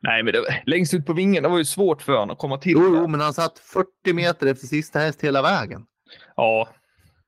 Nej, 0.00 0.22
men 0.22 0.32
det, 0.32 0.62
längst 0.66 0.94
ut 0.94 1.06
på 1.06 1.12
vingen, 1.12 1.42
det 1.42 1.48
var 1.48 1.58
ju 1.58 1.64
svårt 1.64 2.02
för 2.02 2.12
honom 2.12 2.30
att 2.30 2.38
komma 2.38 2.58
till. 2.58 2.72
Jo, 2.72 2.96
jo, 2.96 3.06
men 3.06 3.20
han 3.20 3.34
satt 3.34 3.58
40 3.58 4.12
meter 4.12 4.46
efter 4.46 4.66
sista 4.66 4.98
häst 4.98 5.24
hela 5.24 5.42
vägen. 5.42 5.86
Ja, 6.36 6.68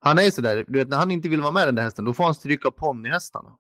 Han 0.01 0.19
är 0.19 0.31
sådär, 0.31 0.65
du 0.69 0.79
vet 0.79 0.89
när 0.89 0.97
han 0.97 1.11
inte 1.11 1.29
vill 1.29 1.41
vara 1.41 1.53
med 1.53 1.69
den 1.69 1.75
där 1.75 1.83
hästen, 1.83 2.05
då 2.05 2.15
får 2.15 2.25
han 2.25 2.35
stryka 2.35 2.71
ponnyhästarna. 2.71 3.51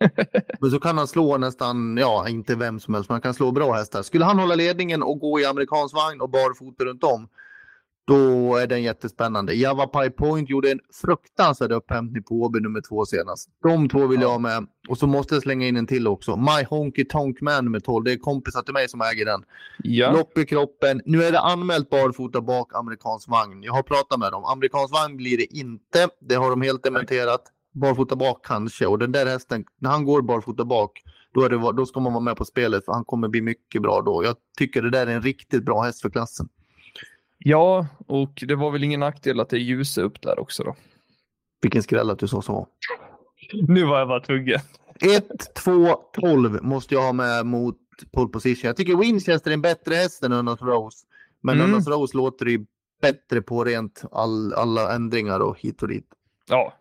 men 0.60 0.70
så 0.70 0.80
kan 0.80 0.98
han 0.98 1.08
slå 1.08 1.38
nästan, 1.38 1.96
ja 1.96 2.28
inte 2.28 2.54
vem 2.54 2.80
som 2.80 2.94
helst, 2.94 3.08
men 3.08 3.14
han 3.14 3.22
kan 3.22 3.34
slå 3.34 3.50
bra 3.50 3.72
hästar. 3.72 4.02
Skulle 4.02 4.24
han 4.24 4.38
hålla 4.38 4.54
ledningen 4.54 5.02
och 5.02 5.18
gå 5.18 5.40
i 5.40 5.44
amerikansk 5.44 5.94
vagn 5.94 6.20
och 6.20 6.30
barfota 6.30 6.84
runt 6.84 7.04
om, 7.04 7.28
då 8.06 8.56
är 8.56 8.66
den 8.66 8.82
jättespännande. 8.82 9.54
Java 9.54 9.86
Pie 9.86 10.10
Point 10.10 10.50
gjorde 10.50 10.70
en 10.70 10.80
fruktansvärd 11.02 11.72
upphämtning 11.72 12.22
på 12.22 12.34
Åby 12.34 12.60
nummer 12.60 12.80
två 12.80 13.06
senast. 13.06 13.48
De 13.62 13.88
två 13.88 14.06
vill 14.06 14.20
jag 14.20 14.28
ha 14.28 14.38
med. 14.38 14.66
Och 14.88 14.98
så 14.98 15.06
måste 15.06 15.34
jag 15.34 15.42
slänga 15.42 15.66
in 15.66 15.76
en 15.76 15.86
till 15.86 16.06
också. 16.06 16.36
My 16.36 16.64
Honky 16.70 17.04
Tonk 17.04 17.40
Man 17.40 17.64
nummer 17.64 17.80
12. 17.80 18.04
Det 18.04 18.12
är 18.12 18.16
kompisar 18.16 18.62
till 18.62 18.74
mig 18.74 18.88
som 18.88 19.00
äger 19.00 19.24
den. 19.24 19.44
ja. 19.78 20.12
Lopp 20.12 20.38
i 20.38 20.46
kroppen. 20.46 21.02
Nu 21.04 21.22
är 21.22 21.32
det 21.32 21.40
anmält 21.40 21.90
barfota 21.90 22.40
bak 22.40 22.74
amerikansk 22.74 23.28
vagn. 23.28 23.62
Jag 23.62 23.72
har 23.72 23.82
pratat 23.82 24.18
med 24.18 24.32
dem. 24.32 24.44
Amerikansk 24.44 24.94
vagn 24.94 25.16
blir 25.16 25.36
det 25.38 25.56
inte. 25.56 26.08
Det 26.20 26.34
har 26.34 26.50
de 26.50 26.62
helt 26.62 26.82
dementerat. 26.82 27.42
Barfota 27.74 28.16
bak 28.16 28.44
kanske. 28.46 28.86
Och 28.86 28.98
den 28.98 29.12
där 29.12 29.26
hästen, 29.26 29.64
när 29.80 29.90
han 29.90 30.04
går 30.04 30.22
barfota 30.22 30.64
bak, 30.64 31.02
då, 31.34 31.48
det, 31.48 31.72
då 31.72 31.86
ska 31.86 32.00
man 32.00 32.12
vara 32.12 32.24
med 32.24 32.36
på 32.36 32.44
spelet 32.44 32.84
för 32.84 32.92
han 32.92 33.04
kommer 33.04 33.28
bli 33.28 33.40
mycket 33.40 33.82
bra 33.82 34.02
då. 34.06 34.24
Jag 34.24 34.36
tycker 34.58 34.82
det 34.82 34.90
där 34.90 35.06
är 35.06 35.14
en 35.14 35.22
riktigt 35.22 35.64
bra 35.64 35.82
häst 35.82 36.02
för 36.02 36.10
klassen. 36.10 36.48
Ja, 37.44 37.86
och 38.06 38.44
det 38.46 38.54
var 38.54 38.70
väl 38.70 38.84
ingen 38.84 39.00
nackdel 39.00 39.40
att 39.40 39.48
det 39.48 39.56
är 39.56 39.60
ljus 39.60 39.98
upp 39.98 40.22
där 40.22 40.38
också 40.38 40.62
då. 40.64 40.76
Vilken 41.62 41.82
skräll 41.82 42.10
att 42.10 42.18
du 42.18 42.28
sa 42.28 42.42
så. 42.42 42.68
Nu 43.52 43.84
var 43.84 43.98
jag 43.98 44.08
bara 44.08 44.20
tvungen. 44.20 44.60
1, 45.00 45.54
2, 45.54 45.94
12 46.14 46.62
måste 46.62 46.94
jag 46.94 47.02
ha 47.02 47.12
med 47.12 47.46
mot 47.46 47.76
pole 48.12 48.28
position. 48.28 48.66
Jag 48.68 48.76
tycker 48.76 48.96
Winchester 48.96 49.50
är 49.50 49.54
en 49.54 49.62
bättre 49.62 49.94
häst 49.94 50.22
än 50.22 50.32
Unners 50.32 50.60
Rose. 50.62 51.06
Men 51.40 51.54
Mm. 51.60 51.70
Unners 51.70 51.86
Rose 51.86 52.16
låter 52.16 52.46
ju 52.46 52.66
bättre 53.02 53.42
på 53.42 53.64
rent 53.64 54.02
all, 54.12 54.52
alla 54.54 54.94
ändringar 54.94 55.40
och 55.40 55.58
hit 55.60 55.82
och 55.82 55.88
dit. 55.88 56.06
Ja. 56.48 56.72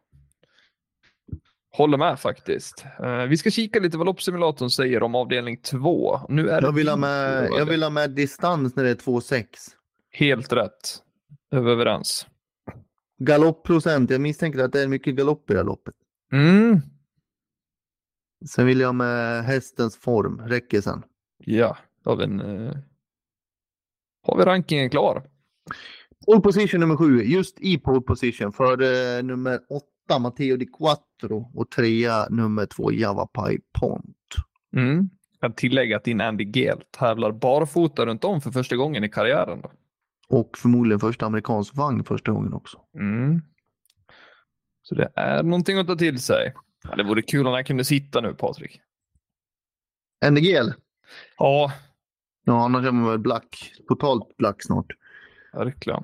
Håller 1.78 1.98
med 1.98 2.20
faktiskt. 2.20 2.86
Eh, 3.04 3.16
vi 3.24 3.38
ska 3.38 3.50
kika 3.50 3.80
lite 3.80 3.98
vad 3.98 4.06
loppsimulatorn 4.06 4.70
säger 4.70 5.04
om 5.04 5.16
avdelning 5.16 5.58
2. 5.62 6.20
Nu 6.30 6.50
är 6.50 6.62
det 6.62 6.68
Jag 6.68 6.72
vill, 6.74 6.88
ha 6.88 6.96
din 6.96 7.02
med, 7.02 7.48
fråga. 7.48 7.60
jag 7.60 7.66
vill 7.66 7.84
ha 7.84 7.90
med 7.90 8.12
distans 8.12 8.76
när 8.76 8.84
det 8.84 8.90
är 8.90 8.96
2,6. 8.96 9.46
Helt 10.14 10.54
rätt. 10.54 11.04
Överens. 11.52 12.28
Galoppprocent. 13.18 14.10
Jag 14.10 14.22
misstänker 14.22 14.60
att 14.60 14.72
det 14.72 14.82
är 14.82 14.88
mycket 14.88 15.16
galopp 15.16 15.50
i 15.50 15.54
det 15.54 15.60
här 15.60 15.66
loppet. 15.66 15.96
Mm. 16.32 16.82
Sen 18.50 18.66
vill 18.66 18.80
jag 18.80 18.96
med 18.96 19.44
hästens 19.44 19.98
form. 19.98 20.42
Räcker 20.46 20.82
sen. 20.82 21.04
Ja, 21.38 21.78
har 22.06 22.16
vi, 22.16 22.24
en, 22.24 22.42
eh, 22.42 22.76
har 24.28 24.38
vi 24.38 24.44
rankingen 24.44 24.90
klar. 24.90 25.24
Pole 26.26 26.42
position 26.42 26.80
nummer 26.80 26.98
sju. 26.98 27.24
Just 27.24 27.60
i 27.60 27.78
pole 27.78 28.02
position 28.02 28.54
för 28.54 28.82
eh, 28.82 29.24
nummer 29.24 29.60
åtta 29.70 30.20
Matteo 30.20 30.58
Di 30.58 30.66
Quattro 30.66 31.52
och 31.56 31.72
trea 31.72 32.28
nummer 32.30 32.66
två 32.66 32.92
Java 32.92 33.28
Pie 33.28 33.60
Pont. 33.80 34.18
Mm. 34.76 35.10
Jag 35.32 35.42
kan 35.42 35.54
tillägga 35.54 35.98
att 35.98 36.04
din 36.04 36.22
Andy 36.22 36.44
Gale 36.44 36.82
tävlar 36.92 37.32
barfota 37.32 38.06
runt 38.06 38.24
om 38.24 38.42
för 38.42 38.52
första 38.52 38.76
gången 38.76 39.04
i 39.04 39.10
karriären. 39.10 39.62
Då. 39.62 39.72
Och 40.34 40.58
förmodligen 40.58 41.00
första 41.00 41.26
amerikansk 41.26 41.76
vagn 41.76 42.04
första 42.04 42.32
gången 42.32 42.54
också. 42.54 42.82
Mm. 42.96 43.42
Så 44.82 44.96
det 44.96 45.12
är 45.16 45.44
någonting 45.44 45.78
att 45.78 45.88
ta 45.88 45.96
till 45.96 46.20
sig. 46.20 46.54
Ja, 46.84 46.96
det 46.96 47.04
vore 47.04 47.22
kul 47.22 47.48
om 47.48 47.54
jag 47.54 47.68
kunde 47.68 47.86
sitta 47.86 48.22
nu, 48.22 48.34
Patrik. 48.34 48.82
NGL. 50.32 50.72
Ja, 51.38 51.72
Ja, 52.46 52.66
annars 52.66 52.86
är 52.86 52.92
man 52.92 53.10
väl 53.10 53.20
black. 53.20 53.72
Totalt 53.88 54.38
black 54.38 54.64
snart. 54.64 54.86
verkligen. 55.54 56.04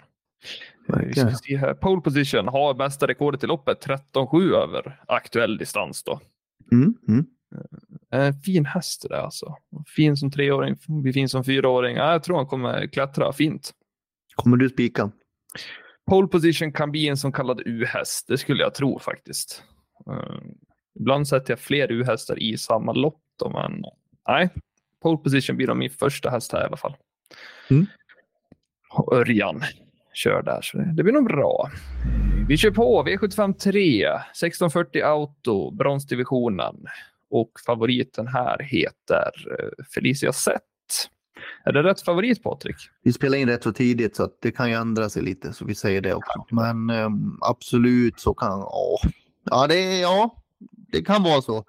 Vi 0.87 1.13
ska 1.13 1.31
se 1.31 1.57
här. 1.57 1.73
Pole 1.73 2.01
position 2.01 2.47
har 2.47 2.73
bästa 2.73 3.07
rekordet 3.07 3.43
i 3.43 3.47
loppet 3.47 3.87
13-7 4.13 4.53
över 4.53 5.03
aktuell 5.07 5.57
distans. 5.57 6.03
Då. 6.03 6.19
Mm, 6.71 6.93
mm. 7.07 7.25
Eh, 8.11 8.35
fin 8.45 8.65
häst 8.65 9.01
det 9.01 9.07
där 9.07 9.21
alltså. 9.21 9.55
Fin 9.87 10.17
som 10.17 10.31
treåring, 10.31 10.77
fin 11.13 11.29
som 11.29 11.43
fyraåring. 11.43 11.97
Ja, 11.97 12.11
jag 12.11 12.23
tror 12.23 12.37
han 12.37 12.47
kommer 12.47 12.87
klättra 12.87 13.33
fint. 13.33 13.73
Kommer 14.39 14.57
du 14.57 14.69
spika? 14.69 15.11
Pole 16.09 16.27
position 16.27 16.73
kan 16.73 16.91
bli 16.91 17.07
en 17.07 17.17
så 17.17 17.31
kallad 17.31 17.61
U-häst. 17.65 18.27
Det 18.27 18.37
skulle 18.37 18.63
jag 18.63 18.73
tro 18.73 18.99
faktiskt. 18.99 19.63
Eh, 20.07 20.41
ibland 20.99 21.27
sätter 21.27 21.51
jag 21.51 21.59
fler 21.59 21.91
U-hästar 21.91 22.43
i 22.43 22.57
samma 22.57 22.93
lopp 22.93 23.21
då, 23.39 23.49
men 23.49 23.83
nej. 24.27 24.49
Pole 25.01 25.17
position 25.17 25.57
blir 25.57 25.73
min 25.73 25.89
första 25.89 26.29
häst 26.29 26.53
här 26.53 26.61
i 26.61 26.63
alla 26.63 26.77
fall. 26.77 26.95
Mm. 27.69 27.85
Och 28.89 29.13
Örjan 29.13 29.61
kör 30.13 30.41
där, 30.43 30.61
så 30.61 30.77
det, 30.77 30.93
det 30.95 31.03
blir 31.03 31.13
nog 31.13 31.27
bra. 31.27 31.69
Vi 32.47 32.57
kör 32.57 32.71
på 32.71 33.03
V75 33.07 33.53
3, 33.53 34.07
1640 34.07 35.03
Auto, 35.03 35.71
bronsdivisionen. 35.71 36.75
Och 37.29 37.51
favoriten 37.65 38.27
här 38.27 38.59
heter 38.59 39.31
eh, 39.59 39.85
Felicia 39.93 40.33
Zett. 40.33 40.68
Är 41.65 41.71
det 41.73 41.83
rätt 41.83 42.01
favorit 42.01 42.43
Patrik? 42.43 42.75
Vi 43.03 43.13
spelar 43.13 43.37
in 43.37 43.49
rätt 43.49 43.63
så 43.63 43.71
tidigt 43.73 44.15
så 44.15 44.29
det 44.41 44.51
kan 44.51 44.69
ju 44.69 44.75
ändra 44.75 45.09
sig 45.09 45.23
lite 45.23 45.53
så 45.53 45.65
vi 45.65 45.75
säger 45.75 46.01
det 46.01 46.13
också. 46.13 46.45
Men 46.51 46.89
ehm, 46.89 47.37
absolut 47.41 48.19
så 48.19 48.33
kan, 48.33 48.59
ja, 48.59 48.97
ja, 49.43 49.67
det, 49.67 49.99
ja, 49.99 50.35
det 50.91 51.01
kan 51.01 51.23
vara 51.23 51.41
så. 51.41 51.65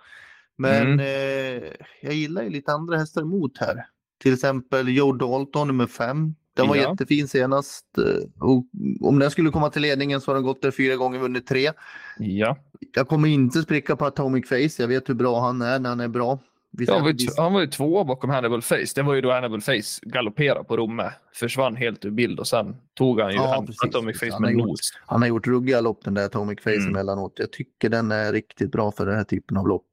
Men 0.56 0.86
Mm. 0.86 1.00
eh, 1.00 1.70
jag 2.02 2.14
gillar 2.14 2.42
ju 2.42 2.50
lite 2.50 2.72
andra 2.72 2.96
hästar 2.96 3.22
emot 3.22 3.58
här. 3.58 3.86
Till 4.22 4.34
exempel 4.34 4.88
Joe 4.88 5.12
Dalton 5.12 5.66
nummer 5.66 5.86
fem. 5.86 6.34
Den 6.54 6.68
var 6.68 6.76
Ja. 6.76 6.90
jättefin 6.90 7.28
senast. 7.28 7.98
eh, 7.98 8.04
Och 8.48 8.64
om 9.00 9.18
den 9.18 9.30
skulle 9.30 9.50
komma 9.50 9.70
till 9.70 9.82
ledningen 9.82 10.20
så 10.20 10.30
har 10.30 10.34
den 10.34 10.44
gått 10.44 10.62
där 10.62 10.70
fyra 10.70 10.96
gånger 10.96 11.18
vunnit 11.18 11.46
tre. 11.46 11.70
Ja. 12.18 12.56
Jag 12.94 13.08
kommer 13.08 13.28
inte 13.28 13.62
spricka 13.62 13.96
på 13.96 14.06
Atomic 14.06 14.48
Face. 14.48 14.82
Jag 14.82 14.88
vet 14.88 15.08
hur 15.08 15.14
bra 15.14 15.40
han 15.40 15.62
är 15.62 15.78
när 15.78 15.88
han 15.88 16.00
är 16.00 16.08
bra. 16.08 16.38
Han, 16.88 17.02
var 17.02 17.10
ju, 17.10 17.26
han 17.36 17.52
var 17.52 17.60
ju 17.60 17.66
tvåa 17.66 18.04
bakom 18.04 18.30
Hannibal 18.30 18.62
Face. 18.62 18.86
Det 18.94 19.02
var 19.02 19.14
ju 19.14 19.20
då 19.20 19.32
Hannibal 19.32 19.60
Face 19.60 20.00
galopperade 20.02 20.64
på 20.64 20.76
Romme. 20.76 21.12
Försvann 21.34 21.76
helt 21.76 22.04
ur 22.04 22.10
bild 22.10 22.40
och 22.40 22.46
sen 22.46 22.76
tog 22.94 23.20
han 23.20 23.30
ju 23.30 23.36
Ja, 23.36 23.54
han, 23.54 23.66
precis, 23.66 23.82
Atomic. 23.84 24.18
Face 24.20 24.28
Han 24.32 24.42
med 24.42 24.52
gjort- 24.52 24.66
nos. 24.68 24.80
Han 25.06 25.22
har 25.22 25.28
gjort 25.28 25.46
ruggiga 25.46 25.80
lopp 25.80 26.04
den 26.04 26.14
där 26.14 26.24
Atomic 26.26 26.60
Face 26.62 26.70
Mm. 26.74 26.88
emellanåt. 26.88 27.32
Jag 27.36 27.52
tycker 27.52 27.88
den 27.88 28.12
är 28.12 28.32
riktigt 28.32 28.72
bra 28.72 28.92
för 28.92 29.06
den 29.06 29.16
här 29.16 29.24
typen 29.24 29.56
av 29.56 29.68
lopp. 29.68 29.86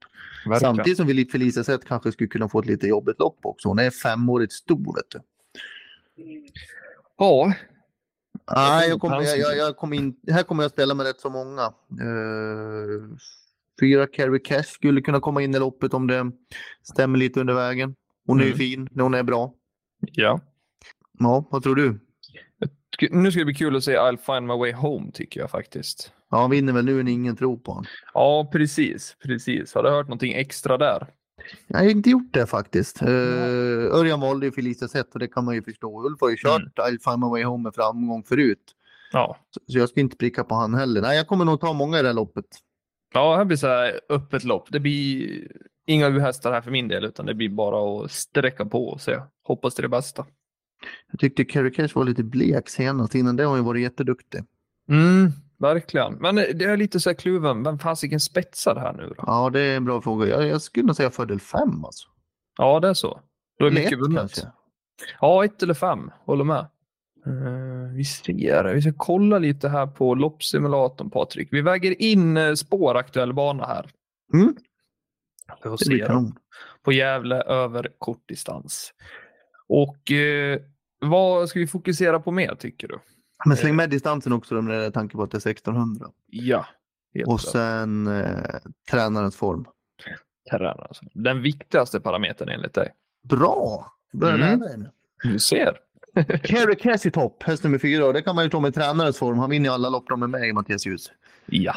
Verkligen. 0.46 0.76
Samtidigt 0.76 0.98
som 0.98 1.08
vi 1.08 1.14
lite 1.14 1.32
Felicia 1.32 1.64
sett 1.64 1.86
kanske 1.86 2.12
skulle 2.12 2.28
kunna 2.28 2.50
få 2.50 2.60
ett 2.60 2.66
lite 2.66 2.88
jobbigt 2.88 3.20
lopp 3.20 3.40
också. 3.42 3.68
Hon 3.68 3.80
är 3.80 3.90
femårigt 3.90 4.54
stor 4.54 4.96
vet 4.96 5.10
du. 5.10 5.20
Ja, 7.18 7.54
Nej, 8.56 8.90
jag 8.90 9.00
kommer, 9.02 9.22
jag, 9.22 9.38
jag, 9.38 9.58
jag 9.58 9.78
kommer 9.78 9.98
in, 9.98 10.16
här 10.32 10.44
kommer 10.44 10.64
jag 10.64 10.72
ställa 10.72 10.94
med 10.94 11.06
rätt 11.06 11.20
så 11.20 11.30
många. 11.30 11.62
Uh, 12.02 13.18
fyra 13.80 14.08
Carrie 14.08 14.40
Cash 14.40 14.64
skulle 14.64 15.02
kunna 15.02 15.20
komma 15.20 15.42
in 15.42 15.56
i 15.56 15.60
loppet 15.60 15.94
om 15.94 16.08
det 16.08 16.32
stämmer 16.84 17.18
lite 17.20 17.40
under 17.40 17.54
vägen. 17.54 17.96
Hon 18.28 18.40
är 18.40 18.44
ju 18.44 18.50
Mm. 18.50 18.58
fin 18.58 18.88
när 18.92 19.04
hon 19.04 19.14
är 19.14 19.24
bra. 19.24 19.54
ja. 20.02 20.40
Ja, 21.20 21.48
vad 21.52 21.64
tror 21.64 21.76
du? 21.76 22.00
Nu 23.12 23.32
ska 23.32 23.40
det 23.40 23.46
bli 23.46 23.54
kul 23.54 23.76
att 23.76 23.84
se 23.84 23.98
I'll 23.98 24.18
find 24.18 24.48
my 24.48 24.54
way 24.54 24.72
home 24.74 25.12
tycker 25.12 25.40
jag 25.40 25.52
faktiskt. 25.52 26.12
Ja, 26.32 26.38
han 26.42 26.50
vinner 26.50 26.74
väl 26.74 26.86
nu 26.86 27.04
när 27.04 27.12
ingen 27.12 27.36
tror 27.36 27.58
på 27.58 27.72
honom. 27.72 27.86
Ja, 28.14 28.50
precis. 28.52 29.16
precis. 29.24 29.74
Har 29.74 29.84
du 29.84 29.90
hört 29.90 30.08
någonting 30.08 30.34
extra 30.34 30.78
där? 30.78 31.08
Jag 31.68 31.78
har 31.80 31.86
inte 31.90 32.10
gjort 32.10 32.34
det 32.34 32.46
faktiskt. 32.48 33.02
Uh, 33.04 33.10
Örjan 33.94 34.20
valde 34.20 34.46
ju 34.46 34.52
Felicia 34.52 34.88
Sett 34.88 35.14
och 35.14 35.20
det 35.20 35.28
kan 35.28 35.46
man 35.46 35.56
ju 35.56 35.64
förstå. 35.64 36.06
Ulf 36.06 36.22
har 36.22 36.30
ju 36.30 36.36
kört 36.38 36.62
Mm. 36.62 36.72
I'll 36.96 37.12
find 37.12 37.20
my 37.20 37.28
way 37.30 37.44
home 37.44 37.64
med 37.64 37.76
framgång 37.76 38.24
förut. 38.24 38.64
Ja. 39.12 39.38
Så, 39.52 39.60
så 39.68 39.78
jag 39.80 39.90
ska 39.90 40.00
inte 40.00 40.18
pricka 40.18 40.44
på 40.44 40.56
han 40.56 40.74
heller. 40.74 41.02
Nej, 41.02 41.18
jag 41.18 41.28
kommer 41.28 41.46
nog 41.46 41.60
ta 41.62 41.74
många 41.74 42.00
i 42.00 42.02
det 42.02 42.08
här 42.08 42.14
loppet. 42.16 42.46
Ja, 43.14 43.36
här 43.36 43.46
blir 43.46 43.58
så 43.58 43.68
här 43.68 44.00
öppet 44.10 44.44
lopp. 44.44 44.68
Det 44.72 44.80
blir 44.80 45.48
inga 45.86 46.08
U-hästar 46.08 46.52
här 46.52 46.62
för 46.62 46.72
min 46.72 46.88
del, 46.88 47.06
utan 47.06 47.26
det 47.26 47.34
blir 47.34 47.50
bara 47.50 48.06
att 48.06 48.12
sträcka 48.12 48.66
på 48.66 48.88
och 48.88 49.02
se. 49.02 49.18
Hoppas 49.44 49.76
till 49.76 49.82
det 49.82 49.90
bästa. 49.90 50.26
Jag 51.12 51.20
tyckte 51.20 51.46
Carrie 51.46 51.72
Cash 51.72 51.90
var 51.94 52.06
lite 52.06 52.24
blek 52.24 52.70
senast. 52.70 53.16
Innan 53.16 53.36
det 53.36 53.44
har 53.44 53.50
hon 53.50 53.60
ju 53.60 53.66
varit 53.66 53.82
jätteduktig. 53.82 54.44
Mm, 54.90 55.32
verkligen. 55.60 56.14
Men 56.14 56.36
det 56.36 56.64
är 56.64 56.78
lite 56.78 57.00
så 57.00 57.10
här 57.10 57.16
kluven. 57.16 57.64
Vem 57.64 57.80
fasiken 57.80 58.20
spetsar 58.20 58.76
här 58.76 58.94
nu 58.94 59.08
då? 59.18 59.24
Ja, 59.28 59.50
det 59.50 59.60
är 59.62 59.78
en 59.78 59.86
bra 59.86 60.02
fråga. 60.02 60.28
Jag, 60.28 60.48
jag 60.48 60.62
skulle 60.62 60.86
nog 60.86 60.96
säga 60.96 61.12
fördel 61.12 61.40
5 61.40 61.86
alltså. 61.86 62.08
Ja, 62.58 62.80
det 62.80 62.88
är 62.88 62.94
så. 62.94 63.22
Då 63.60 63.66
är 63.66 63.72
mycket 63.72 64.00
vunnet. 64.00 64.46
Ja, 65.22 65.46
ett 65.46 65.64
eller 65.64 65.74
fem. 65.74 66.12
Håller 66.26 66.44
med. 66.44 66.66
Eh, 67.28 67.94
vi 67.96 68.06
ser. 68.06 68.74
Vi 68.74 68.82
ska 68.82 68.94
kolla 68.98 69.40
lite 69.40 69.70
här 69.70 69.88
på 69.88 70.16
loppsimulatorn, 70.16 71.10
Patrik. 71.10 71.48
Vi 71.52 71.62
väger 71.62 72.02
in 72.02 72.38
uh, 72.38 72.54
spåraktuell 72.56 73.34
bana 73.34 73.66
här. 73.66 73.90
Mm. 74.34 74.56
Vi 75.64 75.70
får 75.70 75.78
Det 75.78 75.86
se 75.86 76.08
på 76.84 76.92
Gävle 76.92 77.42
över 77.42 77.90
kortdistans. 77.98 78.94
Och 79.68 80.12
eh, 80.12 80.60
vad 81.00 81.50
ska 81.50 81.60
vi 81.60 81.68
fokusera 81.68 82.20
på 82.20 82.32
mer 82.32 82.56
tycker 82.56 82.88
du? 82.88 83.00
Men 83.46 83.58
släng 83.58 83.76
med 83.76 83.90
distansen 83.90 84.34
också 84.34 84.62
med 84.62 84.94
tanke 84.94 85.16
på 85.16 85.24
att 85.24 85.32
det 85.32 85.38
är 85.38 85.52
1600. 85.52 86.08
Ja, 86.26 86.66
Och 87.26 87.42
sen 87.42 88.08
eh, 88.08 88.56
tränarens 88.92 89.36
form. 89.36 89.66
Terrän, 90.50 90.78
alltså. 90.80 91.06
Den 91.14 91.42
viktigaste 91.42 92.00
parametern 92.00 92.50
enligt 92.50 92.74
dig. 92.74 92.94
Bra! 93.24 93.92
Börjar 94.14 94.36
Mm. 94.36 94.60
lära 94.60 94.70
dig 94.70 94.78
nu. 94.78 94.92
Du 95.24 95.40
ser. 95.40 95.78
Carrie 96.44 96.76
Cash 96.76 97.08
i 97.08 97.12
topp, 97.12 97.44
häst 97.44 97.64
nummer 97.64 97.78
fyra. 97.78 98.06
Och 98.06 98.14
det 98.14 98.22
kan 98.22 98.36
man 98.36 98.44
ju 98.44 98.50
ta 98.50 98.60
med 98.60 98.74
tränarens 98.74 99.18
form. 99.18 99.38
Han 99.38 99.50
vinner 99.50 99.70
ju 99.70 99.74
alla 99.74 99.90
lopp 99.90 100.08
de 100.08 100.24
är 100.24 100.28
med 100.28 100.50
i, 100.50 100.54
Mattias 100.54 100.86
Ljus. 100.86 101.12
Ja. 101.46 101.76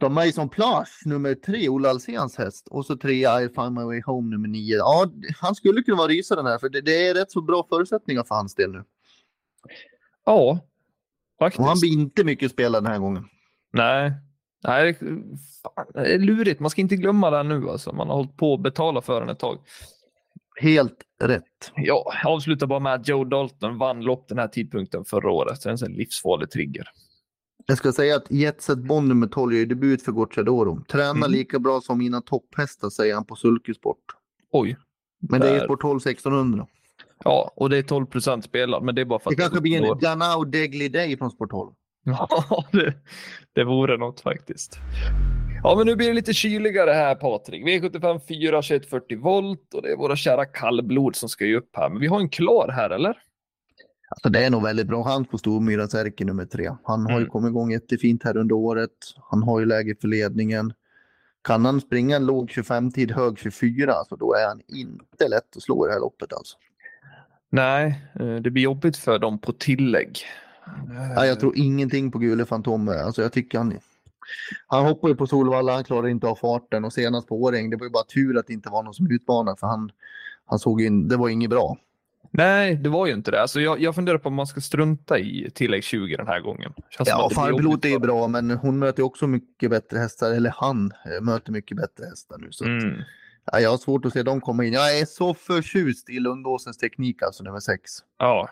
Av 0.00 0.10
Mason 0.10 0.48
Plage, 0.48 1.02
nummer 1.04 1.34
tre, 1.34 1.68
Ola 1.68 1.90
Alséns 1.90 2.36
häst. 2.38 2.68
Och 2.70 2.86
så 2.86 2.96
tre, 2.96 3.14
I 3.14 3.48
find 3.54 3.72
my 3.72 3.82
way 3.84 4.02
home, 4.06 4.30
nummer 4.30 4.48
nio. 4.48 4.76
Ja, 4.76 5.10
han 5.40 5.54
skulle 5.54 5.82
kunna 5.82 5.96
vara 5.96 6.08
rysaren 6.08 6.46
här, 6.46 6.58
för 6.58 6.68
det, 6.68 6.80
det 6.80 7.08
är 7.08 7.14
rätt 7.14 7.30
så 7.30 7.40
bra 7.40 7.66
förutsättningar 7.68 8.24
för 8.24 8.34
hans 8.34 8.54
del 8.54 8.72
nu. 8.72 8.84
Ja, 10.26 10.58
faktiskt. 11.38 11.60
Och 11.60 11.66
han 11.66 11.80
blir 11.80 11.92
inte 11.92 12.24
mycket 12.24 12.50
spelad 12.50 12.84
den 12.84 12.92
här 12.92 12.98
gången. 12.98 13.24
Nej. 13.72 14.12
Nej, 14.62 14.94
fan, 15.62 15.86
det 15.94 16.14
är 16.14 16.18
lurigt. 16.18 16.60
Man 16.60 16.70
ska 16.70 16.80
inte 16.80 16.96
glömma 16.96 17.30
det 17.30 17.42
nu. 17.42 17.68
Alltså. 17.68 17.92
Man 17.92 18.08
har 18.08 18.16
hållit 18.16 18.36
på 18.36 18.54
att 18.54 18.60
betala 18.60 19.02
för 19.02 19.20
den 19.20 19.28
ett 19.28 19.38
tag. 19.38 19.58
Helt 20.60 20.96
rätt. 21.22 21.42
Ja, 21.76 22.12
jag 22.22 22.32
avslutar 22.32 22.66
bara 22.66 22.80
med 22.80 22.94
att 22.94 23.08
Joe 23.08 23.24
Dalton 23.24 23.78
vann 23.78 24.00
lopp 24.00 24.28
den 24.28 24.38
här 24.38 24.48
tidpunkten 24.48 25.04
förra 25.04 25.30
året. 25.30 25.60
Så 25.62 25.68
det 25.68 25.74
är 25.82 25.84
en 25.86 25.92
livsfarlig 25.92 26.50
trigger. 26.50 26.88
Jag 27.66 27.78
ska 27.78 27.92
säga 27.92 28.16
att 28.16 28.30
Jetset 28.30 28.78
Bond 28.78 29.08
nummer 29.08 29.26
12 29.26 29.54
gör 29.54 29.66
debut 29.66 30.02
för 30.02 30.12
Gocciadoro. 30.12 30.84
Tränar 30.84 31.10
Mm. 31.14 31.30
lika 31.30 31.58
bra 31.58 31.80
som 31.80 31.98
mina 31.98 32.20
topphästar, 32.20 32.90
säger 32.90 33.14
han 33.14 33.24
på 33.24 33.36
Sulkesport. 33.36 33.98
Oj. 34.52 34.76
Men 35.28 35.40
det 35.40 35.48
är 35.48 35.58
Där. 35.58 35.64
Sport 35.64 35.80
12 35.80 35.96
1600. 36.00 36.66
Ja, 37.24 37.52
och 37.56 37.70
det 37.70 37.78
är 37.78 37.82
12 37.82 38.06
procent 38.06 38.44
spelad, 38.44 38.82
men 38.82 38.94
det 38.94 39.00
är 39.00 39.04
bara 39.04 39.18
för 39.18 39.30
Det 39.30 39.34
att 39.34 39.40
kanske 39.40 39.60
blir 39.60 39.82
en 39.82 39.98
Danao 39.98 40.44
Degli 40.44 40.88
Day 40.88 41.16
från 41.16 41.30
Sport 41.30 41.50
12. 41.50 41.72
Ja, 42.04 42.64
det, 42.72 42.94
det 43.54 43.64
vore 43.64 43.96
något 43.96 44.20
faktiskt. 44.20 44.78
Ja, 45.62 45.74
men 45.76 45.86
nu 45.86 45.96
blir 45.96 46.08
det 46.08 46.14
lite 46.14 46.34
kyligare 46.34 46.90
här 46.90 47.14
Patrik. 47.14 47.64
V75 47.64 48.20
4 48.28 48.62
2140 48.62 49.20
volt 49.20 49.74
och 49.74 49.82
det 49.82 49.92
är 49.92 49.96
våra 49.96 50.16
kära 50.16 50.44
kallblod 50.44 51.16
som 51.16 51.28
ska 51.28 51.46
ju 51.46 51.56
upp 51.56 51.70
här. 51.76 51.88
Men 51.88 52.00
vi 52.00 52.06
har 52.06 52.20
en 52.20 52.28
klar 52.28 52.68
här, 52.68 52.90
eller? 52.90 53.18
Alltså 54.08 54.28
det 54.28 54.44
är 54.44 54.50
nog 54.50 54.62
väldigt 54.62 54.86
bra 54.86 55.04
chans 55.04 55.28
på 55.28 55.38
Stormyra 55.38 55.88
Särki 55.88 56.24
nummer 56.24 56.44
tre. 56.46 56.70
Han 56.84 57.02
har 57.02 57.10
ju 57.12 57.16
Mm. 57.16 57.28
kommit 57.30 57.50
igång 57.50 57.70
jättefint 57.72 58.24
här 58.24 58.36
under 58.36 58.54
året. 58.54 58.90
Han 59.30 59.42
har 59.42 59.60
ju 59.60 59.66
läge 59.66 59.94
för 60.00 60.08
ledningen. 60.08 60.72
Kan 61.44 61.64
han 61.64 61.80
springa 61.80 62.16
en 62.16 62.26
låg 62.26 62.50
25-tid, 62.50 63.10
hög 63.10 63.38
24, 63.38 63.94
så 64.08 64.16
då 64.16 64.34
är 64.34 64.46
han 64.48 64.60
inte 64.68 65.28
lätt 65.28 65.56
att 65.56 65.62
slå 65.62 65.86
i 65.86 65.88
det 65.88 65.92
här 65.92 66.00
loppet 66.00 66.32
alltså. 66.32 66.56
Nej, 67.50 68.00
eh, 68.20 68.34
det 68.36 68.50
blir 68.50 68.62
jobbigt 68.62 68.96
för 68.96 69.18
dem 69.18 69.38
på 69.38 69.52
tillägg. 69.52 70.18
Ja, 71.16 71.26
jag 71.26 71.40
tror 71.40 71.52
ingenting 71.58 72.10
på 72.12 72.18
Gule 72.18 72.44
Fantomer. 72.46 72.94
Alltså 73.02 73.22
jag 73.22 73.32
tycker 73.32 73.58
han... 73.58 73.78
Han 74.66 74.86
hoppar 74.86 75.08
ju 75.08 75.14
på 75.16 75.26
Solvalla, 75.26 75.74
han 75.74 75.84
klarar 75.84 76.08
inte 76.08 76.26
av 76.26 76.34
farten 76.36 76.84
och 76.84 76.92
senast 76.92 77.28
på 77.28 77.42
Årjäng, 77.42 77.70
det 77.70 77.76
var 77.76 77.86
ju 77.86 77.90
bara 77.90 78.04
tur 78.04 78.38
att 78.38 78.46
det 78.46 78.52
inte 78.52 78.68
var 78.68 78.82
någon 78.82 78.94
som 78.94 79.10
utmanade 79.10 79.56
för 79.60 79.66
han, 79.66 79.90
han 80.46 80.58
såg 80.58 80.82
in, 80.82 81.08
det 81.08 81.16
var 81.16 81.28
inget 81.28 81.50
bra. 81.50 81.76
Nej, 82.32 82.74
det 82.76 82.88
var 82.88 83.06
ju 83.06 83.12
inte 83.12 83.30
det. 83.30 83.42
Alltså, 83.42 83.60
jag, 83.60 83.80
jag 83.80 83.94
funderar 83.94 84.18
på 84.18 84.28
om 84.28 84.34
man 84.34 84.46
ska 84.46 84.60
strunta 84.60 85.18
i 85.18 85.50
tillägg 85.54 85.84
20 85.84 86.16
den 86.16 86.26
här 86.26 86.40
gången. 86.40 86.72
Känns 86.90 87.08
Ja, 87.08 87.26
att 87.36 87.50
jobbigt 87.62 87.84
är 87.84 87.88
ju 87.88 87.98
bra, 87.98 88.28
men 88.28 88.50
hon 88.50 88.78
möter 88.78 89.02
också 89.02 89.26
mycket 89.26 89.70
bättre 89.70 89.98
hästar, 89.98 90.30
eller 90.30 90.52
han 90.56 90.92
eh, 91.04 91.20
möter 91.24 91.52
mycket 91.52 91.76
bättre 91.76 92.04
hästar 92.04 92.38
nu. 92.38 92.48
Så 92.50 92.64
att, 92.64 92.68
Mm. 92.70 93.02
ja, 93.52 93.60
jag 93.60 93.70
har 93.70 93.78
svårt 93.78 94.04
att 94.04 94.12
se 94.12 94.22
dem 94.22 94.40
komma 94.40 94.64
in. 94.64 94.72
Jag 94.72 94.98
är 94.98 95.04
så 95.04 95.34
förtjust 95.34 96.10
i 96.10 96.20
Lundåsens 96.20 96.78
teknik, 96.78 97.22
alltså 97.22 97.44
nummer 97.44 97.60
sex. 97.60 97.90
Ja. 98.18 98.48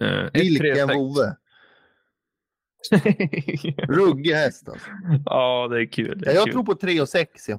Eh, 0.00 0.30
Vilken 0.32 0.88
vovve! 0.88 1.36
Ruggig 3.88 4.32
häst 4.32 4.68
alltså. 4.68 4.90
ja, 5.24 5.68
det 5.70 5.80
är 5.80 5.86
kul. 5.86 6.20
Det 6.20 6.30
är 6.30 6.34
jag 6.34 6.44
kul. 6.44 6.52
tror 6.52 6.64
på 6.64 6.74
3 6.74 7.00
och 7.00 7.08
6. 7.08 7.48
Ja. 7.48 7.58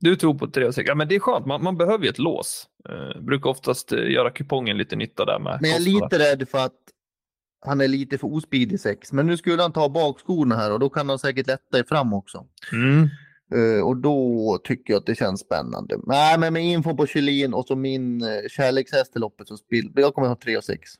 Du 0.00 0.16
tror 0.16 0.34
på 0.34 0.46
3 0.46 0.64
och 0.64 0.74
6. 0.74 0.88
Ja, 0.88 0.94
men 0.94 1.08
det 1.08 1.14
är 1.14 1.20
skönt. 1.20 1.46
Man, 1.46 1.62
man 1.62 1.76
behöver 1.76 2.04
ju 2.04 2.10
ett 2.10 2.18
lås. 2.18 2.66
Uh, 2.90 3.22
brukar 3.22 3.50
oftast 3.50 3.92
eh, 3.92 4.10
göra 4.10 4.30
kupongen 4.30 4.76
lite 4.76 4.96
nytta 4.96 5.24
där 5.24 5.38
med 5.38 5.58
Men 5.60 5.70
jag 5.70 5.80
är 5.80 5.84
lite 5.84 6.18
rädd 6.18 6.48
för 6.48 6.58
att 6.58 6.80
han 7.66 7.80
är 7.80 7.88
lite 7.88 8.18
för 8.18 8.34
ospidig 8.34 8.80
6. 8.80 9.12
Men 9.12 9.26
nu 9.26 9.36
skulle 9.36 9.62
han 9.62 9.72
ta 9.72 9.88
bakskorna 9.88 10.56
här 10.56 10.72
och 10.72 10.80
då 10.80 10.88
kan 10.88 11.08
han 11.08 11.18
säkert 11.18 11.46
lätta 11.46 11.78
i 11.78 11.84
fram 11.84 12.14
också. 12.14 12.46
Mm. 12.72 13.08
Eh, 13.54 13.84
och 13.84 13.96
då 13.96 14.58
tycker 14.64 14.92
jag 14.92 15.00
att 15.00 15.06
det 15.06 15.14
känns 15.14 15.40
spännande. 15.40 15.96
Nej, 16.06 16.38
men 16.38 16.52
med 16.52 16.64
info 16.64 16.96
på 16.96 17.06
Kjellin 17.06 17.54
och 17.54 17.66
så 17.66 17.76
min 17.76 18.22
uh, 18.22 18.48
kärlekshäst 18.48 19.16
i 19.16 19.18
loppet 19.18 19.48
så 19.48 19.56
spill. 19.56 19.92
Jag 19.94 20.14
kommer 20.14 20.28
ha 20.28 20.36
3 20.36 20.56
och 20.56 20.64
6. 20.64 20.90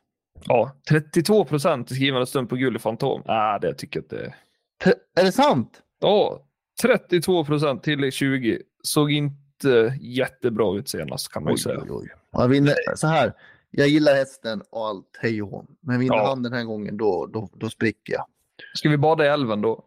Ja, 0.46 0.76
32 0.88 1.44
procent 1.44 1.90
i 1.90 1.94
skrivande 1.94 2.26
stund 2.26 2.48
på 2.48 2.56
Gulli 2.56 2.78
Fantom. 2.78 3.22
Ah, 3.26 3.58
det 3.58 3.74
tycker 3.74 3.98
jag 4.00 4.04
inte. 4.04 4.34
T- 4.84 4.94
är 5.20 5.24
det 5.24 5.32
sant? 5.32 5.82
Ja, 6.00 6.46
32 6.82 7.44
procent 7.44 7.82
till 7.82 8.12
20. 8.12 8.58
Såg 8.82 9.10
inte 9.12 9.94
jättebra 10.00 10.78
ut 10.78 10.88
senast 10.88 11.28
kan 11.32 11.44
man 11.44 11.52
ju 11.52 11.58
säga. 11.58 11.80
oj, 11.82 11.88
oj. 11.90 12.08
Jag 12.32 12.48
vinner, 12.48 12.74
så 12.96 13.06
här, 13.06 13.32
jag 13.70 13.88
gillar 13.88 14.14
hästen 14.14 14.62
och 14.70 14.86
allt, 14.86 15.18
hej 15.20 15.42
och 15.42 15.48
hå. 15.50 15.64
Men 15.80 15.98
vinner 16.00 16.16
Ja. 16.16 16.28
han 16.28 16.42
den 16.42 16.52
här 16.52 16.64
gången 16.64 16.96
då, 16.96 17.26
då, 17.26 17.48
då 17.54 17.70
spricker 17.70 18.12
jag. 18.12 18.26
Ska 18.74 18.88
vi 18.88 18.96
bada 18.98 19.24
i 19.24 19.28
älven 19.28 19.60
då? 19.60 19.84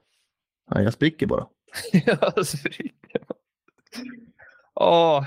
Nej, 0.72 0.84
jag 0.84 0.94
spricker 0.94 1.28
bara. 1.28 1.48
Ja, 2.06 2.44
spricker. 2.44 3.22
Ja, 4.80 5.26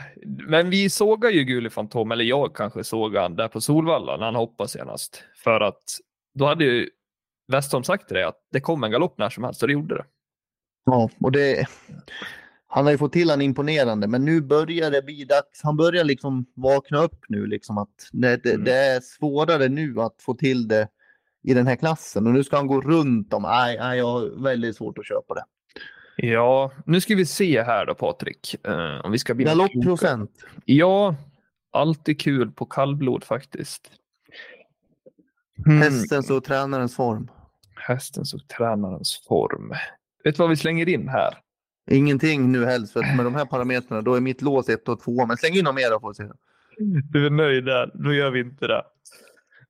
men 0.49 0.71
vi 0.71 0.91
sågar 0.91 1.31
ju 1.31 1.45
Gulli 1.45 1.71
Fantom, 1.71 2.13
eller 2.13 2.25
jag 2.25 2.55
kanske 2.57 2.85
såg 2.85 3.17
han 3.17 3.37
där 3.37 3.49
på 3.49 3.61
Solvalla 3.61 4.17
när 4.17 4.25
han 4.25 4.35
hoppade 4.35 4.69
senast. 4.69 5.25
För 5.45 5.61
att 5.61 5.83
då 6.35 6.47
hade 6.47 6.65
ju 6.65 6.91
Westholm 7.49 7.85
sagt 7.85 8.07
till 8.07 8.15
dig 8.15 8.25
att 8.25 8.39
det 8.53 8.61
kom 8.61 8.85
en 8.85 8.91
galopp 8.91 9.19
när 9.19 9.31
som 9.31 9.45
helst 9.45 9.63
och 9.63 9.69
det 9.69 9.73
gjorde 9.73 9.95
det. 9.95 10.05
Ja, 10.85 11.11
och 11.21 11.33
det... 11.33 11.67
Han 12.67 12.85
har 12.85 12.93
ju 12.93 12.99
fått 12.99 13.13
till 13.13 13.31
han 13.31 13.43
imponerande, 13.43 14.07
men 14.09 14.25
nu 14.25 14.41
börjar 14.41 14.91
det 14.91 15.03
bli 15.03 15.25
dags. 15.25 15.63
Han 15.63 15.77
börjar 15.77 16.05
liksom 16.05 16.47
vakna 16.57 17.03
upp 17.03 17.25
nu, 17.29 17.47
liksom 17.47 17.79
att 17.79 18.09
det, 18.13 18.37
det, 18.37 18.51
Mm. 18.51 18.65
det 18.65 18.77
är 18.77 19.01
svårare 19.01 19.69
nu 19.69 20.01
att 20.01 20.23
få 20.23 20.35
till 20.35 20.69
det 20.69 20.89
i 21.43 21.55
den 21.55 21.67
här 21.67 21.77
klassen 21.77 22.27
och 22.27 22.33
nu 22.33 22.45
ska 22.45 22.57
han 22.57 22.67
gå 22.67 22.81
runt 22.81 23.33
om. 23.33 23.43
Nej, 23.43 23.79
nej 23.79 23.99
jag 23.99 24.07
har 24.07 24.43
väldigt 24.43 24.77
svårt 24.77 24.99
att 24.99 25.07
köpa 25.07 25.35
det. 25.35 25.45
Ja, 26.17 26.73
nu 26.87 27.01
ska 27.01 27.15
vi 27.15 27.27
se 27.27 27.63
här 27.63 27.87
då 27.87 27.95
Patrik. 27.95 28.57
Uh, 28.69 29.05
om 29.05 29.13
vi 29.13 29.19
ska 29.19 29.35
bli 29.35 29.45
Galoppprocent. 29.45 30.31
Ja, 30.65 31.15
alltid 31.73 32.21
kul 32.21 32.51
på 32.51 32.65
kallblod 32.65 33.25
faktiskt. 33.25 33.91
Mm. 35.67 35.79
Hästens 35.79 36.31
och 36.31 36.45
tränarens 36.45 36.97
form. 36.97 37.31
Hästens 37.77 38.35
och 38.35 38.49
tränarens 38.49 39.25
form. 39.29 39.73
Vet 40.25 40.35
du 40.35 40.39
vad 40.39 40.51
vi 40.51 40.57
slänger 40.57 40.89
in 40.89 41.09
här? 41.09 41.35
Ingenting 41.91 42.53
nu 42.53 42.65
helst, 42.65 42.93
för 42.93 43.17
med 43.17 43.27
de 43.27 43.35
här 43.35 43.45
parametrarna 43.45 44.03
då 44.03 44.15
är 44.15 44.21
mitt 44.21 44.43
lås 44.43 44.69
1 44.69 44.89
och 44.89 45.01
2. 45.01 45.27
Men 45.27 45.37
släng 45.37 45.55
in 45.55 45.65
något 45.65 45.75
mer 45.75 45.91
då 45.91 46.01
får 46.01 46.09
vi 46.09 46.15
se. 46.15 46.25
Du 47.11 47.27
är 47.27 47.31
nöjd 47.31 47.65
där, 47.65 47.91
då 47.95 48.15
gör 48.15 48.31
vi 48.31 48.41
inte 48.41 48.67
det. 48.67 48.83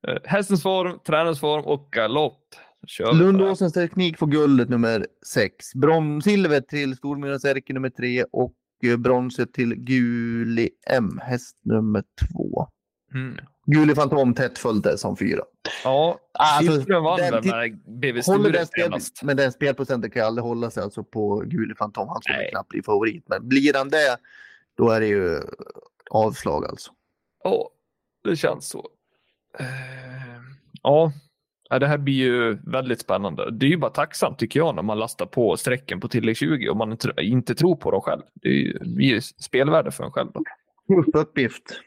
Uh, 0.09 0.18
hästens 0.24 0.62
form, 0.62 0.99
tränarens 1.07 1.41
form 1.41 1.64
och 1.64 1.88
galopp. 1.93 2.55
Lundåsens 3.12 3.72
teknik 3.72 4.18
får 4.18 4.26
guldet 4.26 4.68
nummer 4.68 5.07
6. 5.26 5.66
Silver 6.24 6.61
till 6.61 6.97
Stormyrans 6.97 7.45
Erke 7.45 7.72
nummer 7.72 7.91
3 7.91 8.24
och 8.33 8.55
eh, 8.85 8.97
bronset 8.97 9.53
till 9.53 9.74
Guli 9.74 10.70
M, 10.87 11.20
häst 11.22 11.57
nummer 11.64 12.05
2. 12.33 12.68
Mm. 13.14 13.37
Guli 13.66 13.95
Fantom 13.95 14.35
tätt 14.35 14.59
följt 14.59 14.85
där 14.85 14.97
som 14.97 15.16
fyra. 15.16 15.43
Ja, 15.85 16.18
alltså, 16.33 16.78
siffran 16.78 17.05
vann 17.05 17.16
väl 17.18 17.45
med 17.45 17.78
BV 18.01 18.22
Sture 18.22 18.66
senast. 18.66 19.22
Men 19.22 19.37
den 19.37 19.53
spelprocenten 19.53 20.11
kan 20.11 20.26
aldrig 20.26 20.45
hålla 20.45 20.70
sig 20.70 20.83
alltså 20.83 21.05
på 21.05 21.43
Guli 21.47 21.74
Fantom. 21.74 22.09
Han 22.09 22.22
skulle 22.22 22.51
knappt 22.51 22.68
bli 22.68 22.83
favorit. 22.83 23.24
Men 23.28 23.49
blir 23.49 23.74
han 23.74 23.89
det, 23.89 24.16
då 24.76 24.91
är 24.91 25.01
det 25.01 25.07
ju 25.07 25.41
avslag 26.11 26.66
alltså. 26.66 26.93
Ja, 27.45 27.70
det 28.24 28.37
känns 28.37 28.68
så. 28.68 28.78
Uh, 29.61 29.66
ja, 30.83 31.12
det 31.79 31.87
här 31.87 31.99
blir 31.99 32.14
ju 32.14 32.55
väldigt 32.55 33.01
spännande. 33.01 33.51
Det 33.51 33.66
är 33.66 33.71
ju 33.71 33.77
bara 33.77 33.91
tacksamt 33.91 34.39
tycker 34.39 34.61
jag 34.61 34.75
när 34.75 34.83
man 34.83 34.99
lastar 34.99 35.27
på 35.27 35.57
strecken 35.57 36.01
på 36.01 36.09
tillägg 36.09 36.37
20 36.37 36.68
och 36.68 36.77
man 36.77 36.97
inte, 37.21 37.55
tror 37.55 37.77
på 37.77 37.91
dem 37.91 38.01
själv. 38.01 38.23
Det 38.35 38.49
är 38.49 39.01
ju 39.01 39.21
spelvärde 39.21 39.91
för 39.91 40.05
en 40.05 40.11
själv. 40.11 40.31
Då. 40.33 40.43
uppgift. 41.21 41.81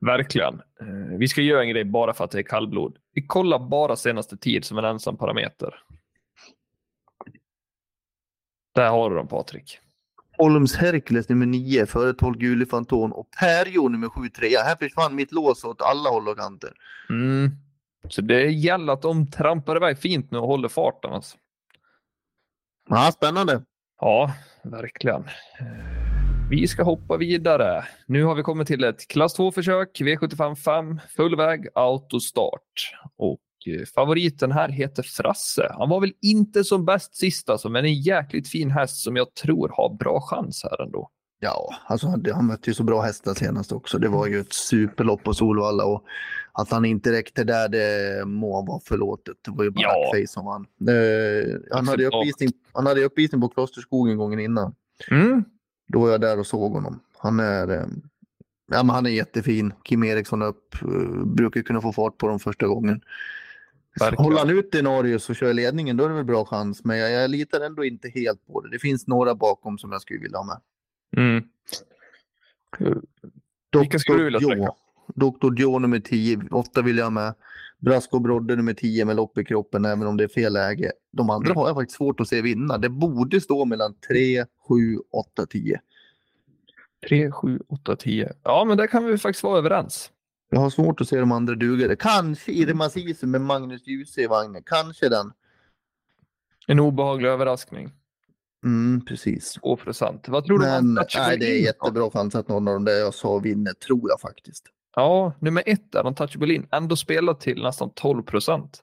Verkligen. 0.00 0.54
Eh, 0.54 1.18
vi 1.18 1.28
ska 1.28 1.40
göra 1.40 1.62
en 1.62 1.68
grej 1.68 1.84
bara 1.84 2.14
för 2.14 2.24
att 2.24 2.30
det 2.30 2.38
är 2.38 2.42
kallblod. 2.42 2.96
Vi 3.14 3.26
kollar 3.26 3.58
bara 3.58 3.96
senaste 3.96 4.36
tid 4.36 4.64
som 4.64 4.78
en 4.78 4.84
ensam 4.84 5.16
parameter. 5.16 5.74
Där 8.74 8.90
har 8.90 9.10
du 9.10 9.16
dem 9.16 9.28
Patrik. 9.28 9.78
Holms 10.38 10.76
Hercules 10.76 11.28
nummer 11.28 11.46
9 11.46 11.86
före 11.86 12.12
12 12.12 12.38
Guli 12.38 12.66
Fanton 12.66 13.12
och 13.12 13.28
Perjo 13.40 13.88
nummer 13.88 14.08
7 14.08 14.28
3. 14.28 14.48
Här 14.48 14.76
försvann 14.76 15.14
mitt 15.14 15.32
lås 15.32 15.64
åt 15.64 15.82
alla 15.82 16.10
håll 16.10 16.28
och 16.28 16.38
kanter. 16.38 16.72
Mm. 17.10 17.50
Så 18.08 18.20
det 18.20 18.50
gäller 18.50 18.92
att 18.92 19.02
de 19.02 19.30
trampar 19.30 19.76
iväg 19.76 19.98
fint 19.98 20.30
nu 20.30 20.38
och 20.38 20.46
håller 20.46 20.68
farten. 20.68 21.12
Alltså. 21.12 21.36
Ja, 22.88 23.12
spännande. 23.12 23.62
Ja, 24.00 24.32
verkligen. 24.62 25.24
Vi 26.50 26.68
ska 26.68 26.82
hoppa 26.82 27.16
vidare. 27.16 27.84
Nu 28.06 28.24
har 28.24 28.34
vi 28.34 28.42
kommit 28.42 28.66
till 28.66 28.84
ett 28.84 29.08
klass 29.08 29.38
2-försök, 29.38 30.00
V75 30.00 30.54
5, 30.54 31.00
full 31.16 31.36
väg, 31.36 31.68
autostart. 31.74 32.94
Och 33.16 33.40
eh, 33.66 33.84
favoriten 33.94 34.52
här 34.52 34.68
heter 34.68 35.02
Frasse. 35.02 35.74
Han 35.78 35.88
var 35.88 36.00
väl 36.00 36.12
inte 36.22 36.64
som 36.64 36.84
bäst 36.84 37.16
sist 37.16 37.50
alltså, 37.50 37.68
men 37.68 37.84
en 37.84 37.94
jäkligt 37.94 38.48
fin 38.48 38.70
häst 38.70 38.96
som 38.96 39.16
jag 39.16 39.34
tror 39.34 39.68
har 39.68 39.96
bra 39.96 40.20
chans 40.20 40.62
här 40.70 40.82
ändå. 40.82 41.10
Ja, 41.44 41.74
alltså 41.86 42.06
han 42.32 42.46
mötte 42.46 42.70
ju 42.70 42.74
så 42.74 42.82
bra 42.82 43.00
hästar 43.00 43.34
senast 43.34 43.72
också. 43.72 43.98
Det 43.98 44.08
var 44.08 44.26
ju 44.26 44.40
ett 44.40 44.52
superlopp 44.52 45.22
på 45.22 45.34
Solvalla 45.34 45.84
och 45.84 46.04
att 46.52 46.70
han 46.70 46.84
inte 46.84 47.12
räckte 47.12 47.44
där, 47.44 47.68
det 47.68 48.24
må 48.26 48.62
vara 48.62 48.80
förlåtet. 48.80 49.36
Det 49.44 49.50
var 49.50 49.64
ju 49.64 49.70
bara 49.70 49.82
ja. 49.82 50.12
face 50.14 50.26
som 50.26 50.46
han. 50.46 50.66
Uh, 50.96 51.60
han, 51.70 51.88
hade 51.88 52.06
uppvisning, 52.06 52.50
han 52.72 52.86
hade 52.86 53.04
uppvisning 53.04 53.40
på 53.40 53.48
Klosterskogen 53.48 54.16
gången 54.16 54.40
innan. 54.40 54.74
Mm. 55.10 55.44
Då 55.88 56.00
var 56.00 56.10
jag 56.10 56.20
där 56.20 56.38
och 56.38 56.46
såg 56.46 56.72
honom. 56.72 57.00
Han 57.18 57.40
är, 57.40 57.70
uh, 57.70 57.86
ja, 58.72 58.82
men 58.82 58.90
han 58.90 59.06
är 59.06 59.10
jättefin. 59.10 59.72
Kim 59.84 60.04
Eriksson 60.04 60.42
upp, 60.42 60.76
uh, 60.82 61.24
brukar 61.24 61.62
kunna 61.62 61.80
få 61.80 61.92
fart 61.92 62.18
på 62.18 62.28
dem 62.28 62.38
första 62.38 62.66
gången. 62.66 63.00
Verkligen. 64.00 64.24
Håller 64.24 64.38
han 64.38 64.50
ut 64.50 64.74
i 64.74 64.82
Norge 64.82 65.18
så 65.18 65.34
kör 65.34 65.52
ledningen, 65.52 65.96
då 65.96 66.04
är 66.04 66.08
det 66.08 66.14
väl 66.14 66.24
bra 66.24 66.44
chans. 66.44 66.84
Men 66.84 66.98
jag, 66.98 67.10
jag 67.10 67.30
litar 67.30 67.60
ändå 67.60 67.84
inte 67.84 68.08
helt 68.08 68.46
på 68.46 68.60
det. 68.60 68.70
Det 68.70 68.78
finns 68.78 69.06
några 69.06 69.34
bakom 69.34 69.78
som 69.78 69.92
jag 69.92 70.02
skulle 70.02 70.20
vilja 70.20 70.38
ha 70.38 70.44
med. 70.44 70.60
Mm. 71.16 71.44
Vilka 73.80 73.98
skulle 73.98 74.18
du 74.18 74.24
vilja 74.24 74.40
sträcka? 74.40 74.72
Dr. 75.14 75.54
Joe 75.56 75.78
nummer 75.78 76.00
10, 76.00 76.42
8 76.50 76.82
vill 76.82 76.98
jag 76.98 77.04
ha 77.04 77.10
med. 77.10 77.34
Brasco 77.78 78.18
Brodde 78.18 78.56
nummer 78.56 78.74
10 78.74 79.04
med 79.04 79.16
lopp 79.16 79.38
i 79.38 79.44
kroppen 79.44 79.84
även 79.84 80.06
om 80.06 80.16
det 80.16 80.24
är 80.24 80.28
fel 80.28 80.52
läge. 80.52 80.92
De 81.12 81.30
andra 81.30 81.46
mm. 81.46 81.56
har 81.56 81.66
jag 81.66 81.76
faktiskt 81.76 81.96
svårt 81.96 82.20
att 82.20 82.28
se 82.28 82.42
vinna. 82.42 82.78
Det 82.78 82.88
borde 82.88 83.40
stå 83.40 83.64
mellan 83.64 83.94
3, 83.94 84.44
7, 84.68 84.98
8, 85.12 85.46
10. 85.46 85.80
3, 87.08 87.32
7, 87.32 87.60
8, 87.68 87.96
10. 87.96 88.32
Ja, 88.42 88.64
men 88.64 88.76
där 88.76 88.86
kan 88.86 89.04
vi 89.04 89.18
faktiskt 89.18 89.42
vara 89.42 89.58
överens. 89.58 90.10
Jag 90.50 90.60
har 90.60 90.70
svårt 90.70 91.00
att 91.00 91.08
se 91.08 91.18
de 91.20 91.32
andra 91.32 91.54
dugare. 91.54 91.96
Kanske 91.96 92.52
Irma 92.52 92.88
Sisu 92.88 93.26
med 93.26 93.40
Magnus 93.40 93.86
Djuse 93.86 94.22
i 94.22 94.26
vagnen. 94.26 94.62
Kanske 94.66 95.08
den. 95.08 95.32
En 96.66 96.80
obehaglig 96.80 97.28
överraskning. 97.28 97.92
Mm, 98.64 99.04
precis. 99.04 99.52
2 99.52 99.76
procent. 99.76 100.28
Vad 100.28 100.44
tror 100.44 100.58
Men, 100.58 100.94
du? 100.94 101.04
Nej, 101.16 101.38
det 101.38 101.46
är 101.46 101.62
jättebra 101.62 102.10
chans 102.10 102.34
att 102.34 102.48
någon 102.48 102.68
av 102.68 102.74
de 102.74 102.84
där 102.84 102.98
jag 102.98 103.14
sa 103.14 103.38
vinner, 103.38 103.72
tror 103.72 104.10
jag 104.10 104.20
faktiskt. 104.20 104.64
Ja, 104.96 105.32
nummer 105.38 105.62
ett 105.66 105.94
är 105.94 106.06
Untouchable 106.06 106.54
In. 106.54 106.66
Ändå 106.70 106.96
spelat 106.96 107.40
till 107.40 107.62
nästan 107.62 107.90
12 107.94 108.22
procent. 108.22 108.80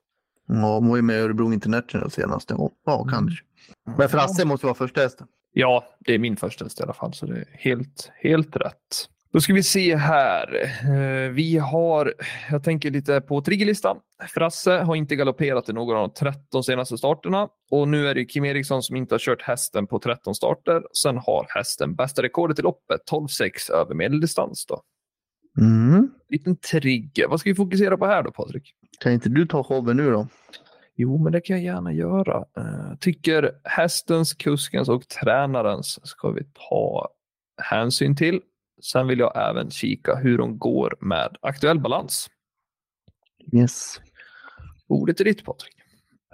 Ja, 0.48 0.76
hon 0.76 0.90
var 0.90 0.96
ju 0.96 1.02
med 1.02 1.16
i 1.16 1.20
Örebro 1.20 1.54
International 1.54 2.12
senast. 2.12 2.50
Ja, 2.50 2.70
ja 2.86 3.02
mm. 3.02 3.14
kanske. 3.14 3.44
Men 3.98 4.10
Frasse 4.10 4.46
måste 4.46 4.66
vara 4.66 4.76
första 4.76 5.02
hästen. 5.02 5.28
Ja, 5.54 5.86
det 6.00 6.14
är 6.14 6.20
min 6.20 6.38
första 6.38 6.66
häst 6.66 6.80
i 6.80 6.84
alla 6.84 6.94
fall, 6.94 7.14
så 7.14 7.26
det 7.26 7.38
är 7.38 7.46
helt, 7.52 8.12
helt 8.16 8.56
rätt. 8.56 9.10
Då 9.32 9.42
ska 9.42 9.54
vi 9.54 9.64
se 9.64 9.96
här. 9.96 10.64
Eh, 10.84 11.32
vi 11.32 11.58
har, 11.58 12.14
jag 12.52 12.64
tänker 12.64 12.92
lite 12.92 13.22
på 13.22 13.42
triggerlistan. 13.42 13.98
Frasse 14.28 14.72
har 14.72 14.96
inte 14.96 15.16
galopperat 15.16 15.70
i 15.70 15.74
någon 15.74 15.98
av 15.98 16.08
de 16.08 16.14
13 16.14 16.64
senaste 16.64 16.98
starterna 16.98 17.48
och 17.72 17.88
nu 17.88 18.08
är 18.08 18.16
det 18.16 18.26
Kim 18.26 18.46
Eriksson 18.46 18.84
som 18.84 18.96
inte 18.96 19.14
har 19.14 19.20
kört 19.20 19.42
hästen 19.42 19.88
på 19.88 20.00
13 20.00 20.36
starter. 20.36 20.84
Sen 21.04 21.18
har 21.18 21.46
hästen 21.50 21.96
bästa 21.96 22.24
rekordet 22.24 22.60
i 22.60 22.62
loppet, 22.62 23.02
12,6 23.12 23.72
över 23.72 23.96
medeldistans. 23.96 24.66
Då. 24.66 24.82
Mm. 25.58 26.10
Liten 26.30 26.56
trigger. 26.56 27.28
Vad 27.28 27.40
ska 27.40 27.50
vi 27.50 27.56
fokusera 27.56 27.98
på 27.98 28.06
här 28.06 28.24
då 28.24 28.32
Patrik? 28.32 28.74
Kan 29.00 29.12
inte 29.12 29.30
du 29.30 29.46
ta 29.46 29.64
showen 29.64 29.98
nu 29.98 30.12
då? 30.12 30.28
Jo, 30.96 31.24
men 31.24 31.32
det 31.32 31.42
kan 31.42 31.56
jag 31.56 31.76
gärna 31.76 31.94
göra. 31.94 32.38
Uh, 32.38 32.96
tycker 33.00 33.52
hästens, 33.64 34.34
kuskens 34.34 34.90
och 34.90 35.08
tränarens 35.08 36.08
ska 36.08 36.32
vi 36.32 36.44
ta 36.70 37.10
hänsyn 37.62 38.16
till. 38.16 38.42
Sen 38.82 39.08
vill 39.08 39.20
jag 39.20 39.50
även 39.50 39.72
kika 39.72 40.16
hur 40.16 40.38
de 40.38 40.58
går 40.58 40.96
med 41.02 41.38
aktuell 41.42 41.80
balans. 41.80 42.30
Yes. 43.54 44.00
Ordet 44.88 45.20
är 45.20 45.26
ditt 45.26 45.46
Patrik. 45.46 45.76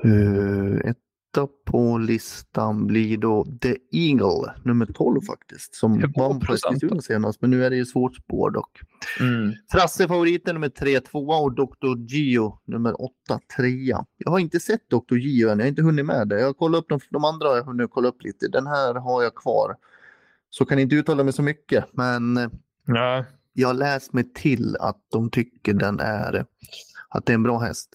Uh, 0.05 0.77
etta 0.85 1.47
på 1.65 1.97
listan 1.97 2.87
blir 2.87 3.17
då 3.17 3.45
The 3.61 3.75
Eagle, 3.91 4.53
nummer 4.63 4.85
12 4.85 5.21
faktiskt. 5.21 5.75
Som 5.75 6.13
vann 6.15 6.39
på 6.39 6.53
Eskilstuna 6.53 7.01
senast, 7.01 7.41
men 7.41 7.49
nu 7.49 7.65
är 7.65 7.69
det 7.69 7.75
ju 7.75 7.85
svårt 7.85 8.15
spår 8.15 8.51
dock. 8.51 8.79
Mm. 9.19 9.53
Frasse 9.71 10.07
favoriten 10.07 10.55
nummer 10.55 10.69
3 10.69 10.99
2 10.99 11.19
och 11.19 11.55
Dr. 11.55 11.97
Gio 12.07 12.59
nummer 12.65 13.01
8 13.01 13.11
3 13.57 13.69
Jag 14.17 14.31
har 14.31 14.39
inte 14.39 14.59
sett 14.59 14.89
Dr. 14.89 15.15
Gio 15.15 15.49
än, 15.49 15.59
jag 15.59 15.65
har 15.65 15.69
inte 15.69 15.81
hunnit 15.81 16.05
med 16.05 16.27
det. 16.27 16.39
Jag 16.39 16.45
har 16.45 16.53
kollat 16.53 16.79
upp 16.79 16.89
de, 16.89 16.99
de 17.09 17.25
andra 17.25 17.47
har 17.47 17.55
jag 17.55 17.63
hunnit 17.63 17.91
kolla 17.91 18.07
upp 18.07 18.23
lite. 18.23 18.47
Den 18.47 18.67
här 18.67 18.93
har 18.95 19.23
jag 19.23 19.35
kvar. 19.35 19.75
Så 20.57 20.65
kan 20.65 20.79
inte 20.79 20.95
uttala 20.95 21.23
mig 21.23 21.33
så 21.33 21.41
mycket, 21.41 21.85
men 21.91 22.33
Nej. 22.85 23.23
jag 23.53 23.75
läst 23.75 24.13
mig 24.13 24.33
till 24.33 24.75
att 24.79 24.97
de 25.11 25.29
tycker 25.29 25.73
den 25.73 25.99
är, 25.99 26.45
att 27.09 27.25
det 27.25 27.31
är 27.31 27.35
en 27.35 27.43
bra 27.43 27.59
häst. 27.59 27.89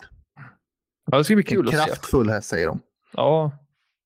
Ja, 1.11 1.19
det 1.19 1.25
ska 1.25 1.35
bli 1.35 1.45
kul 1.45 1.69
en 1.69 1.81
att 1.81 1.87
kraftfull 1.87 2.27
se. 2.27 2.33
häst 2.33 2.49
säger 2.49 2.67
de. 2.67 2.81
Ja, 3.13 3.53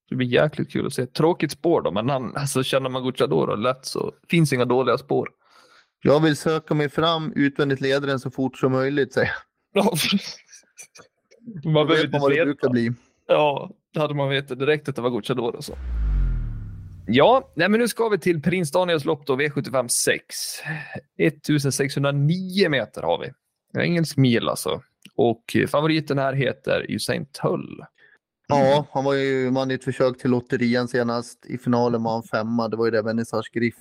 det 0.09 0.17
blir 0.17 0.27
jäkligt 0.27 0.71
kul 0.71 0.87
att 0.87 0.93
se. 0.93 1.07
Tråkigt 1.07 1.53
spår 1.53 1.83
då, 1.83 1.91
men 1.91 2.09
han, 2.09 2.37
alltså, 2.37 2.63
känner 2.63 2.91
man 2.91 3.05
Gucciadoro 3.05 3.57
lätt 3.57 3.85
så 3.85 4.13
finns 4.29 4.53
inga 4.53 4.65
dåliga 4.65 4.99
spår. 4.99 5.29
Jag 6.03 6.21
vill 6.21 6.37
söka 6.37 6.75
mig 6.75 6.89
fram 6.89 7.33
utvändigt 7.37 7.81
ledaren 7.81 8.21
så 8.21 8.31
fort 8.31 8.59
som 8.59 8.73
möjligt, 8.73 9.13
säger 9.13 9.33
jag. 9.73 9.85
man 11.65 11.87
behöver 11.87 12.05
inte 12.07 12.19
vad 12.19 12.31
det 12.33 12.45
brukar 12.45 12.69
bli. 12.69 12.93
Ja, 13.27 13.71
det 13.93 14.01
hade 14.01 14.15
man 14.15 14.29
vetat 14.29 14.59
direkt 14.59 14.89
att 14.89 14.97
det 14.97 15.03
var 15.03 15.11
Gucciadoro. 15.11 15.63
Så. 15.63 15.75
Ja, 17.07 17.53
nej, 17.55 17.69
men 17.69 17.81
nu 17.81 17.89
ska 17.89 18.09
vi 18.09 18.19
till 18.19 18.43
Prins 18.43 18.71
Daniels 18.71 19.05
lopp 19.05 19.27
då, 19.27 19.37
V75 19.37 19.89
6. 19.89 20.25
1609 21.19 22.69
meter 22.69 23.03
har 23.03 23.19
vi. 23.19 23.33
Engelsk 23.81 24.17
mil 24.17 24.49
alltså. 24.49 24.83
Och 25.17 25.57
favoriten 25.69 26.19
här 26.19 26.33
heter 26.33 26.87
Usain 26.89 27.27
Tull. 27.27 27.85
Ja, 28.47 28.87
han 28.91 29.05
var 29.05 29.15
ju 29.15 29.51
man 29.51 29.71
i 29.71 29.75
ett 29.75 29.85
försök 29.85 30.19
till 30.19 30.31
lotterian 30.31 30.89
senast. 30.89 31.47
I 31.47 31.59
finalen 31.59 32.03
var 32.03 32.13
han 32.13 32.23
femma. 32.23 32.69
Det 32.69 32.77
var 32.77 32.85
ju 32.85 32.91
det 32.91 33.03
Vernissage 33.03 33.51
Griff 33.53 33.75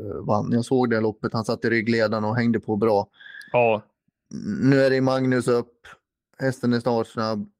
uh, 0.00 0.26
vann. 0.26 0.52
Jag 0.52 0.64
såg 0.64 0.90
det 0.90 1.00
loppet. 1.00 1.32
Han 1.32 1.44
satt 1.44 1.64
i 1.64 1.70
ryggledaren 1.70 2.24
och 2.24 2.36
hängde 2.36 2.60
på 2.60 2.76
bra. 2.76 3.08
Ja. 3.52 3.82
Nu 4.60 4.82
är 4.82 4.90
det 4.90 5.00
Magnus 5.00 5.48
upp. 5.48 5.86
Hästen 6.38 6.72
är 6.72 6.80
startsnabb. 6.80 7.50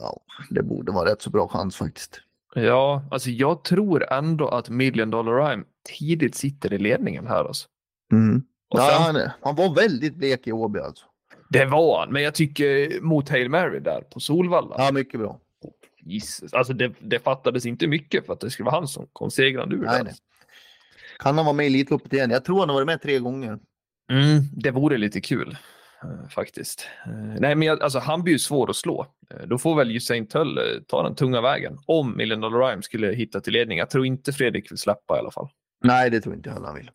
Ja, 0.00 0.20
det 0.50 0.62
borde 0.62 0.92
vara 0.92 1.10
rätt 1.10 1.22
så 1.22 1.30
bra 1.30 1.48
chans 1.48 1.76
faktiskt. 1.76 2.20
Ja, 2.64 3.08
alltså 3.10 3.30
jag 3.30 3.64
tror 3.64 4.12
ändå 4.12 4.48
att 4.48 4.68
Million 4.68 5.10
Dollar 5.10 5.48
Rhyme 5.48 5.64
tidigt 5.98 6.34
sitter 6.34 6.72
i 6.72 6.78
ledningen 6.78 7.26
här. 7.26 7.44
Alltså. 7.44 7.68
Mm. 8.12 8.42
Och 8.70 8.80
Ja, 8.80 8.90
sen, 8.90 9.16
han, 9.16 9.30
han 9.42 9.54
var 9.54 9.74
väldigt 9.74 10.14
blek 10.14 10.46
i 10.46 10.52
Åby 10.52 10.80
alltså. 10.80 11.04
Det 11.50 11.64
var 11.64 12.00
han, 12.00 12.12
men 12.12 12.22
jag 12.22 12.34
tycker 12.34 13.00
mot 13.00 13.28
Hail 13.28 13.48
Mary 13.48 13.80
där 13.80 14.00
på 14.00 14.20
Solvalla. 14.20 14.74
Ja, 14.78 14.92
mycket 14.92 15.20
bra. 15.20 15.40
Jesus, 16.00 16.54
alltså 16.54 16.72
det, 16.72 16.92
det 16.98 17.18
fattades 17.18 17.66
inte 17.66 17.86
mycket 17.86 18.26
för 18.26 18.32
att 18.32 18.40
det 18.40 18.50
skulle 18.50 18.64
vara 18.64 18.74
han 18.74 18.88
som 18.88 19.06
kom 19.12 19.30
segrande 19.30 19.76
ur 19.76 19.84
Nej, 19.84 20.04
nej. 20.04 20.14
Kan 21.18 21.36
han 21.36 21.44
vara 21.46 21.56
med 21.56 21.66
i 21.66 21.68
Elitloppet 21.68 22.12
igen? 22.12 22.30
Jag 22.30 22.44
tror 22.44 22.60
han 22.60 22.68
har 22.68 22.74
varit 22.74 22.86
med 22.86 23.02
tre 23.02 23.18
gånger. 23.18 23.58
Mm, 24.10 24.42
det 24.52 24.70
vore 24.70 24.98
lite 24.98 25.20
kul 25.20 25.56
faktiskt. 26.30 26.88
Eh, 27.06 27.12
nej, 27.40 27.54
men 27.54 27.62
jag, 27.62 27.82
alltså, 27.82 27.98
han 27.98 28.22
blir 28.22 28.32
ju 28.32 28.38
svår 28.38 28.70
att 28.70 28.76
slå. 28.76 29.06
Eh, 29.30 29.46
då 29.46 29.58
får 29.58 29.76
väl 29.76 29.96
Usain 29.96 30.26
Tull 30.26 30.58
eh, 30.58 30.64
ta 30.88 31.02
den 31.02 31.14
tunga 31.14 31.40
vägen 31.40 31.78
om 31.86 32.16
Million 32.16 32.40
Dollar 32.40 32.68
Rhyme 32.68 32.82
skulle 32.82 33.12
hitta 33.12 33.40
till 33.40 33.52
ledning. 33.52 33.78
Jag 33.78 33.90
tror 33.90 34.06
inte 34.06 34.32
Fredrik 34.32 34.70
vill 34.70 34.78
släppa 34.78 35.16
i 35.16 35.18
alla 35.18 35.30
fall. 35.30 35.48
Nej, 35.84 36.10
det 36.10 36.20
tror 36.20 36.34
inte 36.34 36.48
jag 36.50 36.60
han 36.60 36.74
vill. 36.74 36.90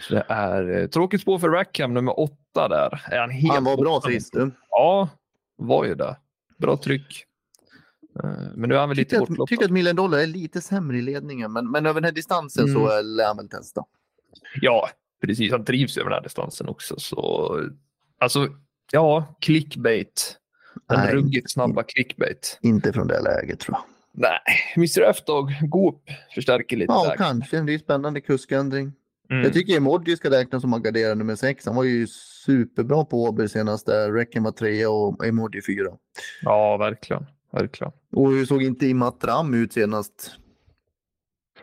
Så 0.00 0.14
det 0.14 0.24
är 0.28 0.78
eh, 0.80 0.86
tråkigt 0.86 1.20
spår 1.20 1.38
för 1.38 1.48
Rackham 1.48 1.94
nummer 1.94 2.20
åtta 2.20 2.68
där. 2.68 3.02
Är 3.10 3.18
han, 3.20 3.30
helt 3.30 3.54
Han 3.54 3.64
var 3.64 3.76
bra 3.76 4.00
sist. 4.00 4.34
Ja, 4.70 5.08
var 5.56 5.84
ju 5.84 5.94
det. 5.94 6.16
Bra 6.58 6.76
tryck. 6.76 7.24
Eh, 8.24 8.30
Men 8.54 8.68
nu 8.68 8.74
är 8.74 8.78
han 8.80 8.88
väl 8.88 8.98
lite 8.98 9.18
bortloppad. 9.18 9.48
tycker 9.48 9.64
att 9.64 9.70
Million 9.70 9.96
Dollar 9.96 10.18
är 10.18 10.26
lite 10.26 10.60
sämre 10.60 10.98
i 10.98 11.02
ledningen, 11.02 11.52
men, 11.52 11.70
men 11.70 11.86
över 11.86 12.00
den 12.00 12.04
här 12.04 12.12
distansen 12.12 12.66
så 12.68 12.78
Mm. 12.78 12.90
är- 12.98 13.02
lär 13.02 13.26
han 13.26 13.36
väl 13.36 13.48
testa. 13.48 13.84
Ja, 14.60 14.88
precis. 15.24 15.52
Han 15.52 15.64
trivs 15.64 15.96
över 15.98 16.10
den 16.10 16.16
här 16.16 16.22
distansen 16.22 16.68
också. 16.68 16.94
Så, 16.98 17.60
alltså, 18.18 18.48
ja, 18.92 19.36
clickbait. 19.40 20.36
Den 20.88 21.00
Nej. 21.00 21.14
ruggigt 21.14 21.50
snabba 21.52 21.82
clickbait. 21.82 22.58
Inte 22.62 22.92
från 22.92 23.06
det 23.06 23.20
läget 23.20 23.60
tror 23.60 23.76
jag. 23.76 23.82
Nej, 24.18 24.40
Mr 24.76 25.02
F-Dog, 25.10 25.52
Goop 25.62 26.02
förstärker 26.34 26.76
lite 26.76 26.92
Ja, 26.92 27.04
där. 27.08 27.16
kanske. 27.16 27.60
Det 27.60 27.74
är 27.74 27.78
spännande 27.78 28.20
kuskändring. 28.20 28.92
Mm. 29.30 29.42
Jag 29.42 29.52
tycker 29.52 29.76
Emoji 29.76 30.16
ska 30.16 30.30
räknas 30.30 30.62
som 30.62 30.74
att 30.74 30.82
gardera 30.82 31.14
nummer 31.14 31.34
sex. 31.36 31.66
Han 31.66 31.76
var 31.76 31.84
ju 31.84 32.06
superbra 32.46 33.04
på 33.04 33.22
Åby 33.24 33.48
senast 33.48 33.86
där. 33.86 34.12
Recken 34.12 34.42
var 34.42 34.52
trea 34.52 34.90
och 34.90 35.26
Emoji 35.26 35.62
fyra. 35.66 35.90
Ja, 36.42 36.76
verkligen. 36.76 37.26
verkligen. 37.52 37.92
Och 38.12 38.30
hur 38.30 38.46
såg 38.46 38.62
inte 38.62 38.86
Imatram 38.86 39.54
ut 39.54 39.72
senast? 39.72 40.30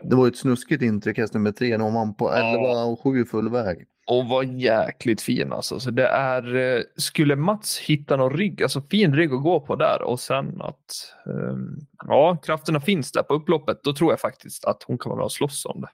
Det 0.02 0.16
var 0.16 0.26
ju 0.26 0.30
ett 0.30 0.36
snuskigt 0.36 0.82
intryck 0.82 1.18
häst 1.18 1.34
nummer 1.34 1.52
tre 1.52 1.78
när 1.78 1.90
man 1.90 2.14
på 2.14 2.32
11 2.32 2.84
och 2.84 3.00
7 3.00 3.24
full 3.24 3.48
väg. 3.50 3.86
Och 4.06 4.28
var 4.28 4.42
jäkligt 4.42 5.22
fin 5.22 5.52
alltså. 5.52 5.80
Så 5.80 5.90
det 5.90 6.06
är, 6.06 6.56
eh, 6.56 6.82
skulle 6.96 7.36
Mats 7.36 7.78
hitta 7.78 8.16
någon 8.16 8.36
rygg, 8.36 8.62
alltså 8.62 8.82
fin 8.82 9.14
rygg 9.14 9.32
att 9.32 9.42
gå 9.42 9.60
på 9.60 9.76
där 9.76 10.02
och 10.02 10.20
sen 10.20 10.62
att 10.62 11.14
ehm, 11.26 11.78
ja, 12.06 12.36
krafterna 12.42 12.80
finns 12.80 13.12
där 13.12 13.22
på 13.22 13.34
upploppet, 13.34 13.82
då 13.82 13.94
tror 13.94 14.12
jag 14.12 14.20
faktiskt 14.20 14.64
att 14.64 14.82
hon 14.82 14.98
kan 14.98 15.10
vara 15.10 15.16
med 15.16 15.24
och 15.24 15.32
slåss 15.32 15.66
om 15.66 15.80
det. 15.80 15.88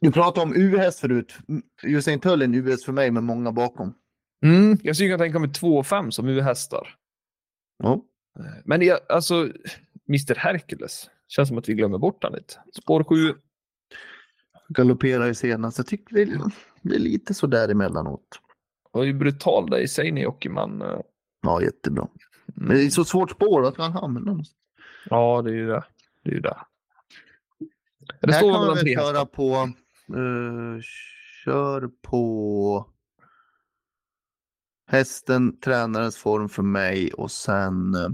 Du 0.00 0.12
pratade 0.12 0.46
om 0.46 0.56
U-häst 0.56 1.00
förut. 1.00 1.34
Usain 1.82 2.20
Tull 2.20 2.42
är 2.42 2.44
en 2.44 2.54
U-häst 2.54 2.84
för 2.84 2.92
mig 2.92 3.10
med 3.10 3.22
många 3.22 3.52
bakom. 3.52 3.94
Mm, 4.44 4.78
jag 4.82 4.96
skulle 4.96 5.08
kunna 5.08 5.24
tänka 5.24 5.38
mig 5.38 5.52
två 5.52 5.78
och 5.78 5.86
fem 5.86 6.12
som 6.12 6.28
U-hästar. 6.28 6.94
Ja. 7.82 8.04
Men 8.64 8.82
jag, 8.82 8.98
alltså, 9.08 9.34
Mr 10.08 10.34
Hercules. 10.34 11.10
Känns 11.28 11.48
som 11.48 11.58
att 11.58 11.68
vi 11.68 11.74
glömmer 11.74 11.98
bort 11.98 12.22
han 12.22 12.32
lite. 12.32 12.54
Spår 12.82 13.04
7. 13.04 13.34
Galopperar 14.68 15.28
i 15.28 15.34
senast. 15.34 15.78
Jag 15.78 15.86
tycker 15.86 16.14
det 16.14 16.22
är, 16.22 16.40
det 16.82 16.94
är 16.94 16.98
lite 16.98 17.34
sådär 17.34 17.68
emellanåt. 17.68 18.40
Var 18.90 19.04
ju 19.04 19.12
brutal 19.12 19.70
där 19.70 19.78
i 19.78 19.88
sig 19.88 20.12
när 20.12 20.22
Jockeman. 20.22 20.82
eh, 20.82 21.00
Ja, 21.42 21.62
jättebra. 21.62 22.08
Men 22.46 22.76
det 22.76 22.82
är 22.84 22.90
så 22.90 23.04
svårt 23.04 23.30
spår. 23.30 23.70
Ska 23.72 23.82
han 23.82 23.92
hamna 23.92 24.20
någonstans? 24.20 24.56
Ja, 25.10 25.42
det 25.42 25.50
är 25.50 25.54
ju 25.54 25.66
det. 25.66 25.84
Det 26.24 26.30
är 26.30 26.34
ju 26.34 26.40
det. 26.40 26.56
Det 28.20 28.32
Här 28.32 28.40
kan 28.40 28.50
man 28.50 28.66
väl 28.66 28.78
tre 28.78 28.94
köra 28.94 29.26
på... 29.26 29.52
eh, 30.08 30.80
kör 31.44 31.90
på... 32.02 32.86
Hästen, 34.86 35.60
tränarens 35.60 36.16
form 36.16 36.48
för 36.48 36.62
mig 36.62 37.12
och 37.12 37.30
sen 37.30 37.94
uh, 37.94 38.10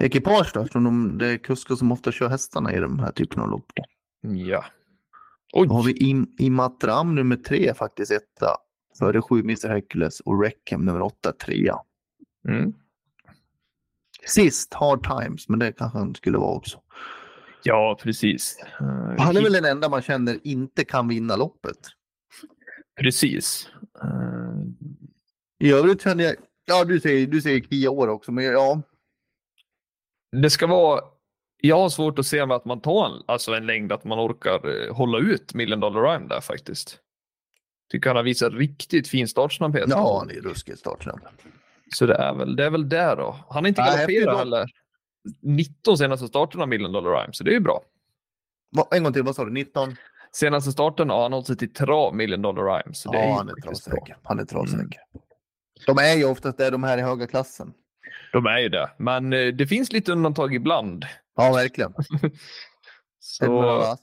ekipage 0.00 0.50
då, 0.54 0.60
eftersom 0.60 0.84
de, 0.84 1.18
det 1.18 1.26
är 1.26 1.38
kuskar 1.38 1.74
som 1.74 1.92
ofta 1.92 2.12
kör 2.12 2.28
hästarna 2.28 2.72
i 2.74 2.78
de 2.80 2.98
här 2.98 3.12
typerna 3.12 3.42
av 3.42 3.50
lopp. 3.50 3.72
Ja. 4.20 4.64
Då 5.52 5.58
har 5.74 5.80
Oj, 5.80 5.86
vi 5.86 6.08
Im, 6.10 6.34
Imatram 6.38 7.14
nummer 7.14 7.36
tre 7.36 7.74
faktiskt 7.74 8.12
etta. 8.12 8.56
Före 8.98 9.22
sju 9.22 9.40
Mr 9.40 9.68
Hercules 9.68 10.20
och 10.20 10.42
Reckham 10.42 10.84
nummer 10.84 11.02
åtta 11.02 11.32
trea. 11.32 11.76
mm. 12.48 12.72
Sist 14.26 14.74
Hard 14.74 15.02
Times, 15.06 15.48
men 15.48 15.58
det 15.58 15.72
kanske 15.72 15.98
han 15.98 16.14
skulle 16.14 16.38
vara 16.38 16.56
också. 16.56 16.80
Ja, 17.62 17.98
precis. 18.02 18.58
Eh, 18.80 19.14
Han 19.24 19.36
är 19.36 19.42
väl 19.42 19.52
den 19.52 19.64
enda 19.64 19.88
man 19.88 20.02
känner 20.02 20.38
inte 20.46 20.84
kan 20.84 21.08
vinna 21.08 21.36
loppet. 21.36 21.78
Precis. 23.00 23.68
Eh, 24.02 24.62
I 25.68 25.72
övrigt 25.72 26.02
känner 26.02 26.24
jag, 26.24 26.36
ja 26.64 26.84
du 26.84 27.00
säger, 27.00 27.26
du 27.26 27.40
säger 27.40 27.60
Kia 27.60 27.90
år 27.90 28.08
också, 28.08 28.32
men 28.32 28.44
ja. 28.44 28.82
Det 30.42 30.50
ska 30.50 30.66
vara... 30.66 31.00
Jag 31.60 31.78
har 31.78 31.88
svårt 31.88 32.18
att 32.18 32.26
se 32.26 32.46
med 32.46 32.56
att 32.56 32.64
man 32.64 32.80
tar 32.80 33.06
en, 33.06 33.22
alltså 33.26 33.54
en 33.54 33.66
längd 33.66 33.92
att 33.92 34.04
man 34.04 34.18
orkar 34.18 34.86
eh, 34.86 34.94
hålla 34.94 35.18
ut 35.18 35.54
Million 35.54 35.80
Dollar 35.80 36.02
Rhyme 36.02 36.28
där 36.28 36.40
faktiskt. 36.40 36.98
Tycker 37.90 38.10
han 38.10 38.16
har 38.16 38.22
visat 38.22 38.52
riktigt 38.52 39.08
fin 39.08 39.28
startsnabbhet. 39.28 39.84
Ja, 39.88 40.18
han 40.18 40.30
är 40.30 40.40
ruskigt 40.40 40.78
startsnabb. 40.78 41.20
Så 41.94 42.06
det 42.06 42.14
är 42.14 42.34
väl, 42.34 42.56
det 42.56 42.64
är 42.64 42.70
väl 42.70 42.88
där 42.88 43.16
då. 43.16 43.36
Han 43.48 43.64
har 43.64 43.68
inte 43.68 43.82
galopperat 43.82 44.38
heller. 44.38 44.66
19 45.42 45.98
senaste 45.98 46.26
starterna 46.26 46.62
av 46.62 46.68
Million 46.68 46.92
Dollar 46.92 47.10
Rhyme, 47.10 47.32
så 47.32 47.44
det 47.44 47.50
är 47.50 47.54
ju 47.54 47.60
bra. 47.60 47.82
Va, 48.76 48.88
en 48.90 49.04
gång 49.04 49.12
till, 49.12 49.22
vad 49.22 49.34
sa 49.34 49.44
du? 49.44 49.50
19? 49.50 49.96
Senaste 50.32 50.72
starten 50.72 51.10
har 51.10 51.22
han 51.22 51.32
hållit 51.32 51.46
sig 51.46 51.56
till 51.56 51.72
trav 51.72 52.14
Million 52.14 52.42
Dollar 52.42 52.62
Rhyme. 52.64 52.94
Så 52.94 53.12
det 53.12 53.18
är 53.18 53.22
Ja, 53.22 53.28
ju 53.28 53.34
han 53.34 53.48
är 53.48 53.54
travsäker. 53.54 54.16
Han 54.22 54.38
är 54.38 54.44
travsäker. 54.44 55.00
Mm. 55.14 55.24
De 55.86 55.98
är 55.98 56.16
ju 56.16 56.24
oftast 56.24 56.58
där 56.58 56.70
de 56.70 56.82
här 56.82 56.98
i 56.98 57.02
höga 57.02 57.26
klassen. 57.26 57.72
De 58.32 58.46
är 58.46 58.58
ju 58.58 58.68
det. 58.68 58.90
Men 58.98 59.32
eh, 59.32 59.46
det 59.46 59.66
finns 59.66 59.92
lite 59.92 60.12
undantag 60.12 60.54
ibland. 60.54 61.04
Ja, 61.38 61.52
verkligen. 61.52 61.94
Så, 63.18 63.96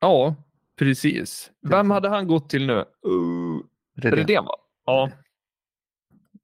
ja, 0.00 0.34
precis. 0.78 1.50
Vem 1.62 1.90
hade 1.90 2.08
han 2.08 2.26
gått 2.28 2.50
till 2.50 2.66
nu? 2.66 2.78
Uh, 3.06 3.60
Redén. 3.96 4.18
Redén 4.18 4.44
va? 4.44 4.54
Ja. 4.84 5.10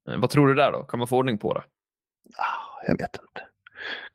Eh, 0.09 0.17
Vad 0.19 0.29
tror 0.29 0.47
du 0.47 0.53
där 0.53 0.71
då? 0.71 0.83
Kan 0.83 0.97
man 0.99 1.07
få 1.07 1.17
ordning 1.17 1.37
på 1.37 1.53
det? 1.53 1.63
Ah, 2.37 2.83
Jag 2.87 2.97
vet 2.97 3.17
inte. 3.21 3.47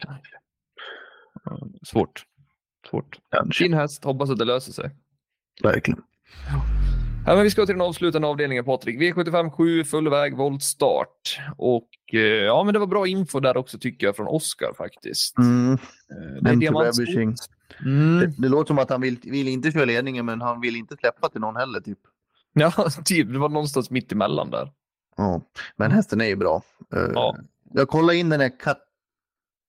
Eh, 0.08 1.56
Svårt. 1.82 2.24
Svårt. 2.90 3.18
Kanske. 3.30 3.64
Fin 3.64 3.74
häst, 3.74 4.04
hoppas 4.04 4.30
att 4.30 4.38
det 4.38 4.44
löser 4.44 4.72
sig. 4.72 4.90
Verkligen. 5.62 6.02
Ja, 6.48 6.62
men 7.26 7.42
vi 7.42 7.50
ska 7.50 7.66
till 7.66 7.74
den 7.74 7.82
avslutande 7.86 8.28
avdelningen 8.28 8.64
Patrik. 8.64 8.98
V75 9.00 9.50
7, 9.50 9.84
full 9.84 10.08
väg, 10.08 10.36
voltstart. 10.36 11.38
Och 11.56 11.88
eh, 12.12 12.18
ja, 12.20 12.64
men 12.64 12.72
det 12.74 12.78
var 12.80 12.86
bra 12.86 13.06
info 13.06 13.40
där 13.40 13.56
också 13.56 13.78
tycker 13.78 14.06
jag 14.06 14.16
från 14.16 14.26
Oskar 14.26 14.72
faktiskt. 14.76 15.38
Mm. 15.38 15.72
Eh, 15.72 15.78
Det 16.42 16.48
är. 17.82 17.86
Mm. 17.86 18.18
Det, 18.20 18.34
det 18.38 18.48
låter 18.48 18.66
som 18.66 18.78
att 18.78 18.90
han 18.90 19.00
vill, 19.00 19.18
vill 19.22 19.48
inte 19.48 19.72
köra 19.72 19.84
ledningen, 19.84 20.26
men 20.26 20.40
han 20.40 20.60
vill 20.60 20.76
inte 20.76 20.96
släppa 20.96 21.28
till 21.28 21.40
någon 21.40 21.56
heller. 21.56 21.80
Typ. 21.80 21.98
Ja, 22.52 22.72
typ. 23.04 23.32
Det 23.32 23.38
var 23.38 23.48
någonstans 23.48 23.90
mitt 23.90 24.12
emellan 24.12 24.50
där. 24.50 24.72
Ja. 25.16 25.40
Men 25.76 25.90
hästen 25.90 26.20
är 26.20 26.26
ju 26.26 26.36
bra. 26.36 26.62
Eh, 26.94 27.08
Ja. 27.14 27.36
Jag 27.72 27.88
kollade 27.88 28.18
in 28.18 28.28
den 28.28 28.40
här 28.40 28.58
kat, 28.60 28.78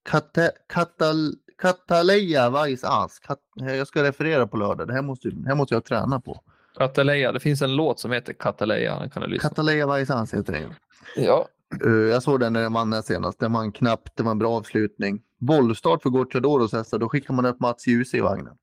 kata, 0.09 0.49
katal, 0.73 1.35
Kataleja 1.61 2.49
Weiss 2.49 2.83
As. 2.83 3.19
Kat, 3.19 3.39
jag 3.55 3.87
ska 3.87 4.03
referera 4.03 4.47
på 4.47 4.57
lördag. 4.57 4.87
Det 4.87 4.93
här 4.93 5.01
måste, 5.01 5.29
det 5.29 5.47
här 5.47 5.55
måste 5.55 5.73
jag 5.75 5.85
träna 5.85 6.19
på. 6.21 6.41
Kataleja, 6.77 7.31
det 7.31 7.39
finns 7.39 7.61
en 7.61 7.75
låt 7.75 7.99
som 7.99 8.11
heter 8.11 8.33
Kataleja. 8.33 8.99
Den 8.99 9.09
kan 9.09 9.21
du 9.21 9.27
lyssna 9.27 9.49
på. 9.49 9.55
Kataleja 9.55 9.87
As 9.87 10.33
heter 10.33 10.53
den. 10.53 10.73
Ja. 11.15 11.47
Uh, 11.85 12.09
jag 12.09 12.23
såg 12.23 12.39
den 12.39 12.53
när 12.53 12.61
den 12.61 12.73
vann 12.73 13.03
senast. 13.03 13.39
Den 13.39 13.53
vann 13.53 13.71
knappt. 13.71 14.17
Det 14.17 14.23
var 14.23 14.31
en 14.31 14.39
bra 14.39 14.51
avslutning. 14.57 15.21
Bollstart 15.39 16.01
för 16.01 16.09
Gocciadoros 16.09 16.73
hästar. 16.73 16.99
Då 16.99 17.09
skickar 17.09 17.33
man 17.33 17.45
upp 17.45 17.59
Mats 17.59 17.87
Djuse 17.87 18.17
i 18.17 18.21
vagnen. 18.21 18.57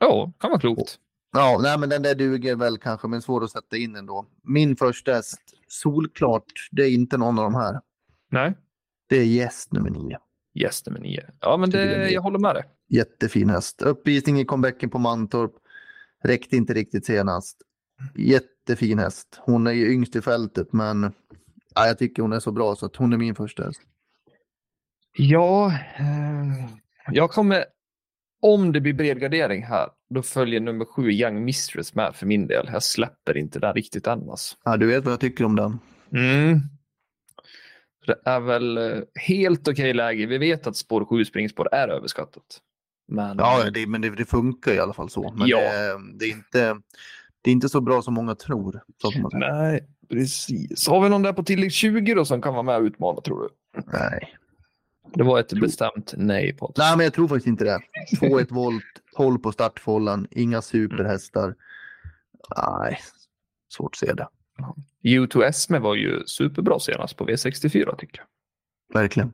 ja, 0.00 0.32
kan 0.40 0.50
vara 0.50 0.60
klokt. 0.60 0.98
Ja, 1.32 1.58
nej, 1.62 1.78
men 1.78 1.88
den 1.88 2.02
där 2.02 2.14
duger 2.14 2.56
väl 2.56 2.78
kanske, 2.78 3.08
men 3.08 3.22
svår 3.22 3.44
att 3.44 3.50
sätta 3.50 3.76
in 3.76 3.96
ändå. 3.96 4.26
Min 4.42 4.76
första 4.76 5.12
häst, 5.12 5.40
solklart, 5.68 6.68
det 6.70 6.82
är 6.82 6.90
inte 6.90 7.16
någon 7.16 7.38
av 7.38 7.44
de 7.44 7.54
här. 7.54 7.80
Nej. 8.30 8.54
Det 9.08 9.16
är 9.16 9.24
gäst 9.24 9.72
nummer 9.72 9.90
nio. 9.90 10.18
Yes, 10.54 10.86
nummer 10.86 11.00
nio. 11.00 11.30
Ja, 11.40 11.56
men 11.56 11.70
det 11.70 12.10
jag 12.10 12.22
håller 12.22 12.38
med 12.38 12.54
dig. 12.54 12.64
Jättefin 12.88 13.50
häst. 13.50 13.82
Uppvisning 13.82 14.40
i 14.40 14.44
comebacken 14.44 14.90
på 14.90 14.98
Mantorp. 14.98 15.52
Räckte 16.24 16.56
inte 16.56 16.74
riktigt 16.74 17.06
senast. 17.06 17.62
Jättefin 18.14 18.98
häst. 18.98 19.40
Hon 19.40 19.66
är 19.66 19.72
ju 19.72 19.92
yngst 19.92 20.16
i 20.16 20.20
fältet, 20.22 20.72
men 20.72 21.12
ja, 21.74 21.86
jag 21.86 21.98
tycker 21.98 22.22
hon 22.22 22.32
är 22.32 22.40
så 22.40 22.52
bra 22.52 22.76
så 22.76 22.86
att 22.86 22.96
hon 22.96 23.12
är 23.12 23.16
min 23.16 23.34
första 23.34 23.64
häst. 23.64 23.80
Ja, 25.16 25.66
eh, 25.98 26.70
jag 27.12 27.30
kommer, 27.30 27.64
om 28.42 28.72
det 28.72 28.80
blir 28.80 28.94
bred 28.94 29.20
gardering 29.20 29.64
här, 29.64 29.88
då 30.10 30.22
följer 30.22 30.60
nummer 30.60 30.84
sju 30.84 31.10
Young 31.10 31.44
Mistress 31.44 31.94
med 31.94 32.14
för 32.14 32.26
min 32.26 32.46
del. 32.46 32.70
Jag 32.72 32.82
släpper 32.82 33.36
inte 33.36 33.58
den 33.58 33.74
riktigt 33.74 34.06
än. 34.06 34.30
Alltså. 34.30 34.56
Ja, 34.64 34.76
du 34.76 34.86
vet 34.86 35.04
vad 35.04 35.12
jag 35.12 35.20
tycker 35.20 35.44
om 35.44 35.56
den. 35.56 35.78
Mm. 36.12 36.60
Det 38.06 38.18
är 38.24 38.40
väl 38.40 38.78
eh, 38.78 39.02
helt 39.14 39.68
okej 39.68 39.94
läge. 39.94 40.26
Vi 40.26 40.38
vet 40.38 40.66
att 40.66 40.76
spår 40.76 41.04
7 41.04 41.24
springspår 41.24 41.74
är 41.74 41.88
överskattat. 41.88 42.60
Men 43.08 43.38
Ja, 43.38 43.70
det, 43.70 43.86
men 43.86 44.00
det, 44.00 44.10
det 44.10 44.24
funkar 44.24 44.72
i 44.72 44.78
alla 44.78 44.92
fall 44.92 45.10
så. 45.10 45.32
Men 45.36 45.48
Ja. 45.48 45.58
det, 45.58 45.98
det, 46.18 46.24
är 46.24 46.30
inte, 46.30 46.80
det 47.42 47.50
är 47.50 47.52
inte 47.52 47.68
så 47.68 47.80
bra 47.80 48.02
som 48.02 48.14
många 48.14 48.34
tror. 48.34 48.82
Nej, 49.32 49.88
precis. 50.08 50.88
Har 50.88 51.00
vi 51.02 51.08
någon 51.08 51.22
där 51.22 51.32
på 51.32 51.42
tillägg 51.44 51.72
20 51.72 52.14
då 52.14 52.24
som 52.24 52.42
kan 52.42 52.52
vara 52.54 52.62
med 52.62 52.76
och 52.76 52.82
utmana 52.82 53.20
tror 53.20 53.40
du? 53.42 53.48
Nej. 53.92 54.34
Det 55.14 55.22
var 55.24 55.40
ett 55.40 55.52
bestämt 55.60 56.14
nej 56.16 56.52
på 56.56 56.72
Nej, 56.76 56.96
men 56.96 57.04
jag 57.04 57.12
tror 57.14 57.28
faktiskt 57.28 57.46
inte 57.46 57.64
det. 57.64 57.78
2-1 58.20 58.46
volt, 58.54 58.84
12 59.16 59.38
på 59.38 59.52
startfållan, 59.52 60.26
inga 60.30 60.62
superhästar. 60.62 61.54
Nej, 62.56 62.98
svårt 63.76 63.94
att 63.94 63.98
se 64.08 64.12
det. 64.14 64.28
U2 65.04 65.44
Esme 65.44 65.78
var 65.78 65.94
ju 65.94 66.22
superbra 66.26 66.78
senast 66.80 67.16
på 67.16 67.26
V64 67.26 67.96
tycker 67.96 68.18
jag. 68.18 69.00
Verkligen. 69.00 69.32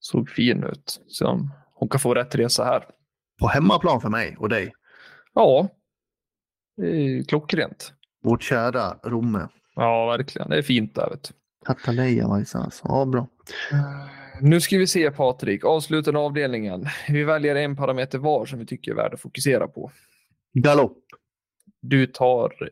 Såg 0.00 0.30
fin 0.30 0.64
ut. 0.64 1.00
Så 1.08 1.48
hon 1.78 1.88
kan 1.88 2.00
få 2.00 2.14
rätt 2.14 2.34
resa 2.34 2.64
här. 2.64 2.84
På 3.40 3.46
hemmaplan 3.48 4.00
för 4.00 4.08
mig 4.08 4.36
och 4.38 4.48
dig. 4.48 4.72
Ja, 5.34 5.68
klockrent. 7.28 7.92
Vårt 8.22 8.42
kära 8.42 8.98
Romme. 9.02 9.48
Ja, 9.74 10.06
verkligen. 10.06 10.48
Det 10.48 10.58
är 10.58 10.62
fint 10.62 10.94
där. 10.94 11.10
Vet 11.10 11.22
du. 11.22 11.34
Kataleja 11.66 12.28
Vaisas. 12.28 12.82
Ja, 12.84 13.04
bra. 13.04 13.28
Nu 14.40 14.60
ska 14.60 14.78
vi 14.78 14.86
se 14.86 15.10
Patrik, 15.10 15.64
avslutande 15.64 16.20
avdelningen. 16.20 16.86
Vi 17.08 17.24
väljer 17.24 17.54
en 17.54 17.76
parameter 17.76 18.18
var 18.18 18.46
som 18.46 18.58
vi 18.58 18.66
tycker 18.66 18.90
är 18.90 18.96
värd 18.96 19.14
att 19.14 19.20
fokusera 19.20 19.68
på. 19.68 19.90
Galopp. 20.52 21.04
Du 21.80 22.06
tar 22.06 22.70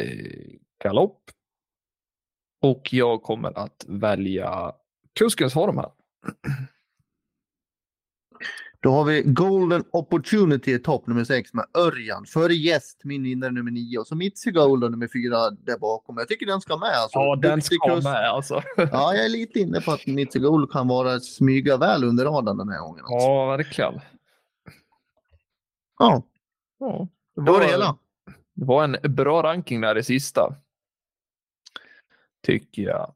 eh, 0.00 0.58
galopp. 0.84 1.20
Och 2.62 2.88
jag 2.92 3.22
kommer 3.22 3.58
att 3.58 3.84
välja 3.88 4.72
kuskens 5.18 5.52
form 5.52 5.76
här. 5.76 5.90
Då 8.80 8.92
har 8.92 9.04
vi 9.04 9.22
Golden 9.22 9.84
Opportunity 9.90 10.74
i 10.74 10.78
topp 10.78 11.06
nummer 11.06 11.24
6 11.24 11.54
med 11.54 11.64
Örjan. 11.74 12.24
Före 12.26 12.54
gäst, 12.54 13.00
min 13.04 13.22
vinnare 13.22 13.50
nummer 13.50 13.70
9. 13.70 13.98
Och 13.98 14.06
så 14.06 14.14
Mitzi 14.16 14.50
Golden 14.50 14.90
nummer 14.90 15.08
4 15.08 15.50
där 15.50 15.78
bakom. 15.78 16.16
Jag 16.18 16.28
tycker 16.28 16.46
den 16.46 16.60
ska 16.60 16.76
med. 16.76 16.94
Alltså. 16.94 17.18
Ja, 17.18 17.36
den 17.36 17.62
ska 17.62 17.76
kusk. 17.88 18.04
med 18.04 18.30
alltså. 18.30 18.62
Ja, 18.76 19.14
jag 19.14 19.24
är 19.24 19.28
lite 19.28 19.60
inne 19.60 19.80
på 19.80 19.92
att 19.92 20.06
Mitzi 20.06 20.38
Gold 20.38 20.72
kan 20.72 20.88
vara 20.88 21.20
smyga 21.20 21.76
väl 21.76 22.04
under 22.04 22.24
radarn 22.24 22.58
den 22.58 22.68
här 22.68 22.80
gången. 22.80 23.04
Alltså. 23.04 23.28
Ja, 23.28 23.56
verkligen. 23.56 24.00
Ja, 25.98 26.22
Ja, 26.82 27.08
det 27.34 27.42
det 27.44 27.50
var 27.50 27.60
det 27.60 27.66
hela. 27.66 27.96
Det 28.54 28.64
var 28.64 28.84
en 28.84 29.14
bra 29.14 29.42
ranking 29.42 29.80
där 29.80 29.98
i 29.98 30.02
sista. 30.02 30.54
Tycker 32.42 32.82
jag. 32.82 33.14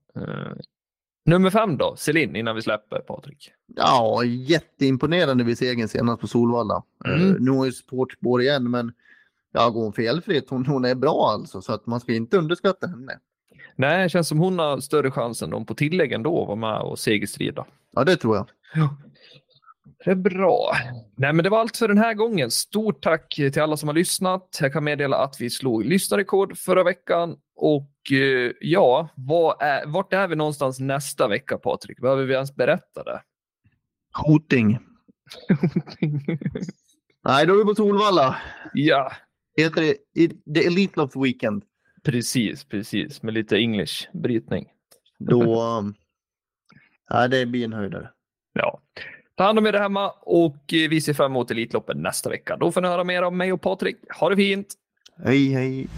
Eh, 1.26 1.30
nummer 1.30 1.50
fem 1.50 1.76
då, 1.76 1.96
Celine, 1.96 2.36
innan 2.36 2.56
vi 2.56 2.62
släpper 2.62 2.98
Patrik. 2.98 3.50
Ja, 3.76 4.24
jätteimponerande 4.24 5.44
vid 5.44 5.58
segern 5.58 5.88
senast 5.88 6.20
på 6.20 6.26
Solvalla. 6.26 6.82
Mm. 7.04 7.20
Uh, 7.20 7.36
nu 7.40 7.50
har 7.50 7.64
ju 7.64 7.72
sportspår 7.72 8.42
igen, 8.42 8.70
men 8.70 8.92
ja, 9.52 9.70
går 9.70 9.82
hon 9.82 9.92
felfritt, 9.92 10.50
hon, 10.50 10.66
hon 10.66 10.84
är 10.84 10.94
bra 10.94 11.30
alltså. 11.32 11.62
Så 11.62 11.72
att 11.72 11.86
man 11.86 12.00
ska 12.00 12.12
inte 12.12 12.38
underskatta 12.38 12.86
henne. 12.86 13.18
Nej, 13.76 14.02
det 14.02 14.08
känns 14.08 14.28
som 14.28 14.38
hon 14.38 14.58
har 14.58 14.80
större 14.80 15.10
chans 15.10 15.42
än 15.42 15.50
de 15.50 15.66
på 15.66 15.74
tillägg 15.74 16.12
ändå 16.12 16.42
att 16.42 16.48
vara 16.48 16.56
med 16.56 16.80
och 16.80 16.98
segerstrida. 16.98 17.66
Ja, 17.92 18.04
det 18.04 18.16
tror 18.16 18.36
jag. 18.36 18.46
Det 20.04 20.10
är 20.10 20.14
bra. 20.14 20.72
Nej, 21.16 21.32
men 21.32 21.42
det 21.42 21.50
var 21.50 21.60
allt 21.60 21.76
för 21.76 21.88
den 21.88 21.98
här 21.98 22.14
gången. 22.14 22.50
Stort 22.50 23.02
tack 23.02 23.34
till 23.34 23.62
alla 23.62 23.76
som 23.76 23.88
har 23.88 23.94
lyssnat. 23.94 24.58
Jag 24.60 24.72
kan 24.72 24.84
meddela 24.84 25.16
att 25.16 25.40
vi 25.40 25.50
slog 25.50 25.84
lyssnarrekord 25.84 26.58
förra 26.58 26.84
veckan. 26.84 27.36
Och 27.56 28.12
eh, 28.12 28.52
ja, 28.60 29.08
vad 29.14 29.62
är, 29.62 29.86
vart 29.86 30.12
är 30.12 30.28
vi 30.28 30.36
någonstans 30.36 30.80
nästa 30.80 31.28
vecka, 31.28 31.58
Patrik? 31.58 32.00
Behöver 32.00 32.24
vi 32.24 32.34
ens 32.34 32.54
berätta 32.54 33.04
det? 33.04 33.22
Hoting. 34.12 34.78
Nej, 37.24 37.46
då 37.46 37.54
är 37.54 37.58
vi 37.58 37.64
på 37.64 37.74
Solvalla. 37.74 38.36
ja, 38.74 39.12
Heter 39.56 39.82
det 39.82 39.94
The 40.54 40.66
Elite 40.66 41.00
Love 41.00 41.12
Weekend. 41.14 41.64
precis, 42.04 42.64
precis. 42.64 43.22
Med 43.22 43.34
lite 43.34 43.56
English-brytning. 43.56 44.66
Då... 45.18 45.44
ja, 47.08 47.28
det 47.28 47.46
blir 47.46 47.64
en 47.64 47.72
höjdare. 47.72 48.10
Ja. 48.52 48.80
Ta 49.34 49.44
hand 49.44 49.58
om 49.58 49.66
er 49.66 49.72
där 49.72 49.80
hemma 49.80 50.10
och 50.10 50.72
eh, 50.72 50.88
vi 50.90 51.00
ser 51.00 51.12
fram 51.14 51.32
emot 51.32 51.50
Elitloppen 51.50 52.02
nästa 52.02 52.30
vecka. 52.30 52.56
Då 52.56 52.72
får 52.72 52.80
ni 52.80 52.88
höra 52.88 53.04
mer 53.04 53.22
om 53.22 53.36
mig 53.36 53.52
och 53.52 53.60
Patrik. 53.60 53.96
Ha 54.20 54.28
det 54.28 54.36
fint! 54.36 54.66
Hej, 55.24 55.52
hej. 55.52 55.88